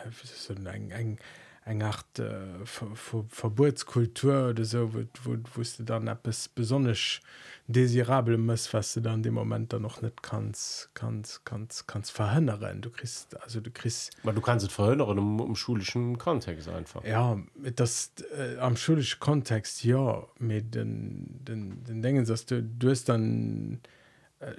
äh, 0.03 0.69
eng 0.69 0.91
eng 0.91 1.17
eng 1.65 1.81
art 1.81 2.19
äh, 2.19 2.63
Ver 2.63 2.95
Ver 2.95 3.25
Verbotskultur 3.29 4.49
oder 4.49 4.63
so 4.63 4.93
wo, 4.93 5.03
wo, 5.23 5.37
wusste 5.55 5.83
dann 5.83 6.07
es 6.23 6.47
besonders 6.47 7.19
desirabel 7.67 8.37
muss 8.37 8.71
was 8.73 8.93
du 8.93 9.01
dann 9.01 9.23
dem 9.23 9.33
moment 9.33 9.73
dann 9.73 9.81
noch 9.81 10.01
nicht 10.01 10.21
kannst 10.21 10.91
kannst 10.93 11.43
kannst 11.43 11.87
kannst 11.87 12.11
verhindern 12.11 12.81
du 12.81 12.91
christ 12.91 13.35
also 13.41 13.59
du 13.61 13.71
christ 13.71 14.15
weil 14.23 14.35
du 14.35 14.41
kannst 14.41 14.67
es 14.67 14.71
verhindern 14.71 15.17
im, 15.17 15.39
im 15.39 15.55
schulischen 15.55 16.17
kontext 16.19 16.69
einfach. 16.69 17.03
Ja 17.03 17.39
das 17.75 18.11
äh, 18.37 18.57
am 18.59 18.77
schulischen 18.77 19.19
kontext 19.19 19.83
ja 19.83 20.23
mit 20.37 20.75
den 20.75 21.39
den 21.47 21.83
den 21.83 22.01
dingen 22.03 22.25
dass 22.25 22.45
du 22.45 22.61
du 22.61 22.89
hast 22.91 23.09
dann 23.09 23.81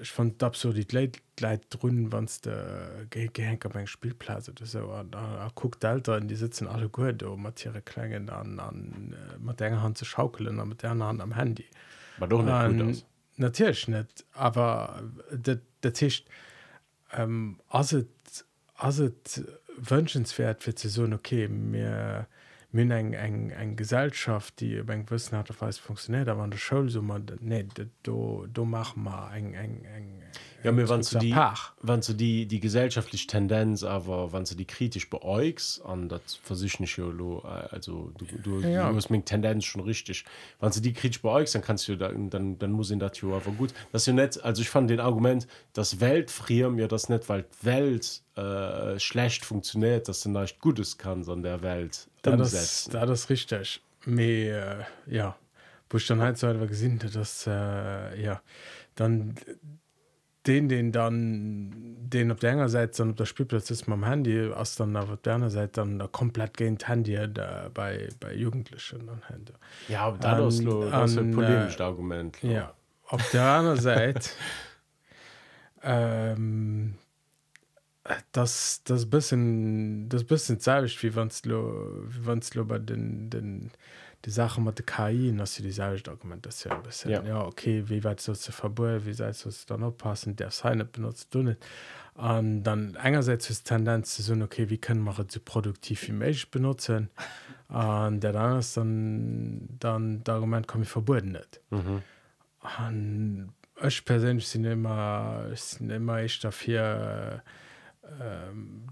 ich 0.01 0.11
fand 0.11 0.43
absolut 0.43 0.93
leid 0.93 1.63
run 1.83 2.13
wann 2.13 2.29
derhenker 2.45 3.69
beim 3.69 3.87
Spielplaze 3.87 4.53
guckt 5.55 5.85
alter 5.85 6.19
in 6.19 6.29
die 6.29 6.37
sitzen 6.37 6.67
alle 6.67 6.89
gut 6.89 7.23
Mattiere 7.37 7.83
klengen 7.83 8.31
an 8.31 8.59
an 8.59 9.15
mat 9.39 9.61
enger 9.61 9.83
Hand 9.83 9.99
zu 9.99 10.05
schaukeln 10.05 10.61
an 10.61 10.69
mit 10.69 10.83
der 10.83 10.91
Hand 10.91 11.21
am 11.21 11.35
Handy. 11.35 11.67
Natürlich 13.37 13.89
net 13.89 14.25
aber 14.33 15.03
der 15.31 15.93
Tisch 15.93 16.25
ähm, 17.13 17.61
as 17.69 17.95
as 18.77 19.03
wünschenswert 19.77 20.63
für 20.63 20.75
ze 20.75 20.89
so 20.89 21.05
okay 21.05 21.49
mir 21.49 22.27
Min 22.77 22.91
eng 22.91 23.15
eng 23.15 23.51
eng 23.51 23.77
Gesellschaft, 23.77 24.61
die 24.61 24.77
eng 24.77 25.07
wëssen 25.09 25.39
hat 25.39 25.49
falls 25.61 25.79
funktioniert, 25.79 26.29
aber 26.29 26.43
an 26.43 26.51
der 26.51 26.59
Schul 26.59 26.91
so 26.91 27.01
ne 27.01 27.65
do 28.03 28.65
mach 28.65 28.97
ma 28.97 29.35
eng 29.35 29.55
eng 29.55 29.85
eng 29.97 30.23
ja, 30.67 30.73
mir 30.73 30.89
wann 30.89 31.03
du 31.03 31.19
die 31.19 31.35
wann 31.81 32.01
du 32.01 32.13
die 32.13 32.47
die 32.47 32.61
gesellschaftliche 32.61 33.29
Tendenz 33.29 33.85
aber 33.85 34.33
wann 34.33 34.45
du 34.45 34.55
die 34.57 34.65
kritisch 34.65 35.09
beäugst 35.09 35.85
an 35.85 36.09
dat 36.09 36.23
versich 36.43 36.81
also 37.71 38.11
du, 38.19 38.27
du, 38.43 38.61
ja. 38.61 38.91
du 38.91 38.97
hast 38.97 39.11
mir 39.11 39.25
Tendenz 39.25 39.65
schon 39.65 39.83
richtig. 39.83 40.25
Wann 40.59 40.73
du 40.73 40.81
die 40.81 40.93
kritisch 40.93 41.23
beäugst 41.23 41.55
dann 41.55 41.63
kannst 41.63 41.87
du 41.89 41.97
da, 41.97 42.09
dann 42.09 42.59
dann 42.59 42.73
muss 42.73 42.91
in 42.91 42.99
der 42.99 43.13
Tür 43.13 43.37
aber 43.37 43.53
gut. 43.53 43.73
Das 43.93 44.07
ja 44.07 44.13
net 44.13 44.43
also 44.43 44.61
ich 44.61 44.69
fand 44.69 44.91
den 44.91 45.01
Argument 45.01 45.47
das 45.73 46.01
Welt 46.01 46.31
frier 46.31 46.71
mir 46.71 46.89
das 46.89 47.09
net 47.09 47.29
weil 47.29 47.45
Welt 47.63 48.23
äh, 48.35 48.99
schlecht 48.99 49.45
funktioniert 49.45 50.09
dass 50.09 50.23
du 50.23 50.31
nicht 50.31 50.61
gutes 50.61 50.99
kann 50.99 51.29
an 51.29 51.43
der 51.43 51.63
Welt 51.63 52.09
da 52.31 52.37
das, 52.37 52.89
da 52.91 53.07
das 53.07 53.31
richtig. 53.31 53.83
Mehr 54.05 54.87
äh, 55.07 55.15
ja. 55.15 55.37
Wo 55.89 55.99
ich 55.99 56.07
dann 56.07 56.21
halt 56.21 56.37
so 56.39 56.53
gesinn 56.67 56.99
dass 56.99 57.47
äh, 57.47 58.23
ja 58.23 58.41
dann 58.97 59.37
den 60.47 60.69
den 60.69 60.93
dann 60.93 61.97
den 61.99 62.31
auf 62.31 62.41
der 62.41 62.53
enger 62.53 62.69
Seite 62.69 62.99
dann 62.99 63.11
auf 63.11 63.17
der 63.17 63.27
Spielplatz 63.27 63.71
ist 63.71 63.89
am 63.89 64.05
Handy 64.05 64.51
aus 64.53 64.77
dann 64.77 64.97
auf 64.97 65.09
der 65.25 65.35
Seite 65.51 65.73
dann 65.81 65.99
da 65.99 66.07
komplett 66.09 66.57
gehen 66.57 66.79
Handy 66.85 67.19
da 67.33 67.71
bei 67.73 68.09
bei 68.21 68.35
Jugendlichen 68.35 69.07
dann 69.07 69.23
Handy. 69.29 69.53
Ja 69.89 70.11
da 70.21 70.41
das 70.41 70.59
das 70.59 71.17
an, 71.17 71.43
äh, 71.43 71.83
Argument 71.83 72.43
lo. 72.43 72.51
ja. 72.51 72.75
Auf 73.09 73.31
der 73.31 73.45
anderen 73.45 73.81
Seite 73.81 74.29
ähm, 75.83 76.97
das 78.33 78.83
das 78.85 79.09
bisschen 79.09 80.09
das 80.09 80.25
bisschen 80.25 80.61
zeigt 80.61 81.03
wie 81.03 81.15
wann 81.15 81.31
wie 81.31 82.27
wann 82.27 82.41
bei 82.67 82.79
den 82.79 83.31
den 83.31 83.71
die 84.25 84.31
Sache 84.31 84.61
mit 84.61 84.79
der 84.79 84.87
KI 84.87 85.35
dass 85.37 85.55
sie 85.55 85.63
dieselbe 85.63 86.01
Dokumentation 86.01 86.75
ein 86.75 86.83
bisschen 86.83 87.11
ja. 87.11 87.23
ja 87.23 87.45
okay 87.45 87.85
wie 87.87 88.03
weit 88.05 88.21
so 88.21 88.33
zu 88.35 88.53
verbunden 88.53 89.07
wie 89.07 89.13
seid 89.13 89.43
du 89.45 89.51
dann 89.67 89.83
oppassen 89.83 90.37
der 90.37 90.51
seine 90.51 90.85
benutzt 90.85 91.35
du 91.35 91.43
nicht 91.43 91.65
und 92.15 92.63
dann 92.63 92.97
einerseits 92.97 93.51
ist 93.51 93.65
Tendenz 93.65 94.15
zu 94.15 94.23
sagen 94.23 94.43
okay 94.43 94.71
wie 94.71 94.79
können 94.79 95.05
wir 95.05 95.15
so 95.29 95.41
produktiv 95.45 96.09
wie 96.09 96.13
möglich 96.13 96.51
benutzen 96.51 97.11
und 97.69 98.21
der 98.21 98.33
dann 98.33 98.59
ist 98.59 98.77
dann 98.77 99.69
dann 99.79 100.25
das 100.25 100.35
Argument 100.35 100.67
komme 100.67 100.85
ich 100.85 100.91
verbunden 100.91 101.33
nicht 101.33 101.61
mhm. 101.71 102.03
und 102.79 103.53
ich 103.87 104.05
persönlich 104.05 104.49
sind 104.49 104.65
immer 104.65 105.47
sind 105.55 105.91
immer 105.91 106.23
ich 106.23 106.41
dafür 106.41 107.43
ähm, 107.45 107.66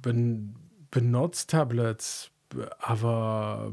ben, 0.03 0.55
benutzt 0.91 1.51
Tablets 1.51 2.31
aber 2.79 3.73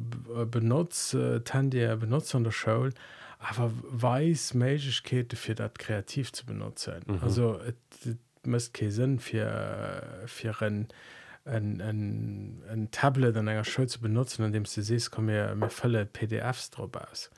benutzt 0.49 1.13
äh, 1.13 1.41
Tandy 1.41 1.95
benutzt 1.95 2.33
an 2.35 2.43
der 2.43 2.51
Show 2.51 2.89
aber 3.39 3.71
weiß 3.83 4.53
Mäkete 4.53 5.35
für 5.35 5.55
das 5.55 5.71
kreativ 5.77 6.31
zu 6.31 6.45
benutzen. 6.45 7.01
Mhm. 7.05 7.19
also 7.21 7.59
muss 8.43 8.71
sinn 8.73 9.19
für 9.19 10.23
für 10.25 10.61
ein, 10.61 10.87
ein, 11.45 11.81
ein, 11.81 12.63
ein 12.69 12.91
Tablet 12.91 13.37
an 13.37 13.47
einer 13.47 13.63
Show 13.63 13.85
zu 13.85 14.01
benutzen 14.01 14.43
an 14.43 14.51
dem 14.51 14.63
du 14.63 14.81
siehst 14.81 15.11
kommen 15.11 15.27
mir 15.27 15.55
mir 15.55 15.69
volle 15.69 16.05
PDFs 16.05 16.71
drauf 16.71 16.89
aus. 16.95 17.29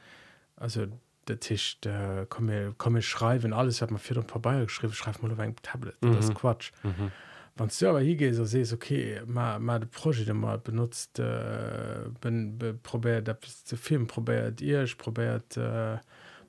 Also 0.56 0.88
der 1.28 1.40
Tisch 1.40 1.80
der 1.82 2.26
komme 2.28 2.74
komme 2.78 3.02
schreiben 3.02 3.54
alles 3.54 3.82
hat 3.82 3.92
man 3.92 4.00
für 4.00 4.22
vorbei 4.24 4.62
geschrieben 4.62 4.94
schreibt 4.94 5.22
mal 5.22 5.38
ein 5.40 5.56
Tablet. 5.62 6.02
Mhm. 6.02 6.16
das 6.16 6.34
Quatsch. 6.34 6.72
Mhm 6.84 7.12
wann 7.56 7.70
Server 7.70 8.00
hige 8.00 8.34
so 8.34 8.46
sees 8.46 8.74
okay 8.74 9.22
ma, 9.26 9.60
ma 9.60 9.80
de 9.80 9.88
projet 9.88 10.34
mal 10.34 10.58
benutzt 10.58 11.20
äh, 11.20 12.10
ben, 12.22 12.58
be, 12.58 12.74
probiert 12.74 13.30
ze 13.66 13.78
film 13.78 14.08
probiert 14.08 14.62
ihrch 14.62 14.98
probiert 14.98 15.58
äh, 15.58 15.98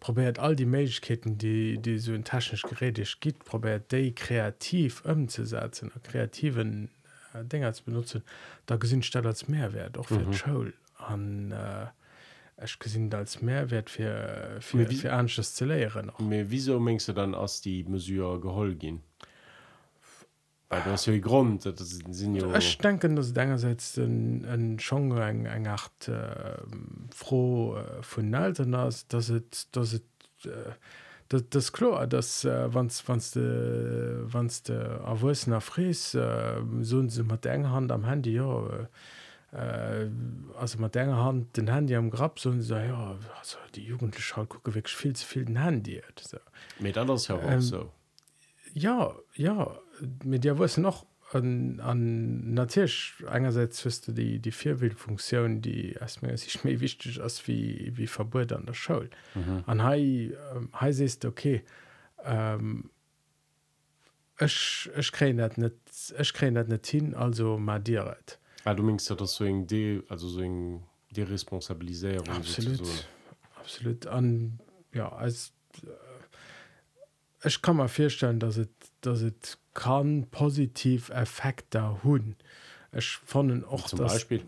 probiert 0.01 0.39
all 0.39 0.57
die 0.57 0.67
Mechketen 0.67 1.37
die 1.37 1.79
die 1.79 1.99
so 1.99 2.15
in 2.15 2.25
taschensch 2.25 2.63
geredig 2.63 3.21
gibt 3.21 3.45
probiert 3.45 3.93
de 3.93 4.13
kreativ 4.13 5.03
ëmzusetzen 5.05 5.93
kreativen 6.03 6.89
äh, 7.35 7.45
Dinger 7.45 7.75
zu 7.75 7.85
benutzen 7.85 8.23
da 8.67 8.77
gesinn 8.77 9.03
statt 9.03 9.27
als 9.27 9.49
Mehrwert 9.49 9.99
auch 9.99 10.07
für 10.07 10.21
mhm. 10.21 10.33
Joel 10.33 10.75
an 10.97 11.53
äh, 11.53 11.87
Ech 12.57 12.79
gesinn 12.79 13.13
als 13.13 13.43
Mehrwert 13.43 13.91
fir 13.91 14.59
fir 14.61 15.13
anches 15.13 15.55
ze 15.57 15.65
léieren. 15.65 16.13
Me 16.21 16.49
wieso 16.51 16.79
mengst 16.79 17.09
du 17.09 17.13
dann 17.13 17.35
ass 17.35 17.61
die 17.61 17.83
Mesur 17.83 18.41
geholl 18.41 18.77
ginn? 18.77 19.01
ja 20.71 21.19
Grund 21.19 21.67
Ech 21.67 22.79
denken 22.79 23.17
dats 23.17 23.33
engerseits 23.37 23.99
en 23.99 24.77
Genre 24.79 25.25
eng 25.25 25.47
eng 25.47 25.67
art 25.67 26.09
äh, 26.09 26.59
froh 27.15 27.77
äh, 27.77 28.03
vun 28.03 28.35
Alter 28.35 28.67
ass 28.75 29.07
dat 29.09 29.29
et 29.29 29.67
dat 31.29 31.55
das 31.55 31.73
klo 31.73 32.05
das 32.07 32.45
wanns 32.45 33.09
wanns 33.09 33.31
de 33.33 34.25
wanns 34.27 34.63
de 34.63 35.01
awussener 35.05 35.61
fries 35.61 36.15
äh, 36.15 36.61
so 36.83 37.09
se 37.09 37.23
mat 37.23 37.47
eng 37.47 37.69
hand 37.71 37.93
am 37.93 38.05
handy 38.05 38.35
ja 38.35 38.67
äh, 39.53 40.09
also 40.59 40.79
mat 40.79 40.97
enger 40.97 41.17
hand 41.17 41.57
den 41.57 41.69
handy 41.69 41.95
am 41.95 42.11
grab 42.11 42.39
so 42.39 42.53
so 42.61 42.77
ja 42.77 43.17
also 43.39 43.59
die 43.75 43.85
jugendliche 43.85 44.37
halt 44.37 44.51
weg 44.65 44.89
viel 44.89 45.15
zu 45.15 45.27
viel 45.27 45.45
den 45.45 45.63
handy 45.63 46.03
so. 46.21 46.39
mit 46.81 46.99
anders 46.99 47.29
herum 47.29 47.45
ähm, 47.49 47.61
so 47.61 47.91
ja 48.75 49.15
ja 49.35 49.79
mit 50.25 50.45
dir 50.45 50.59
wo 50.59 50.67
noch 50.81 51.07
an, 51.33 51.81
an 51.81 52.55
natürlich 52.55 53.15
einerseits 53.27 53.83
du 53.83 54.13
die 54.13 54.39
die 54.39 54.53
vierwildfunktion 54.53 55.61
die 55.61 55.93
erstmal 55.93 56.37
sich 56.37 56.65
mir 56.65 56.81
wichtig 56.81 57.21
als 57.21 57.47
wie 57.49 57.93
wie 57.97 58.07
verbot 58.07 58.53
an 58.53 58.67
der 58.67 58.75
Schul 58.75 59.11
mhm. 59.35 59.65
an 59.67 59.89
he 59.89 60.35
he 60.81 60.89
ist 60.89 61.25
okay 61.25 61.65
ähm, 62.25 62.91
ich, 64.41 64.91
ich 64.97 65.21
net 65.21 65.59
net 65.59 65.77
ich 66.19 66.33
kre 66.33 66.51
net 66.51 66.69
net 66.69 66.87
hin 66.87 67.15
also 67.15 67.59
mal 67.59 67.81
direkt 67.81 68.39
ah, 68.65 68.75
du 68.75 68.83
meinst 68.83 69.09
ja, 69.11 69.17
so 69.27 69.45
die 69.65 70.03
also 70.09 70.29
so 70.29 70.43
die 71.11 71.23
responsabilisierung 71.23 72.29
absolut. 72.29 73.07
absolut. 73.57 74.07
An 74.07 74.59
ja 74.93 75.11
als 75.13 75.53
ich 77.45 77.63
kann 77.63 77.77
mir 77.77 77.89
feststellen 77.89 78.41
dass 78.41 78.57
es 78.57 78.69
dass 79.07 79.23
es 79.23 79.59
kann 79.75 80.27
positiv 80.31 81.11
effekte 81.11 82.03
hun 82.03 82.37
ich 82.97 83.19
fand 83.25 83.65
auch 83.67 83.87
zum 83.87 83.99
das, 83.99 84.13
Beispiel? 84.13 84.43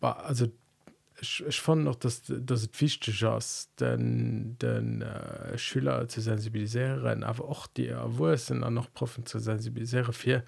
Also 0.00 0.50
ich, 1.20 1.44
ich 1.46 1.60
fand 1.60 1.84
noch 1.84 1.94
dass 1.94 2.22
das 2.26 2.68
wichtig 2.78 3.22
ist 3.22 3.70
den 3.80 4.56
den 4.60 5.02
äh, 5.02 5.56
Schüler 5.56 6.08
zu 6.08 6.20
sensibilisieren 6.20 7.22
aber 7.22 7.44
auch 7.48 7.66
die 7.66 7.94
sind 8.36 8.62
dann 8.62 8.74
noch 8.74 8.92
Profen 8.92 9.24
zu 9.24 9.38
sensibilisieren 9.38 10.12
für 10.12 10.42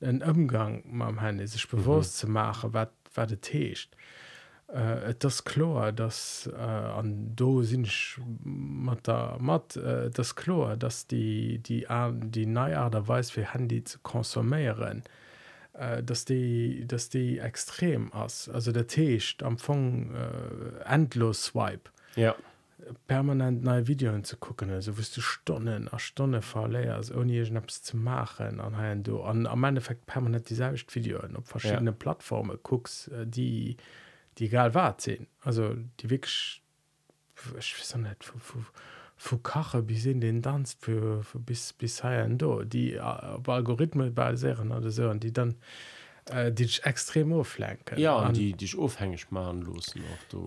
den 0.00 0.22
Umgang 0.22 0.84
am 1.00 1.20
Handy 1.20 1.46
sich 1.46 1.66
bewusst 1.68 2.16
mhm. 2.16 2.18
zu 2.18 2.30
machen 2.30 2.74
was 2.74 2.88
das 3.14 3.28
heißt 3.52 3.96
äh, 4.68 5.14
das 5.18 5.44
klar 5.44 5.92
dass 5.92 6.48
äh, 6.52 6.56
an 6.56 7.34
do 7.34 7.62
sind 7.62 7.88
mat 8.44 9.06
mat 9.40 9.76
äh, 9.76 10.10
das 10.10 10.34
klar 10.36 10.76
dass 10.76 11.06
die 11.06 11.58
die 11.58 11.86
die, 11.88 12.30
die 12.30 12.46
neue 12.46 12.90
der 12.90 13.08
weiß 13.08 13.36
wie 13.36 13.44
Handy 13.44 13.84
zu 13.84 13.98
konsumieren 14.00 15.02
äh, 15.78 16.02
dass 16.02 16.24
die 16.24 16.84
dass 16.86 17.08
die 17.08 17.38
extrem 17.38 18.12
ass 18.12 18.48
also 18.48 18.72
der 18.72 18.86
Techt 18.86 19.42
am 19.42 19.58
Fong 19.58 20.14
äh, 20.14 20.84
endlos 20.84 21.44
swipe. 21.44 21.90
Ja. 22.16 22.34
Permanent 23.06 23.64
neue 23.64 23.86
Videoen 23.86 24.24
zu 24.24 24.36
gucken 24.36 24.70
also 24.70 24.98
wirst 24.98 25.16
du 25.16 25.20
Stunden 25.20 25.88
a 25.88 25.98
Stunde 25.98 26.42
verleiers 26.42 27.12
ohne 27.12 27.44
schnaps 27.44 27.82
zu 27.82 27.96
machen. 27.96 28.60
An 28.60 29.02
du 29.02 29.22
an 29.22 29.46
am 29.46 29.64
Endeffekt 29.64 30.06
permanent 30.06 30.48
dieselbe 30.50 30.78
Videoen. 30.92 31.36
Op 31.36 31.46
verschiedene 31.46 31.90
ja. 31.90 31.96
Plattformen 31.96 32.58
gucks 32.62 33.08
äh, 33.08 33.26
die 34.38 34.44
die 34.44 34.46
egal 34.46 34.74
war 34.74 34.96
sehen 34.98 35.26
also 35.42 35.74
die 36.00 36.10
wirklich 36.10 36.62
nicht 37.96 38.32
vu 39.20 39.38
kache 39.38 39.82
bis 39.82 40.06
in 40.06 40.20
den 40.20 40.42
dans 40.42 40.76
für, 40.80 41.22
für 41.22 41.40
bis 41.40 41.72
bis 41.72 42.02
do 42.28 42.64
die 42.64 42.94
äh, 42.94 43.00
algorithme 43.00 44.10
bei 44.10 44.36
serien 44.36 44.70
oder 44.72 44.90
so 44.90 45.12
die 45.14 45.32
dann 45.32 45.56
äh, 46.30 46.52
dich 46.52 46.84
extrem 46.84 47.32
auflenken 47.32 47.98
ja 47.98 48.16
und 48.16 48.36
die 48.36 48.52
dich 48.52 48.78
aufhängig 48.78 49.30
machen 49.30 49.62
los 49.62 49.94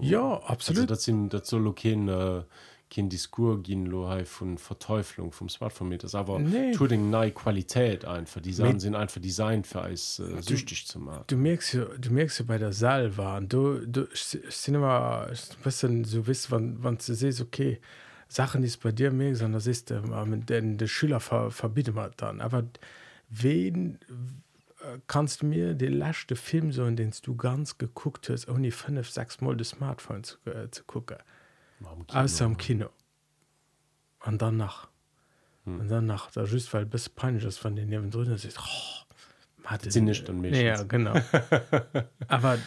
ja 0.02 0.42
absolut. 0.44 0.82
also, 0.82 0.86
das 0.86 1.04
sind 1.04 1.34
das 1.34 1.48
soll 1.50 1.68
okay 1.68 1.94
äh, 1.94 2.44
kein 2.92 3.10
Diskur 3.10 3.64
gin 3.64 3.86
lo 3.86 4.08
von 4.26 4.58
Verteuflung 4.58 5.32
vom 5.32 5.50
Smartphone 5.50 5.90
mit 5.90 6.04
das 6.04 6.14
aber 6.14 6.40
nee. 6.40 6.76
nei 6.98 7.32
Qualität 7.32 8.06
einfach. 8.06 8.42
Die 8.42 8.54
Sachen 8.54 8.80
sind 8.80 8.96
einfach 8.96 9.22
Design 9.22 9.64
für 9.64 9.82
als 9.82 10.20
äh, 10.20 10.42
süchtig 10.42 10.86
zu 10.86 11.00
machen. 11.00 11.24
du 11.28 11.38
merkst 11.38 11.74
ja, 11.74 11.86
du 11.86 12.12
merkst 12.12 12.40
ja 12.40 12.46
bei 12.46 12.58
der 12.58 12.74
waren 13.18 13.48
du 13.48 13.86
du 13.88 14.08
sind 14.14 14.76
immer 14.76 15.28
bisschen 15.64 16.04
so 16.04 16.28
wis 16.28 16.52
wann 16.52 16.78
wann 16.84 16.98
du 16.98 17.14
siehst 17.16 17.42
okay 17.42 17.80
Sachen 18.28 18.64
ist 18.64 18.82
bei 18.82 18.92
dir 18.92 19.12
mehr 19.12 19.36
sondern 19.36 19.54
das 19.54 19.68
ist 19.68 19.92
ähm, 19.92 20.46
denn 20.46 20.78
der 20.78 20.88
Schüler 20.88 21.20
ver, 21.20 21.50
verbietet 21.52 21.96
man 21.96 22.12
dann. 22.18 22.42
Aber 22.42 22.64
wen 23.30 24.00
äh, 24.82 25.00
kannst 25.08 25.42
du 25.42 25.46
mir 25.46 25.76
den 25.76 25.94
letzte 25.94 26.36
Film 26.36 26.74
so 26.74 26.90
den 26.90 27.14
du 27.24 27.36
ganz 27.38 27.78
geguckt 27.78 28.30
hast 28.30 28.50
ohne 28.50 28.72
fünf 28.72 29.10
sechs 29.10 29.40
Mal 29.40 29.56
das 29.56 29.70
Smartphone 29.70 30.24
zu, 30.24 30.38
äh, 30.46 30.70
zu 30.70 30.84
gucken 30.84 31.18
aus 32.08 32.42
am 32.42 32.58
Kino 32.58 32.90
an 34.20 34.38
dann 34.38 34.58
nach. 34.58 34.90
Hm. 35.66 35.88
dann 35.88 36.06
nach 36.08 36.32
da 36.32 36.44
just 36.44 36.74
weil 36.74 36.86
bis 36.86 37.10
peinliches 37.10 37.58
von 37.58 37.76
den 37.76 37.90
neben 37.90 38.10
drin 38.10 38.32
ist 38.32 38.58
oh, 38.58 39.78
sind 39.88 40.06
nicht 40.06 40.28
ja, 40.28 40.82
genau. 40.84 41.14
Aber 42.28 42.58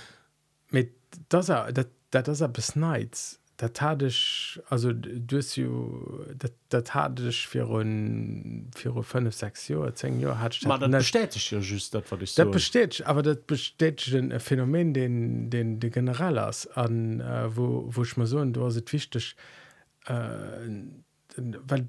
mit 0.71 0.95
das 1.29 1.49
er 1.49 1.73
das, 1.73 1.87
das 2.11 2.41
er 2.41 2.49
bis 2.49 2.77
nights 2.77 3.41
der 3.61 3.73
tat 3.73 4.03
ich 4.03 4.61
also 4.69 4.93
du 4.93 5.41
der 6.73 6.85
tat 6.85 7.21
ich 7.21 7.47
für 7.47 7.69
ein, 7.81 8.71
für 8.75 9.03
fünf 9.03 9.35
sechs 9.35 9.69
Jahre 9.69 9.95
zehn 9.95 10.21
Jahre 10.21 10.41
hat 10.41 10.59
bestätigt 10.91 11.51
ja 11.51 11.59
just 11.61 11.95
das 11.95 12.03
was 12.11 12.21
ich 12.21 12.33
so 12.33 12.45
das 12.45 12.53
bestätigt 12.53 13.07
aber 13.07 13.23
das 13.23 13.39
bestätigt 13.47 14.15
ein 14.15 14.41
Phänomen 14.41 14.93
den 14.93 15.51
den 15.51 15.79
der 15.79 15.91
general 15.91 16.49
ist 16.49 16.67
an 16.77 17.21
äh, 17.21 17.57
wo 17.57 17.85
wo 17.89 18.03
ich 18.03 18.17
mal 18.17 18.27
so 18.27 18.39
und 18.39 18.55
du 18.55 18.65
hast 18.65 18.93
wichtig 18.93 19.37
äh, 20.07 20.15
weil 21.37 21.89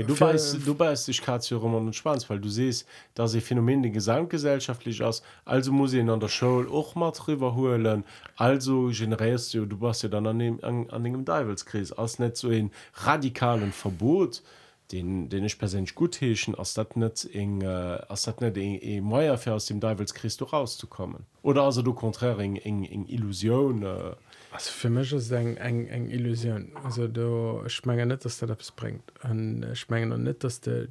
Ja, 0.00 0.06
du 0.06 0.18
weißt 0.18 0.66
du 0.66 0.78
weißt 0.78 1.08
ich 1.10 1.52
Roman 1.52 1.86
und 1.86 1.94
Schwanz 1.94 2.28
weil 2.30 2.40
du 2.40 2.48
siehst 2.48 2.86
da 3.14 3.28
sie 3.28 3.40
Phänomen 3.40 3.82
gesamtgesellschaftlich 3.92 5.02
aus. 5.02 5.22
Also 5.44 5.72
muss 5.72 5.92
ich 5.92 6.08
an 6.08 6.20
der 6.20 6.28
Show 6.28 6.64
auch 6.72 6.94
mal 6.94 7.10
drüber 7.10 7.54
holen. 7.54 8.04
Also 8.36 8.90
generierst 8.92 9.52
du 9.52 9.66
du 9.66 9.80
warst 9.80 10.02
ja 10.02 10.08
dann 10.08 10.26
an 10.26 10.38
dem 10.38 10.64
an, 10.64 10.88
an 10.88 11.04
dem 11.04 11.24
Devilskris 11.24 11.92
als 11.92 12.18
nicht 12.18 12.36
so 12.36 12.48
ein 12.48 12.70
radikalen 12.94 13.72
Verbot 13.72 14.42
den 14.90 15.28
den 15.28 15.44
ich 15.44 15.58
persönlich 15.58 15.94
gut 15.94 16.20
heschen 16.20 16.54
als 16.54 16.72
das 16.74 16.96
nicht 16.96 17.24
in 17.26 17.60
äh, 17.60 17.66
als 17.66 18.22
das 18.22 18.40
nicht 18.40 18.56
in, 18.56 18.76
in 18.76 19.04
Meier 19.04 19.36
für 19.36 19.52
aus 19.52 19.66
dem 19.66 19.80
Devilskris 19.80 20.38
rauszukommen. 20.50 21.26
Oder 21.42 21.62
also 21.64 21.82
du 21.82 21.92
konträr 21.92 22.38
in, 22.38 22.56
in, 22.56 22.84
in 22.84 23.06
Illusion 23.06 23.82
äh, 23.82 24.14
also 24.52 24.70
für 24.72 24.90
mich 24.90 25.12
ist 25.12 25.30
eng 25.30 25.56
eng 25.56 25.86
eng 25.86 26.10
illusion. 26.10 26.72
Also 26.82 27.08
du 27.08 27.62
schmenge 27.68 28.06
net 28.06 28.24
dass 28.24 28.38
der 28.38 28.48
das 28.48 28.72
bringt. 28.72 29.02
An 29.22 29.64
schmengen 29.74 30.12
und 30.12 30.24
net 30.24 30.42
dass 30.44 30.60
der 30.60 30.88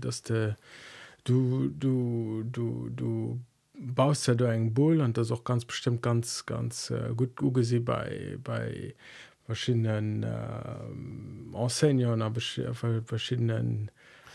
dass 0.00 0.22
der 0.22 0.56
du 1.24 1.68
du 1.68 2.42
du 2.44 2.90
du 2.90 3.40
baust 3.78 4.26
ja 4.26 4.34
du 4.34 4.44
eng 4.46 4.74
bull 4.74 5.00
und 5.00 5.16
das 5.16 5.30
auch 5.30 5.44
ganz 5.44 5.64
bestimmt 5.64 6.02
ganz 6.02 6.44
ganz 6.46 6.90
äh, 6.90 7.14
gut 7.14 7.30
sie 7.64 7.80
bei 7.80 8.36
bei 8.42 8.94
verschiedenen 9.46 10.22
äh, 10.24 11.56
enseignern 11.56 12.22
aber 12.22 12.40
verschiedenen 13.06 13.90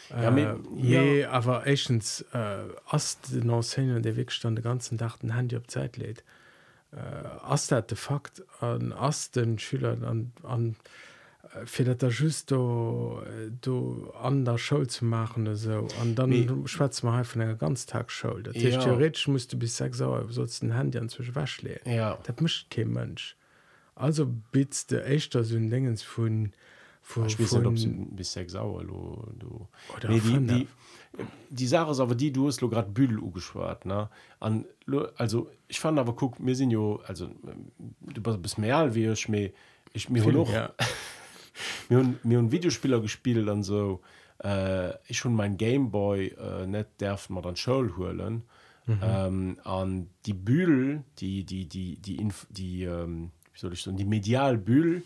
Ja, 0.09 0.31
äh, 0.35 1.21
ja. 1.21 1.29
aber 1.31 1.65
erstens, 1.65 2.21
äh, 2.33 2.65
as 2.85 3.19
den 3.21 3.49
Enseignant 3.49 4.05
der 4.05 4.15
Wegstand 4.15 4.57
den 4.57 4.63
ganzen 4.63 4.97
Dach 4.97 5.17
den 5.17 5.33
Handy 5.35 5.55
op 5.55 5.69
Zeit 5.71 5.97
lädt. 5.97 6.19
äh, 6.19 6.42
ass 7.41 7.67
dat 7.67 7.89
de 7.89 7.95
Fakt 7.95 8.43
an 8.59 8.93
ass 8.93 9.31
den 9.31 9.59
Schüler 9.59 9.97
an, 10.03 10.31
an 10.43 10.75
äh, 11.43 11.65
fir 11.65 11.85
dat 11.85 12.01
der 12.01 12.09
just 12.09 12.51
do, 12.51 13.21
do 13.61 14.13
an 14.21 14.45
der 14.45 14.57
Schul 14.57 14.87
zu 14.87 15.05
machen 15.05 15.55
so. 15.55 15.87
An 16.01 16.15
dann 16.15 16.67
schwarz 16.67 17.03
mal 17.03 17.23
vun 17.25 17.41
enger 17.41 17.55
ganz 17.55 17.85
Tag 17.85 18.11
Schul 18.11 18.43
ja. 18.53 18.79
theoretisch 18.79 19.27
musst 19.27 19.53
du 19.53 19.57
bis 19.57 19.77
sechs 19.77 19.97
Sauer 19.97 20.25
so 20.29 20.45
den 20.45 20.73
Handy 20.73 20.97
an 20.97 21.09
zwischen 21.09 21.35
wasch 21.35 21.61
le 21.61 21.79
ja. 21.85 22.17
Dat 22.23 22.41
mischt 22.41 22.69
ke 22.69 22.85
Mënsch 22.85 23.35
also 23.95 24.25
bit 24.51 24.91
de 24.91 25.01
echtter 25.01 25.43
so 25.43 25.55
dingens 25.57 26.03
vun 26.03 26.53
bis 28.15 28.33
sechs 28.33 28.53
Sauer 28.53 28.83
du 28.83 29.67
nee, 30.07 30.19
die, 30.19 30.47
die, 30.47 30.67
die 31.49 31.67
Sache 31.67 31.91
ist 31.91 31.99
aber 31.99 32.15
die 32.15 32.31
du 32.31 32.47
hast 32.47 32.59
gerade 32.59 32.89
Büdel 32.89 33.19
ugeschwart 33.19 33.85
ne 33.85 34.09
an 34.39 34.65
also 35.17 35.49
ich 35.67 35.79
fand 35.79 35.99
aber 35.99 36.15
guck 36.15 36.39
mir 36.39 36.55
sind 36.55 36.71
jo 36.71 37.01
also 37.07 37.29
du 38.01 38.21
bist 38.21 38.57
mehr 38.57 38.95
wie 38.95 39.07
ich 39.07 39.29
mir 39.29 39.51
ich 39.93 40.09
mir 40.09 40.25
noch 40.31 40.51
ja. 40.51 40.71
mir, 41.89 42.15
mir 42.23 42.39
ein 42.39 42.51
Videospieler 42.51 42.99
gespielt 42.99 43.47
dann 43.47 43.63
so 43.63 44.01
äh, 44.43 44.93
ich 45.07 45.19
schon 45.19 45.35
mein 45.35 45.57
Gameboy 45.57 46.27
äh, 46.29 46.65
net 46.65 46.87
darf 46.97 47.29
man 47.29 47.43
dann 47.43 47.55
Show 47.55 47.85
holen 47.97 48.43
mhm. 48.87 48.99
ähm, 49.01 49.57
an 49.63 50.09
die 50.25 50.33
Büdel 50.33 51.03
die 51.19 51.43
die 51.43 51.67
die 51.67 51.97
die 51.97 52.17
die, 52.17 52.33
die 52.49 52.83
ähm, 52.83 53.31
wie 53.53 53.59
soll 53.59 53.73
ich 53.73 53.83
so 53.83 53.91
die 53.91 54.05
medialbühl 54.05 55.03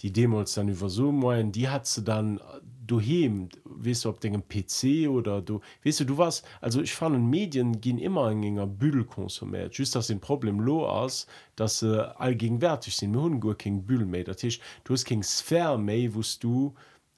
die 0.00 0.12
Demos 0.12 0.52
dann 0.52 0.68
über 0.68 0.90
so 0.90 1.12
meinen 1.12 1.50
die 1.52 1.68
hat 1.68 1.86
sie 1.86 2.02
dann 2.02 2.40
du 2.86 3.00
hem 3.00 3.48
weißt 3.64 4.04
du 4.04 4.08
ob 4.08 4.20
den 4.20 4.42
PC 4.42 5.08
oder 5.08 5.40
du 5.40 5.60
weißt 5.84 6.00
du 6.00 6.04
du 6.04 6.18
was 6.18 6.42
also 6.60 6.80
ich 6.82 6.94
fand 6.94 7.18
Medien 7.28 7.80
gehen 7.80 7.98
immer 7.98 8.30
in 8.30 8.42
enger 8.42 8.66
Büdel 8.66 9.04
konsumiert. 9.04 9.74
Just 9.76 9.94
das 9.94 10.10
ein 10.10 10.20
Problem 10.20 10.60
lo 10.60 10.86
aus 10.86 11.26
dass 11.56 11.80
sie 11.80 11.96
äh, 11.96 12.12
allgegenwärtig 12.16 12.96
sind. 12.96 13.16
Hun 13.16 13.40
Büdel 13.40 14.34
Tisch 14.34 14.60
du 14.84 14.92
hast 14.92 15.04
King 15.04 15.22
Sphäre 15.22 15.78
wost 16.14 16.44
du 16.44 16.74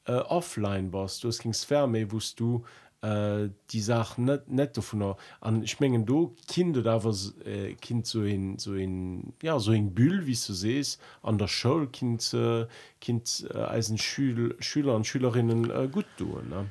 äh, 0.07 0.13
offline 0.13 0.93
warst. 0.93 1.25
Du 1.25 1.29
hast 1.29 1.41
King 1.41 1.53
Sphäre 1.53 2.13
wost 2.13 2.39
du 2.41 2.59
äh, 2.59 2.86
die 3.03 3.81
Sache 3.81 4.21
net 4.21 4.49
net 4.49 4.77
davon 4.77 5.15
an 5.41 5.67
schmengen 5.67 6.07
du 6.07 6.35
Kinder 6.49 6.83
da 6.83 7.05
was 7.05 7.35
äh, 7.45 7.75
Kind 7.75 8.07
so 8.07 8.23
in 8.23 8.59
so 8.59 8.75
in 8.75 9.33
ja 9.43 9.59
so 9.59 9.73
in 9.73 9.95
Bühl 9.95 10.27
wie 10.27 10.33
du 10.33 10.53
sest 10.53 11.01
an 11.23 11.39
der 11.39 11.47
Schul 11.47 11.89
Kind 11.89 12.33
äh, 12.35 12.67
Kind 13.01 13.47
äh, 13.53 13.59
als 13.59 13.93
Schül 14.01 14.57
Schüler 14.61 14.97
und 14.97 15.07
Schülerinnen 15.07 15.71
äh, 15.71 15.89
gut 15.89 16.07
tun 16.17 16.49
ne? 16.49 16.71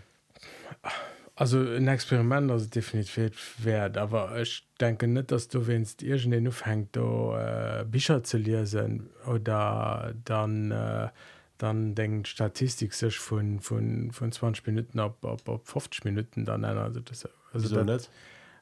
Also 1.38 1.60
ein 1.60 1.88
Experiment 1.88 2.50
das 2.50 2.70
definitiv 2.70 3.56
wert 3.60 3.98
aber 3.98 4.42
ich 4.42 4.68
denke 4.82 5.08
nicht 5.08 5.32
dass 5.32 5.48
du 5.48 5.68
wennst 5.68 6.02
ir 6.02 6.18
den 6.18 6.48
aufhängt 6.48 6.98
äh, 6.98 7.86
Bücher 7.86 8.24
zu 8.24 8.38
lesen 8.38 9.10
oder 9.28 10.14
dann 10.26 10.72
äh, 10.72 11.10
dann 11.58 11.96
denkt 11.96 12.28
Statistik 12.28 12.94
sech 12.94 13.20
von, 13.20 13.60
von, 13.60 14.12
von 14.12 14.32
20 14.32 14.66
Minuten 14.68 15.00
ab, 15.00 15.24
ab, 15.26 15.48
ab 15.48 15.62
50 15.64 16.06
Minuten 16.06 16.46
dann 16.46 16.66
also 16.66 17.00
das, 17.00 17.28
also 17.54 17.68
so 17.68 17.84
das, 17.84 18.10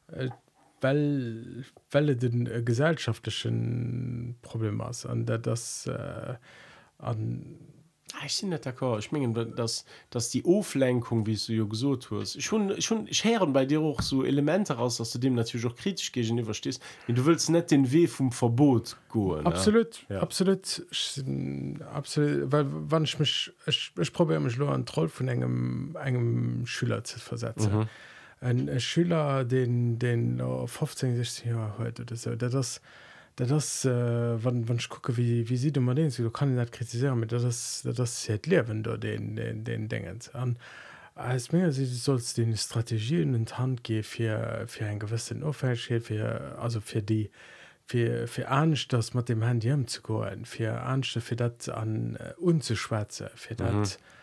äh, 0.07 0.29
weil, 0.81 1.65
weil 1.91 2.15
den 2.15 2.45
äh, 2.45 2.61
gesellschaftlichen 2.61 4.35
Problem 4.41 4.81
an 5.05 5.25
der 5.25 5.39
das 5.39 5.87
äh, 5.87 6.35
an 6.97 7.57
Ah, 8.15 8.25
ich 8.25 8.43
nicht 8.43 8.65
d'accord. 8.65 8.99
Ich 8.99 9.11
mein, 9.11 9.33
dass 9.55 9.85
dass 10.11 10.29
die 10.29 10.45
Auflenkung 10.45 11.25
wie 11.25 11.35
du 11.35 11.73
so 11.73 11.95
tust 11.95 12.41
schon 12.43 12.79
schon 12.79 13.07
ich 13.07 13.23
hören 13.23 13.53
bei 13.53 13.65
dir 13.65 13.81
auch 13.81 14.01
so 14.01 14.23
Elemente 14.23 14.73
raus 14.73 14.97
dass 14.97 15.11
du 15.11 15.19
dem 15.19 15.33
natürlich 15.33 15.65
auch 15.65 15.75
kritisch 15.75 16.11
gegenüber 16.11 16.53
stehst 16.53 16.81
wie 17.07 17.13
du 17.13 17.25
willst 17.25 17.49
nicht 17.49 17.71
den 17.71 17.91
weh 17.91 18.07
vom 18.07 18.31
Verbot 18.31 18.97
gehen 19.11 19.45
absolut 19.45 20.05
ja. 20.09 20.19
absolut. 20.19 20.85
Absolut 21.91 22.51
weil 22.51 22.65
wann 22.67 23.03
ich 23.03 23.17
mich 23.17 23.51
ich, 23.65 23.91
ich 23.99 24.13
probiere 24.13 24.39
mich 24.39 24.57
nur 24.57 24.71
einen 24.71 24.85
Troll 24.85 25.09
von 25.09 25.27
einem 25.27 25.95
einem 25.99 26.65
Schüler 26.65 27.03
zu 27.03 27.19
versetzen. 27.19 27.79
Mhm. 27.79 27.87
ein 28.41 28.79
Schüler 28.79 29.43
den 29.43 29.97
den 29.97 30.39
15 30.67 31.15
16 31.15 31.51
Jahre 31.51 31.77
heute 31.79 32.05
das 32.05 32.29
das 32.37 32.51
da 32.51 32.81
das 33.35 33.85
äh, 33.85 34.43
wann 34.43 34.67
wann 34.67 34.77
ich 34.77 34.89
gucke 34.89 35.17
wie 35.17 35.49
wie 35.49 35.57
sieht 35.57 35.77
man 35.77 35.95
den? 35.95 36.09
Du 36.09 36.29
kann 36.29 36.55
nicht 36.55 36.71
kritisieren 36.71 37.19
mit. 37.19 37.31
Das 37.31 37.83
das 37.83 38.27
leben 38.45 38.83
du 38.83 38.97
den 38.97 39.35
den 39.35 39.63
den 39.63 39.89
dingen 39.89 40.19
an 40.33 40.57
als 41.15 41.51
mir 41.51 41.71
sie 41.71 41.85
sollst 41.85 42.37
den 42.37 42.57
strategien 42.57 43.33
in 43.35 43.45
hand 43.45 43.83
ge 43.83 44.03
für 44.03 44.65
für 44.67 44.85
ein 44.85 44.99
gewissen 44.99 45.43
umfeld 45.43 45.79
für 45.79 46.57
also 46.59 46.81
für 46.81 47.01
die 47.01 47.29
für 47.85 48.27
für 48.27 48.43
ernst 48.43 48.93
das 48.93 49.13
mit 49.13 49.29
dem 49.29 49.43
handy 49.43 49.85
zu 49.85 50.01
go 50.01 50.25
für 50.43 50.65
ernst 50.65 51.11
für 51.11 51.35
dat 51.35 51.69
an 51.69 52.15
äh, 52.15 52.33
unzuschwärze 52.37 53.31
für 53.35 53.55
dat 53.55 53.73
mhm 53.73 54.22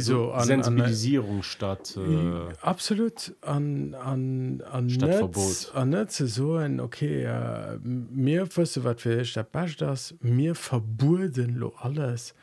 so 0.00 0.32
an, 0.32 0.44
Sensibilisierung 0.44 1.38
an, 1.38 1.42
statt 1.42 1.96
äh, 1.96 2.54
absolut. 2.62 3.34
An 3.42 3.94
an 3.94 4.62
an 4.70 4.90
Stadtverbot 4.90 5.72
an 5.74 6.06
so 6.08 6.54
ein, 6.54 6.80
okay 6.80 7.24
äh, 7.24 7.78
mir 7.82 8.42
äh, 8.42 8.84
wat 8.84 9.80
das 9.80 10.14
mir 10.20 10.54
verbuden 10.54 11.56
lo 11.56 11.74
alles 11.78 12.34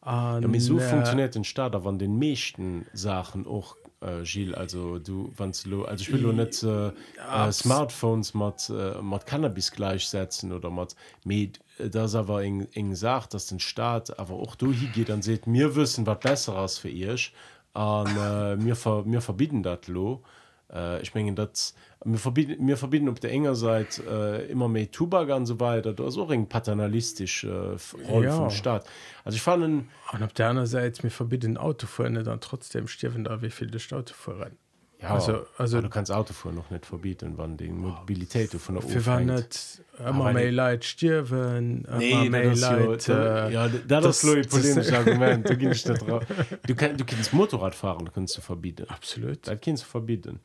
an, 0.00 0.52
ja, 0.52 0.60
so 0.60 0.78
äh, 0.78 0.82
funktioniert 0.82 1.34
den 1.34 1.44
Staat 1.44 1.74
an 1.74 1.98
den 1.98 2.18
mechten 2.18 2.86
Sachen 2.92 3.46
auch 3.46 3.76
äh, 4.00 4.22
Gilles, 4.22 4.54
also 4.54 4.98
du 4.98 5.32
wann 5.36 5.48
also 5.50 6.02
ich 6.02 6.12
will 6.12 6.20
nur 6.20 6.32
net 6.32 6.62
äh, 6.62 6.88
äh, 6.88 7.52
smartphones 7.52 8.34
mat 8.34 8.70
äh, 8.70 9.00
mat 9.00 9.26
cannabis 9.26 9.70
gleichsetzen 9.70 10.52
oder 10.52 10.70
mat 10.70 10.94
med 11.24 11.58
das 11.78 12.14
aber 12.14 12.42
eng 12.42 12.66
eng 12.72 12.94
sagt 12.94 13.34
dass 13.34 13.46
den 13.46 13.60
staat 13.60 14.18
aber 14.18 14.34
auch 14.34 14.54
du 14.54 14.72
hier 14.72 14.88
geht 14.88 15.08
dann 15.08 15.22
seht 15.22 15.46
mir 15.46 15.76
wissen 15.76 16.06
wat 16.06 16.20
besser 16.20 16.56
als 16.56 16.78
für 16.78 16.88
ihr 16.88 17.16
an 17.76 18.06
äh, 18.06 18.56
mir 18.56 18.74
ver, 18.74 19.04
mir 19.04 19.20
verbieten 19.20 19.62
dat 19.62 19.86
lo. 19.86 20.22
Äh, 20.72 21.02
ich 21.02 21.14
mengen 21.14 21.36
dat 21.36 21.74
mir 22.04 22.18
verbieten 22.18 22.64
mir 22.64 22.76
verbieten 22.76 23.08
op 23.08 23.20
der 23.20 23.30
enger 23.30 23.54
Seite 23.54 24.02
äh, 24.02 24.50
immer 24.50 24.68
méi 24.68 24.86
Tubag 24.86 25.30
an 25.30 25.46
so 25.46 25.60
weiter. 25.60 25.92
Da 25.92 26.10
so 26.10 26.28
eng 26.30 26.48
paternalistisch 26.48 27.44
äh, 27.44 27.76
ja. 28.22 28.50
staat. 28.50 28.86
Also 29.24 29.36
ich 29.36 29.42
fand 29.42 29.62
an 30.10 30.22
op 30.22 30.34
der 30.34 30.48
anderen 30.48 30.66
Seite 30.66 31.02
mir 31.02 31.10
verbieten 31.10 31.58
Auto 31.58 31.86
vor 31.86 32.08
dann 32.08 32.40
trotzdem 32.40 32.88
stirven 32.88 33.24
da 33.24 33.42
wie 33.42 33.50
viel 33.50 33.70
de 33.70 33.80
Auto 33.92 34.14
vorrennen 34.14 34.58
ja, 35.00 35.10
also 35.10 35.46
also 35.58 35.80
du 35.80 35.88
kannst 35.88 36.10
Autofuhr 36.10 36.52
noch 36.52 36.70
nicht 36.70 36.86
verbieten 36.86 37.34
wann 37.36 37.56
die 37.56 37.68
Mobilität 37.68 38.50
von 38.52 38.76
der 38.76 39.20
nicht 39.20 39.82
immer 39.98 40.32
mehr 40.32 40.52
Leid 40.52 40.84
stirven 40.84 41.86
nee, 41.98 42.30
das 42.30 43.08
äh, 43.08 43.52
ja, 43.52 43.68
das, 43.68 43.86
das, 43.86 44.20
das 44.22 44.46
polemisches 44.48 44.92
Argument 44.92 45.48
du, 45.48 45.56
du, 46.66 46.74
kann, 46.74 46.96
du 46.96 47.04
kannst 47.04 47.32
Motorrad 47.32 47.74
fahren 47.74 48.10
kannst 48.12 48.36
du 48.36 48.40
verbieten. 48.40 48.86
Absolut. 48.88 49.46
Da 49.46 49.56
kannst 49.56 49.84
du 49.84 49.86
verbieten 49.88 50.40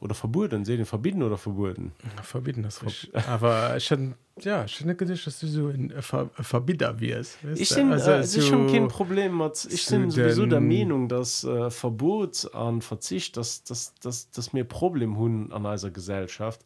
oder 0.00 0.14
verboten 0.14 0.64
se 0.64 0.76
den 0.76 0.86
verbieten 0.86 1.22
oder 1.22 1.36
verboten 1.36 1.92
verbieten 2.22 2.62
das 2.62 2.78
Ver 2.78 2.90
aber 3.28 3.76
ich 3.76 3.90
hatte, 3.90 4.14
ja 4.40 4.66
gedacht, 4.66 5.26
dass 5.26 5.40
du 5.40 5.46
so 5.46 5.68
ein 5.68 5.92
Ver 6.00 6.28
verbieter 6.34 7.00
wie 7.00 7.12
es 7.12 7.38
ich 7.54 7.68
sind, 7.68 7.92
also, 7.92 8.10
äh, 8.10 8.22
so 8.22 8.42
schon 8.42 8.66
kein 8.70 8.88
problem 8.88 9.42
hat 9.42 9.66
ich 9.70 9.86
bin 9.86 10.10
sowieso 10.10 10.46
der 10.46 10.60
meinung 10.60 11.08
dass 11.08 11.44
äh, 11.44 11.70
verbot 11.70 12.50
an 12.54 12.82
verzicht 12.82 13.36
dass 13.36 13.64
das 13.64 13.94
das 14.02 14.30
das 14.30 14.52
mir 14.52 14.64
problem 14.64 15.16
hun 15.16 15.52
an 15.52 15.64
einer 15.64 15.90
gesellschaft 15.90 16.64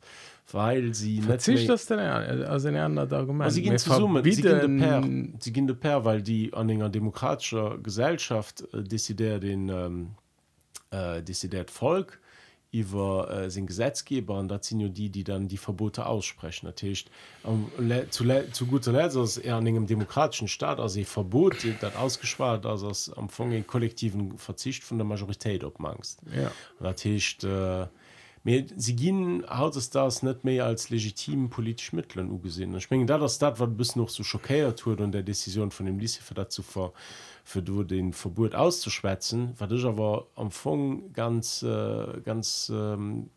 weil 0.52 0.94
sie 0.94 1.20
verzicht 1.22 1.68
das 1.68 1.86
denn 1.86 2.00
also 2.00 2.68
ein 2.68 2.76
anderes 2.76 3.12
argument. 3.12 3.52
Sie 3.52 3.62
gehen 3.62 3.78
zusammen 3.78 4.24
sie 4.24 4.42
gehen 4.42 4.78
per, 4.78 5.02
sie 5.38 5.52
gehen 5.52 5.78
per 5.78 6.04
weil 6.04 6.22
die 6.22 6.52
an 6.52 6.70
einer 6.70 6.88
demokratischer 6.88 7.78
gesellschaft 7.78 8.64
äh, 8.72 8.82
desidär 8.82 9.38
den 9.38 9.68
ähm, 9.68 10.10
äh, 10.90 11.22
desidert 11.22 11.70
volk 11.70 12.20
über 12.72 13.30
äh, 13.30 13.50
sind 13.50 13.66
Gesetzgeber 13.66 14.38
und 14.38 14.48
da 14.48 14.62
sind 14.62 14.80
ja 14.80 14.88
die 14.88 15.10
die 15.10 15.24
dann 15.24 15.48
die 15.48 15.56
Verbote 15.56 16.06
aussprechen. 16.06 16.66
Natürlich 16.66 17.06
um, 17.42 17.70
zu, 18.10 18.24
zu 18.52 18.66
guter 18.66 18.92
Letzt 18.92 19.38
eher 19.38 19.56
an 19.56 19.66
einem 19.66 19.86
demokratischen 19.86 20.46
Staat 20.46 20.78
also 20.78 21.02
Verbot 21.02 21.56
das 21.80 21.96
ausgespart 21.96 22.66
also 22.66 22.88
das 22.88 23.12
am 23.12 23.24
Anfang 23.24 23.66
kollektiven 23.66 24.38
Verzicht 24.38 24.84
von 24.84 24.98
der 24.98 25.04
Majorität 25.04 25.64
obmangst 25.64 26.20
ja. 26.34 26.52
Natürlich 26.78 27.42
äh, 27.42 27.86
sie 28.76 28.96
gehen 28.96 29.44
haut 29.48 29.74
es 29.76 29.90
das 29.90 30.22
nicht 30.22 30.44
mehr 30.44 30.64
als 30.64 30.90
legitim 30.90 31.50
politisch 31.50 31.92
Mittel 31.92 32.28
gesehen 32.38 32.74
ich 32.76 32.90
meine, 32.90 33.06
da 33.06 33.18
das 33.18 33.36
Stadt 33.36 33.58
war 33.58 33.66
bis 33.66 33.96
noch 33.96 34.10
so 34.10 34.22
schockiert 34.22 34.86
wurde 34.86 35.02
und 35.02 35.12
der 35.12 35.22
Decision 35.22 35.72
von 35.72 35.86
dem 35.86 35.98
Lise 35.98 36.20
dazu 36.34 36.62
vor 36.62 36.92
für 37.44 37.62
du 37.62 37.84
den 37.84 38.12
Verbot 38.12 38.54
auszuschwätzen 38.54 39.54
war 39.58 39.70
ich 39.70 39.84
aber 39.84 40.26
am 40.36 40.46
Anfang 40.46 41.12
ganz 41.12 41.62
äh, 41.62 42.20
ganz 42.24 42.70
ähm, 42.74 43.30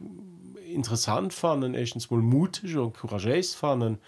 interessant 0.68 1.34
fanden 1.34 1.76
echt 1.76 2.12
mal 2.12 2.22
mutig 2.22 2.76
und 2.78 2.94
courageous 2.94 3.54
fanden 3.56 4.00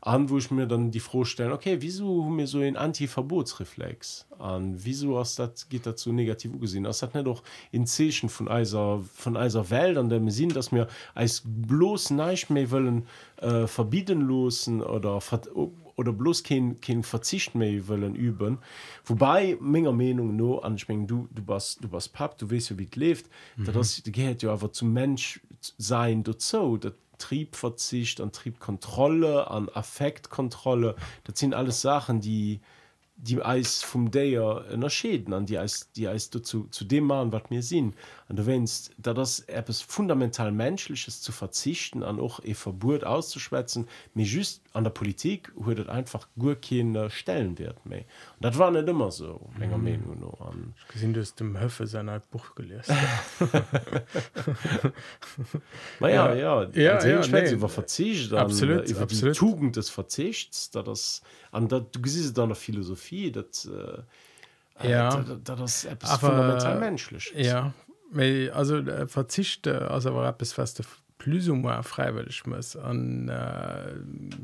an 0.00 0.28
wo 0.28 0.38
ich 0.38 0.50
mir 0.50 0.66
dann 0.66 0.90
die 0.90 1.00
froh 1.00 1.24
stellen 1.24 1.52
okay 1.52 1.76
wieso 1.80 2.24
mir 2.24 2.46
so 2.46 2.58
ein 2.58 2.76
antiverbotsreflex? 2.76 4.26
An 4.38 4.74
wieso 4.84 5.18
hast 5.18 5.38
das 5.38 5.68
geht 5.68 5.86
dazu 5.86 6.12
negativ 6.12 6.58
gesehen? 6.60 6.82
Das 6.84 7.02
hat 7.02 7.14
nicht 7.14 7.26
doch 7.26 7.42
in 7.70 7.86
Zeschen 7.86 8.28
von 8.28 8.48
eiser 8.48 9.00
von 9.14 9.36
Welt 9.70 9.96
an 9.96 10.08
der 10.08 10.18
mir 10.18 10.32
sehen 10.32 10.52
dass 10.52 10.72
mir 10.72 10.88
als 11.14 11.42
bloß 11.44 12.10
nicht 12.10 12.50
mehr 12.50 12.70
wollen 12.70 13.06
äh, 13.36 13.66
verbieten 13.68 14.22
losen 14.22 14.82
oder 14.82 15.20
oder 15.96 16.12
bloß 16.12 16.42
kein, 16.42 16.80
kein 16.80 17.02
verzicht 17.02 17.54
mehr 17.54 17.88
wollen 17.88 18.14
üben 18.14 18.58
wobei 19.04 19.56
Menge 19.60 19.92
Meinung 19.92 20.36
nur 20.36 20.64
anschwingen 20.64 21.06
du 21.06 21.28
du 21.30 21.46
warst 21.46 21.84
du 21.84 21.92
warst 21.92 22.12
pap 22.12 22.38
du 22.38 22.50
weißt 22.50 22.70
ja 22.70 22.78
wie 22.78 22.88
lebt 22.94 23.28
mhm. 23.56 23.72
das 23.72 24.02
gehört 24.04 24.42
ja 24.42 24.52
aber 24.52 24.72
zum 24.72 24.92
Mensch 24.92 25.40
sein 25.78 26.22
dazu 26.22 26.76
das 26.76 26.92
Triebverzicht 27.18 28.20
an 28.20 28.32
Triebkontrolle 28.32 29.48
an 29.50 29.68
Affektkontrolle 29.68 30.96
das 31.24 31.38
sind 31.38 31.54
alles 31.54 31.80
Sachen 31.80 32.20
die 32.20 32.60
die 33.22 33.40
Eis 33.40 33.82
vom 33.82 34.10
Dayer 34.10 34.64
erschäden 34.66 35.32
an 35.32 35.46
die 35.46 35.56
Eis 35.56 35.92
die 35.92 36.08
Eis 36.08 36.30
dazu 36.30 36.66
zu 36.70 36.84
dem 36.84 37.04
machen 37.04 37.30
was 37.30 37.50
mir 37.50 37.62
sinn 37.62 37.94
an 38.28 38.34
du 38.34 38.46
wennst 38.46 38.90
da 38.98 39.14
das 39.14 39.40
etwas 39.40 39.80
fundamental 39.80 40.50
menschliches 40.50 41.22
zu 41.22 41.30
verzichten 41.30 42.02
an 42.02 42.18
auch 42.18 42.40
e 42.42 42.54
Verbot 42.54 43.04
auszuschwätzen 43.04 43.86
mir 44.14 44.26
just 44.26 44.62
an 44.72 44.82
der 44.82 44.90
Politik 44.90 45.52
wurde 45.54 45.88
einfach 45.88 46.26
Gurkinder 46.36 47.10
stellen 47.10 47.58
wird 47.58 47.86
me 47.86 47.98
und 47.98 48.44
das 48.44 48.58
war 48.58 48.72
nicht 48.72 48.88
immer 48.88 49.12
so 49.12 49.48
mm. 49.56 50.18
nur 50.18 50.40
an 50.40 50.74
gesehen 50.88 51.14
du 51.14 51.22
dem 51.22 51.60
Höfe 51.60 51.86
seiner 51.86 52.18
Buch 52.18 52.56
gelesen 52.56 52.96
ja 56.00 56.08
ja 56.08 56.34
ja, 56.34 56.64
ja, 56.72 57.06
ja 57.06 57.26
nee. 57.28 57.52
über 57.52 57.68
verzicht 57.68 58.32
absolut, 58.32 58.88
über 58.88 59.02
absolut. 59.02 59.36
Tugend 59.36 59.76
des 59.76 59.90
verzichts 59.90 60.72
da 60.72 60.82
das 60.82 61.22
an 61.52 61.68
du 61.68 61.84
siehst 62.04 62.36
dann 62.36 62.48
der 62.48 62.56
Philosophie 62.56 63.11
dat 63.32 63.68
äh, 64.82 64.88
ja. 64.88 65.10
da, 65.10 65.36
da, 65.44 65.56
das 65.56 65.86
aber 66.02 66.74
menschlich. 66.80 67.32
ist. 67.34 67.46
ja 67.46 67.72
also 68.52 68.76
äh, 68.78 69.06
verzichte 69.06 69.90
also 69.90 70.14
war 70.14 70.32
bis 70.32 70.52
feste 70.52 70.84
Plüsung 71.18 71.62
war 71.64 71.82
freiwillig 71.82 72.46
muss. 72.46 72.76
An 72.76 73.28
äh, 73.28 73.94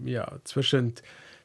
ja 0.05 0.39
zwischen 0.45 0.95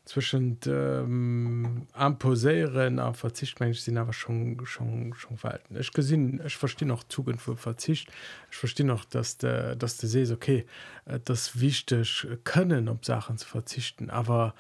zwischen 0.05 0.59
ähm, 0.65 1.87
amposieren 1.93 2.99
auf 2.99 3.17
verzichtmensch 3.17 3.79
sind 3.79 3.97
aber 3.97 4.13
schon 4.13 4.65
schon 4.65 5.13
schon 5.15 5.37
verhalten. 5.37 5.75
Ich 5.79 5.91
gesehen 5.91 6.41
ich 6.45 6.57
verstehe 6.57 6.87
noch 6.87 7.03
zugend 7.03 7.41
für 7.41 7.55
verzicht. 7.55 8.09
Ich 8.51 8.57
verstehe 8.57 8.85
noch 8.85 9.05
dass 9.05 9.37
der 9.37 9.75
dass 9.75 9.97
du 9.97 10.07
sest 10.07 10.31
okay 10.31 10.65
äh, 11.05 11.19
das 11.23 11.59
wichtig 11.59 12.27
können 12.43 12.89
um 12.89 12.99
sachen 13.01 13.37
zu 13.37 13.47
verzichten. 13.47 14.09
Aber 14.09 14.53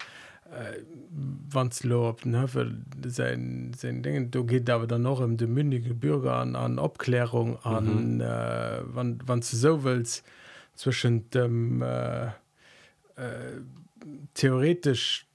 wanns 1.49 1.83
lob 1.83 2.21
sein 3.05 4.03
dingen 4.03 4.31
du 4.31 4.43
geht 4.45 4.69
aber 4.69 4.87
dann 4.87 5.03
noch 5.03 5.19
um 5.19 5.37
de 5.37 5.47
mündige 5.47 5.93
bürger 5.93 6.35
an 6.35 6.55
an 6.55 6.79
abklärung 6.79 7.57
an 7.63 8.15
mhm. 8.15 8.21
äh, 8.21 8.81
wann 8.85 9.19
wann 9.25 9.41
du 9.41 9.45
so 9.45 9.83
willst 9.83 10.23
zwischen 10.75 11.29
dem 11.29 11.81
äh, 11.81 12.25
äh, 12.25 13.61
theoretisch 14.33 15.27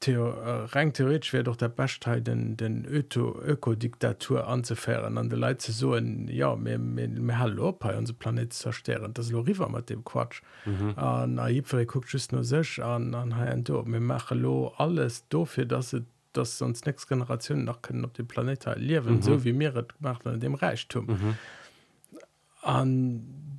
Theo, 0.00 0.30
äh, 0.30 0.64
rein 0.64 0.94
theoretisch 0.94 1.34
wäre 1.34 1.44
doch 1.44 1.56
der 1.56 1.68
Bestteil 1.68 2.22
den 2.22 2.56
den 2.56 2.86
Ökodiktatur 2.86 4.46
anzufähren 4.46 5.18
an 5.18 5.28
de 5.28 5.38
Lei 5.38 5.54
so 5.58 5.92
ein, 5.92 6.26
ja 6.28 6.56
Europa 6.56 7.90
unser 7.90 8.14
Planet 8.14 8.50
zerstören 8.52 9.12
das 9.12 9.30
lo 9.30 9.40
river 9.40 9.68
mit 9.68 9.90
dem 9.90 10.02
Quatsch 10.02 10.40
mhm. 10.64 10.94
naiv 11.34 11.74
guckt 11.86 12.32
nur 12.32 12.44
sech 12.44 12.82
an 12.82 13.14
an 13.14 13.64
do 13.64 13.82
mir 13.82 14.00
mache 14.00 14.34
lo 14.34 14.72
alles 14.78 15.28
dofir 15.28 15.66
dass 15.66 15.92
het 15.92 16.06
dass 16.32 16.58
sonst 16.58 16.86
nächste 16.86 17.08
Generation 17.08 17.64
noch 17.64 17.82
können 17.82 18.04
auf 18.04 18.12
dem 18.12 18.26
Planet 18.26 18.64
leben 18.76 19.16
mhm. 19.16 19.22
so 19.22 19.44
wie 19.44 19.52
Meere 19.52 19.84
gemacht 19.84 20.24
in 20.24 20.40
dem 20.40 20.54
Reichtum 20.54 21.06
mhm. 21.06 21.36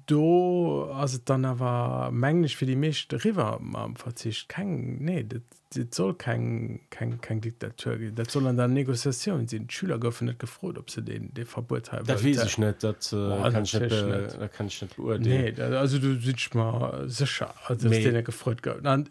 Do 0.06 0.91
also 0.93 1.18
dann 1.24 1.45
aber 1.45 2.12
mänglisch 2.12 2.56
für 2.56 2.66
die 2.66 2.76
mechte 2.76 3.24
river 3.24 3.60
am 3.74 3.95
verzicht 3.95 4.49
kein 4.49 4.97
nee 4.99 5.24
das, 5.24 5.41
das 5.74 5.86
soll 5.95 6.16
kein 6.16 6.82
kein 6.89 7.20
kein 7.22 7.41
diktatur 7.41 7.97
das 8.14 8.34
soll 8.34 8.47
an 8.47 8.58
der 8.58 8.68
negociation 8.68 9.47
sind. 9.47 9.72
Schüler 9.72 9.99
goffen 9.99 10.28
nicht 10.28 10.39
gefroht 10.39 10.78
ob 10.78 10.89
sie 10.89 11.02
den 11.02 11.34
den 11.34 11.45
verbot 11.45 11.91
haben 11.91 12.06
das 12.06 12.24
weiß 12.24 12.45
ich 12.45 12.58
nicht 12.58 12.84
das 12.84 13.14
äh, 13.14 13.52
kann 13.52 13.64
ich 13.64 13.74
nicht, 13.74 13.91
da 13.91 14.47
kann 14.47 14.68
ich 14.68 14.82
nicht 14.82 14.97
nee, 15.20 15.52
das, 15.52 15.74
also 15.74 15.99
du 15.99 16.20
sitzt 16.20 16.56
mal 16.56 17.08
sicher 17.08 17.54
also 17.68 17.88
nee. 17.88 18.04
den 18.04 18.24
gefreut 18.24 18.62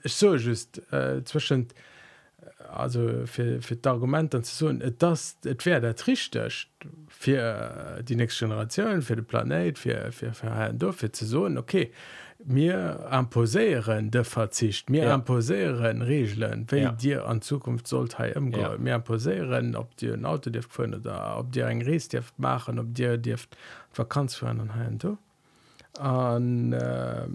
ich 0.03 0.15
so 0.15 0.35
just 0.37 0.81
äh, 0.93 1.23
zwischen 1.25 1.69
also 2.73 3.27
für, 3.27 3.61
für 3.61 3.77
Argument 3.85 4.35
an 4.35 4.45
so 4.45 4.73
das 4.73 5.39
wäre 5.43 5.81
der 5.81 5.97
tricht 5.97 6.39
für 7.09 8.03
die 8.03 8.17
nächste 8.17 8.47
Generation 8.47 9.03
für 9.03 9.17
den 9.17 9.25
Planet 9.25 9.79
für, 9.79 10.13
für, 10.13 10.33
für, 10.33 10.73
für, 10.73 10.93
für 10.93 11.13
zu 11.13 11.27
so 11.27 11.47
okay 11.47 11.93
mir 12.45 13.09
imposieren 13.13 14.11
der 14.11 14.25
verzicht 14.25 14.89
mir 14.89 15.05
ja. 15.05 15.15
imposieren 15.15 16.03
Regeln 16.03 16.67
wenn 16.69 16.83
ja. 16.83 16.93
dir 16.93 17.27
an 17.27 17.43
Zukunft 17.43 17.87
sollte 17.87 18.33
ja. 18.35 18.77
mir 18.79 18.95
imposieren 18.95 19.77
ob 19.77 19.97
dir 19.97 20.15
ein 20.15 20.25
Auto 20.25 20.51
oder 20.95 21.39
ob 21.39 21.53
dir 21.53 21.67
ein 21.67 21.83
Ries 21.83 22.09
machen 22.39 22.79
ob 22.79 22.95
dir 22.95 23.19
dir 23.19 23.37
verkanz 23.91 24.37
für 24.37 24.49
einen 24.49 24.99
du 24.99 25.19
an 25.99 26.73
äh, 26.73 27.27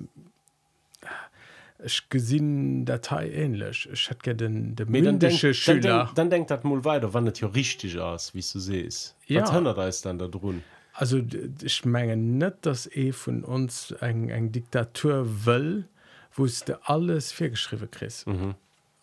ich 1.83 2.09
gesinn 2.09 2.85
Datei 2.85 3.29
ähnlich. 3.31 3.89
Ich 3.91 4.09
hätte 4.09 4.35
den 4.35 4.75
de 4.75 4.85
mündische 4.85 5.53
Schüler 5.53 5.81
dann, 5.81 6.05
denk, 6.05 6.15
dann 6.15 6.29
denkt 6.29 6.51
dat 6.51 6.63
mal 6.63 6.83
weiter 6.85 7.13
wann 7.13 7.31
ja 7.33 7.47
richtig 7.47 7.99
aus 7.99 8.33
wie 8.33 8.41
du 8.41 8.59
sest 8.59 9.15
ja. 9.27 9.43
da 9.43 9.87
ist 9.87 10.05
dann 10.05 10.17
da 10.17 10.27
drin 10.27 10.63
also 10.93 11.21
ich 11.61 11.85
menge 11.85 12.15
net 12.15 12.65
dass 12.65 12.87
e 12.87 13.11
von 13.11 13.43
uns 13.43 13.91
eng 13.99 14.29
eng 14.29 14.51
Diktatur 14.51 15.25
will 15.45 15.85
wusste 16.33 16.79
alles 16.83 17.31
viergeschrieben 17.31 17.91
chris 17.91 18.25
mhm. 18.25 18.55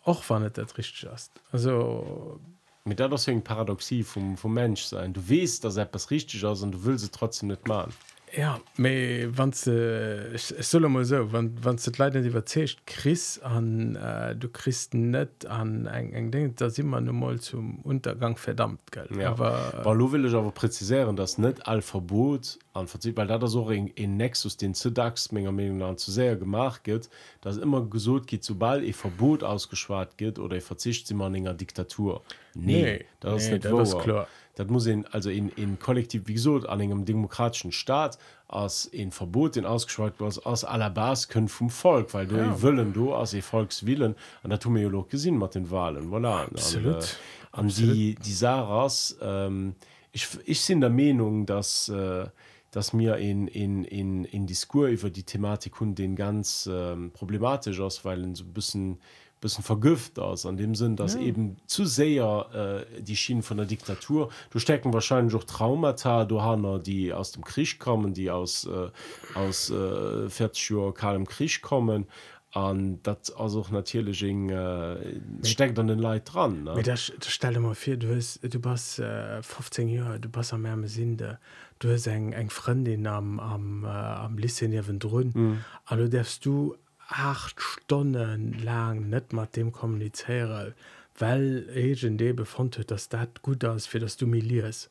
auch 0.03 0.23
wann 0.27 0.43
net 0.43 0.57
richtig 0.77 1.07
hast 1.09 1.31
also 1.51 2.39
mit 2.85 2.99
der 2.99 3.07
das 3.07 3.25
paradoxie 3.43 4.03
vom 4.03 4.35
vom 4.35 4.53
mensch 4.53 4.83
sein. 4.83 5.13
Du 5.13 5.29
west 5.29 5.63
dass 5.63 5.77
etwas 5.77 6.11
richtig 6.11 6.43
aus 6.43 6.63
und 6.63 6.71
du 6.71 6.83
willst 6.83 7.05
sie 7.05 7.11
trotzdem 7.11 7.49
nicht 7.49 7.67
machen 7.67 7.93
Ja 8.35 8.59
méi 8.77 9.29
wann 9.35 9.53
ze 9.53 10.31
soll 10.59 11.05
so 11.05 11.31
wann 11.31 11.57
wann 11.61 11.77
ze 11.77 11.91
leiden 11.97 12.25
iwwer 12.25 12.45
zecht 12.45 12.79
kris 12.85 13.39
an 13.43 13.95
äh, 13.95 14.35
du 14.35 14.47
christen 14.49 15.11
net 15.11 15.45
an 15.45 15.85
eng 15.85 16.13
eng 16.13 16.31
denkt 16.31 16.59
da 16.61 16.69
immer 16.77 17.01
no 17.01 17.13
mal 17.13 17.39
zum 17.39 17.79
untergang 17.83 18.35
verdammt 18.35 18.91
geld 18.91 19.15
ja. 19.15 19.29
aber 19.29 19.83
äh, 19.85 19.93
lo 19.93 20.11
will 20.11 20.25
ich 20.25 20.33
aber 20.33 20.51
präzisieren 20.51 21.15
das 21.15 21.37
net 21.37 21.67
all 21.67 21.81
verbot 21.81 22.57
an 22.73 22.87
verzieht 22.87 23.17
weil 23.17 23.27
da 23.27 23.45
so 23.45 23.69
in, 23.69 23.87
in 23.89 24.17
nexus 24.17 24.57
den 24.57 24.73
ménger 24.73 25.51
meinung 25.51 25.83
an 25.83 25.97
zu 25.97 26.11
sehr 26.11 26.35
gemacht 26.35 26.83
geht 26.83 27.09
das 27.41 27.57
immer 27.57 27.85
gesot 27.85 28.25
geht 28.25 28.43
sobald 28.43 28.83
e 28.83 28.93
verbot 28.93 29.43
ausgeschwart 29.43 30.17
geht 30.17 30.39
oder 30.39 30.57
e 30.57 30.61
verzicht 30.61 31.11
man 31.13 31.35
enger 31.35 31.53
diktatur. 31.53 32.21
Nee, 32.55 32.81
nee 32.81 33.05
das 33.19 33.49
nee, 33.49 33.57
ist 33.57 33.99
klar 33.99 34.27
dat 34.55 34.69
muss 34.69 34.85
ihn, 34.85 35.05
also 35.11 35.29
in, 35.29 35.49
in 35.49 35.79
kollektiv 35.79 36.23
wieso 36.25 36.57
an 36.67 36.79
engem 36.79 37.05
demokratischen 37.05 37.71
Staat 37.71 38.17
als 38.47 38.85
in 38.85 39.11
Verbot 39.11 39.55
den 39.55 39.65
ausgeschwalt 39.65 40.15
was 40.19 40.45
aus 40.45 40.63
aller 40.63 40.89
Bas 40.89 41.27
können 41.27 41.47
vom 41.47 41.69
Volk 41.69 42.13
weil 42.13 42.27
du 42.27 42.37
ja. 42.37 42.61
willen 42.61 42.93
du 42.93 43.13
als 43.13 43.35
Volkswillen 43.35 44.15
an 44.43 44.49
der 44.49 44.59
Tomolog 44.59 45.09
gesinn 45.09 45.37
mat 45.37 45.55
den 45.55 45.71
Wahlen 45.71 46.11
voilà. 46.11 46.45
Absolut. 46.45 46.95
An, 46.95 47.01
äh, 47.01 47.05
an 47.51 47.67
die 47.67 48.15
die 48.15 48.33
Saras 48.33 49.17
ähm, 49.21 49.75
ich, 50.11 50.27
ich 50.45 50.61
sind 50.61 50.81
der 50.81 50.91
Meinung 50.91 51.45
dass 51.45 51.89
äh, 51.89 52.27
dass 52.69 52.91
mir 52.91 53.17
in, 53.17 53.47
in, 53.47 53.83
in, 53.83 54.25
in 54.25 54.47
Diskur 54.47 54.87
über 54.87 55.11
die 55.11 55.21
Thematik 55.21 55.79
und 55.79 55.93
den 55.99 56.15
ganz 56.15 56.67
ähm, 56.71 57.11
problematisch 57.11 57.79
aus 57.79 58.03
weil 58.05 58.35
so 58.35 58.43
bisschen 58.45 58.99
bisschen 59.43 59.63
vergift 59.63 60.17
aus 60.17 60.45
an 60.45 60.57
dem 60.57 60.73
Sinn 60.73 60.95
dass 60.95 61.13
ja. 61.13 61.21
eben 61.21 61.57
zu 61.67 61.85
sehr 61.85 62.85
äh, 62.97 63.01
die 63.01 63.15
Schienen 63.15 63.43
von 63.43 63.57
der 63.57 63.65
Diktatur 63.65 64.29
du 64.49 64.59
stecken 64.59 64.93
wahrscheinlich 64.93 65.35
auch 65.35 65.43
Traumata 65.43 66.25
du 66.25 66.41
Hanna 66.41 66.79
die 66.79 67.13
aus 67.13 67.31
dem 67.31 67.43
Krieg 67.43 67.79
kommen 67.79 68.13
die 68.13 68.31
aus 68.31 68.65
äh, 68.65 68.89
aus 69.37 69.69
äh, 69.69 70.29
40 70.29 70.93
kalem 70.95 71.27
Krieg 71.27 71.61
kommen 71.61 72.07
an 72.53 72.99
dat 73.01 73.33
also 73.37 73.65
natürlich 73.71 74.23
in, 74.23 74.49
äh, 74.49 75.19
steckt 75.43 75.77
an 75.79 75.87
den 75.87 75.99
Lei 75.99 76.19
dran 76.19 76.69
das, 76.83 77.11
das 77.19 77.31
stelle 77.31 77.59
mal 77.59 77.73
vor 77.75 77.95
du 77.95 78.15
hast, 78.15 78.41
du 78.43 78.59
bist 78.59 78.99
äh, 78.99 79.41
15 79.41 79.89
Jahre 79.89 80.19
du 80.19 80.29
pass 80.29 80.53
am 80.53 80.61
mehr 80.61 80.77
Sinde 80.87 81.39
du 81.79 81.89
hast 81.91 82.07
eng 82.07 82.31
eng 82.31 82.49
Freundin 82.49 83.07
am 83.07 83.39
am, 83.39 83.83
äh, 83.83 83.87
am 83.87 84.37
Lissen 84.37 84.71
drin 84.99 85.31
mhm. 85.33 85.59
also 85.85 86.07
darfst 86.07 86.45
du 86.45 86.75
acht 87.13 87.61
Stunden 87.61 88.53
lang 88.63 89.09
net 89.09 89.33
mat 89.33 89.55
dem 89.55 89.71
kommuniziere, 89.71 90.73
weil 91.19 91.69
egent 91.69 92.19
de 92.19 92.33
befand 92.33 92.77
huet, 92.77 92.89
dass 92.89 93.09
dat 93.09 93.41
gut 93.43 93.63
aus 93.65 93.85
fir 93.87 93.99
das 93.99 94.17
du 94.17 94.25
miliers. 94.25 94.89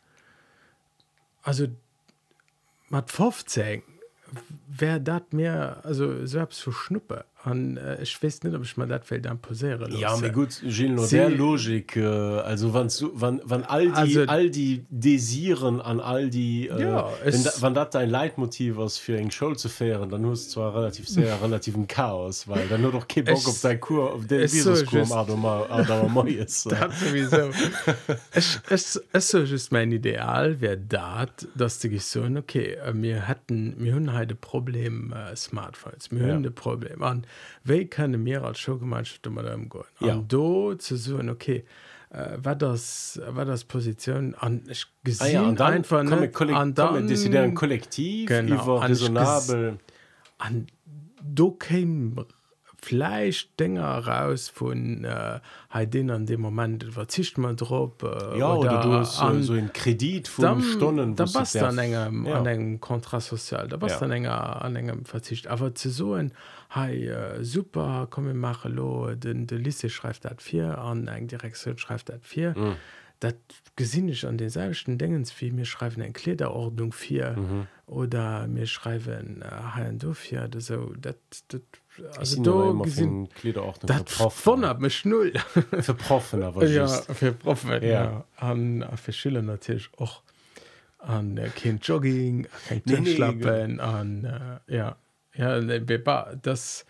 Also 1.43 1.67
mat 2.89 3.11
15 3.11 3.83
wer 4.69 4.99
dat 5.01 5.33
mehr 5.33 5.81
also 5.85 6.27
selbst 6.27 6.61
so 6.61 6.73
schnuppe 6.73 7.25
an 7.45 7.77
äh, 7.77 8.03
ich 8.03 8.23
weiß 8.23 8.43
nicht 8.43 8.55
ob 8.55 8.63
ich 8.63 8.77
mal 8.77 8.87
dat 8.87 9.05
fällt 9.05 9.25
dann 9.25 9.39
posiere 9.39 9.91
ja 9.91 10.11
aber 10.11 10.31
gut 10.31 10.53
sehr 10.53 11.31
logik 11.31 11.97
äh, 11.97 12.05
also 12.05 12.73
wann 12.73 12.89
wann 13.15 13.41
wann 13.45 13.65
all 13.65 13.87
die 13.87 13.93
also, 13.93 14.25
all 14.27 14.51
die 14.51 14.85
desieren 14.91 15.81
an 15.81 16.01
all 16.01 16.31
die 16.31 16.69
äh, 16.69 16.83
ja, 16.83 17.09
wann 17.61 17.75
dat 17.75 17.95
dein 17.95 18.11
leitmotiv 18.11 18.77
was 18.77 18.99
für 18.99 19.17
eng 19.17 19.31
show 19.31 19.55
zu 19.55 19.69
fähren 19.69 20.09
dann 20.09 20.23
muss 20.23 20.51
zwar 20.51 20.75
relativ 20.75 21.09
sehr 21.09 21.37
relativen 21.43 21.87
chaos 21.87 22.49
weil 22.49 22.67
dann 22.69 22.83
nur 22.83 22.93
doch 22.93 23.07
Bock 23.07 23.29
es, 23.29 23.47
auf 23.47 23.61
dein 23.61 23.81
kur 23.81 24.15
auf 24.15 24.27
den 24.27 24.49
so 24.49 24.73
es 24.73 24.85
so 29.29 29.39
ist 29.39 29.73
mein 29.73 29.93
ideal 29.93 30.57
wer 30.61 30.77
dat 30.77 31.49
dass 31.55 31.79
du 31.81 31.99
so 31.99 32.23
okay 32.23 32.77
mir 32.93 33.17
äh, 33.17 33.21
hätten 33.21 33.77
mir 33.79 33.95
hun 33.95 34.13
heide 34.13 34.35
problem 34.35 35.13
äh, 35.13 35.35
smartphones 35.35 36.13
mir 36.13 36.29
ja. 36.29 36.51
problem 36.51 37.03
an 37.03 37.27
mir 37.65 38.45
als 38.45 38.59
Showgemeinschaft 38.59 39.23
go 39.69 39.85
ja. 40.01 40.17
do 40.17 40.75
zu 40.75 40.97
so 40.97 41.19
okay 41.19 41.65
äh, 42.11 42.37
war 42.43 42.57
das 42.57 43.21
war 43.27 43.45
das 43.45 43.65
position 43.65 44.35
an 44.35 44.63
gesehen 45.05 45.27
ah, 45.27 45.31
ja, 45.31 45.43
und 45.43 45.61
dann 45.61 45.73
einfach 45.73 46.05
kollektiv, 46.33 46.75
dann, 47.33 47.55
kollektiv 47.55 48.29
genau, 48.29 48.77
raisonabel 48.79 49.79
an 50.39 50.67
do 51.23 51.53
käme 51.53 52.27
Fleisch 52.85 53.49
Dinger 53.61 54.07
raus 54.09 54.49
von 54.49 55.05
äh, 55.05 55.87
den 55.87 56.11
an 56.11 56.27
dem 56.27 56.41
Moment 56.41 56.85
verzicht 56.93 57.39
man 57.39 57.57
drauf 57.57 57.93
äh, 58.03 58.39
ja, 58.39 58.53
oder, 58.53 58.73
oder 58.73 58.81
du 58.81 58.93
hast 58.95 59.21
an, 59.21 59.45
so 59.45 59.53
ein 59.53 59.73
Kredit 59.73 60.27
von 60.27 60.43
dann, 60.43 60.63
Stunden 60.63 61.15
da 61.15 61.27
passt 61.27 61.55
dann 61.55 61.79
engem 61.79 62.27
ja. 62.27 62.35
an 62.35 62.47
einem 62.49 62.81
Kontrasozial 62.81 63.69
da 63.69 63.77
passt 63.77 63.95
ja. 63.95 64.01
dann 64.01 64.11
enger 64.11 64.63
an 64.63 64.75
engem 64.75 65.05
Verzicht 65.05 65.47
aber 65.47 65.77
zu 65.77 65.91
so 65.91 66.15
ein 66.15 66.33
hey, 66.75 67.09
äh, 67.09 67.45
super 67.45 68.07
komme 68.11 68.35
mache 68.35 68.69
lo. 68.69 69.15
Den 69.15 69.47
de 69.47 69.59
Liste 69.59 69.91
schreibt 69.91 70.25
dat 70.25 70.43
vier 70.43 70.79
an 70.79 71.09
eng 71.09 71.29
Direktion 71.29 71.79
schreibt 71.79 72.09
dat 72.09 72.21
vier. 72.23 72.55
Mhm. 72.57 72.77
dat 73.23 73.37
gesinn 73.77 74.09
ich 74.09 74.27
an 74.27 74.37
den 74.37 74.51
selchten 74.51 74.99
Dingens 74.99 75.33
wie 75.41 75.53
mir 75.53 75.65
schreiben 75.65 76.03
en 76.03 76.13
Klederordnung 76.13 76.93
vier 76.93 77.37
mhm. 77.37 77.67
oder 77.87 78.49
mir 78.49 78.67
schreiben 78.67 79.43
äh, 79.43 79.93
do 79.93 80.13
vier. 80.13 80.51
So 80.59 80.93
dat, 81.01 81.17
dat 81.49 81.63
null. 85.05 85.33
Verproffen 85.81 86.43
an 88.37 88.85
verschille 88.97 89.43
natürlich 89.43 89.89
auch 89.99 90.23
an 90.99 91.37
äh, 91.37 91.49
kind 91.49 91.87
jogging 91.87 92.49
kein 92.69 93.07
schlappen 93.07 93.79
an 93.81 94.25
äh, 94.25 94.75
ja 94.75 94.97
ja 95.35 95.61
das 95.61 96.87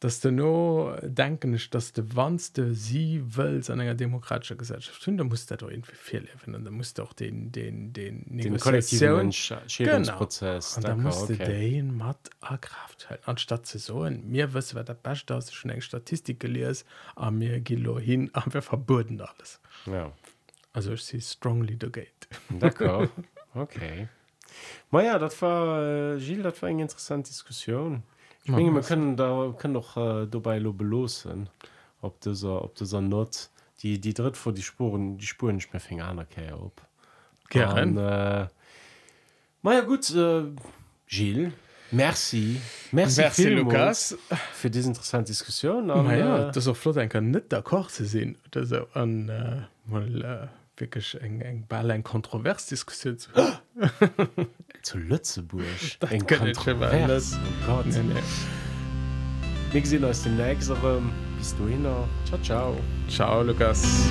dass 0.00 0.20
du 0.20 0.32
no 0.32 0.96
denken 1.02 1.52
ist 1.52 1.74
dass 1.74 1.92
du 1.92 2.02
wannste 2.16 2.74
sie 2.74 3.22
will 3.36 3.62
an 3.68 3.80
einer 3.80 3.94
demokratischer 3.94 4.56
Gesellschaft 4.56 5.06
und 5.06 5.18
da 5.18 5.24
muss 5.24 5.46
doch 5.46 5.70
irgendwie 5.70 5.94
viel 5.94 6.20
leben 6.20 6.54
und 6.54 6.64
da 6.64 6.70
muss 6.70 6.94
doch 6.94 7.12
den 7.12 7.52
den 7.52 7.92
den, 7.92 8.24
den 8.26 8.56
Prozess 10.06 10.78
da 10.80 10.96
musste 10.96 11.34
okay. 11.34 11.44
den 11.44 11.96
matt 11.96 12.30
erkraft 12.40 13.10
halten 13.10 13.24
anstatt 13.26 13.66
zu 13.66 13.78
so 13.78 14.08
mir 14.08 14.54
was 14.54 14.74
wer 14.74 14.84
der 14.84 14.94
beste 14.94 15.34
aus 15.34 15.52
schon 15.52 15.70
eng 15.70 15.82
Statistik 15.82 16.40
gelesen 16.40 16.86
aber 17.14 17.30
mir 17.30 17.60
kilo 17.60 17.98
hin 17.98 18.30
haben 18.34 18.54
wir 18.54 18.62
verboten 18.62 19.20
alles. 19.20 19.60
Ja. 19.84 20.12
Also 20.72 20.92
ich 20.92 21.04
sie 21.04 21.20
strongly 21.20 21.76
the 21.78 21.90
gate. 21.90 22.28
Okay 23.52 24.08
Maja 24.90 25.18
dat 25.18 25.40
war 25.42 26.14
äh, 26.14 26.18
Gilles, 26.18 26.42
dat 26.42 26.60
war 26.62 26.68
eng 26.68 26.80
interessant 26.80 27.28
Diskussion. 27.28 28.02
Ich 28.44 28.54
denke, 28.54 28.74
wir 28.74 28.82
können 28.82 29.16
da 29.16 29.54
können 29.58 29.74
doch 29.74 29.96
äh, 29.96 30.26
dabei 30.26 30.58
lo 30.58 30.72
belosen 30.72 31.48
ob 32.00 32.20
dieser 32.20 32.64
ob 32.64 32.74
dieser 32.74 33.00
Not 33.00 33.50
die 33.82 34.00
die 34.00 34.14
dritt 34.14 34.36
vor 34.36 34.52
die 34.52 34.62
Spuren 34.62 35.18
die 35.18 35.26
Spuren 35.26 35.56
nicht 35.56 35.72
mehr 35.72 35.80
fing 35.80 36.00
an 36.00 36.18
okay 36.18 36.52
ob 36.52 36.80
gern 37.48 37.96
äh, 37.96 38.48
na 39.62 39.74
ja 39.74 39.80
gut 39.82 40.10
äh, 40.10 40.44
Gilles 41.06 41.52
Merci. 41.92 42.60
Merci, 42.92 43.20
Merci 43.20 43.48
Lukas 43.48 44.16
für 44.52 44.70
diese 44.70 44.88
interessante 44.88 45.32
Diskussion. 45.32 45.90
Aber, 45.90 46.14
ja, 46.14 46.48
äh, 46.48 46.52
das 46.52 46.68
auch 46.68 46.76
flott 46.76 46.98
ein 46.98 47.08
kann 47.08 47.32
nicht 47.32 47.50
der 47.50 47.62
Koch 47.62 47.88
zu 47.88 48.04
sehen. 48.04 48.38
Das 48.52 48.72
an 48.94 49.28
äh, 49.28 49.62
mal, 49.86 50.22
äh, 50.22 50.59
wirklich 50.80 51.20
eng 51.20 51.40
eng 51.40 51.66
ball 51.68 51.90
ein 51.90 52.02
kontrovers 52.02 52.66
Diskussion 52.66 53.18
zu 53.18 53.30
zu 54.82 54.98
Lützeburg 54.98 55.64
oh 57.36 57.66
Gott. 57.66 57.86
Nee, 57.86 58.02
nee. 58.02 58.22
wir 59.72 59.86
sehen 59.86 60.04
uns 60.04 60.22
dem 60.22 60.36
nächsten 60.36 60.76
bis 61.38 61.56
du 61.56 61.68
hin 61.68 61.86
ciao 62.24 62.40
ciao. 62.42 62.76
Ciao 63.08 63.42
Lukas 63.42 64.10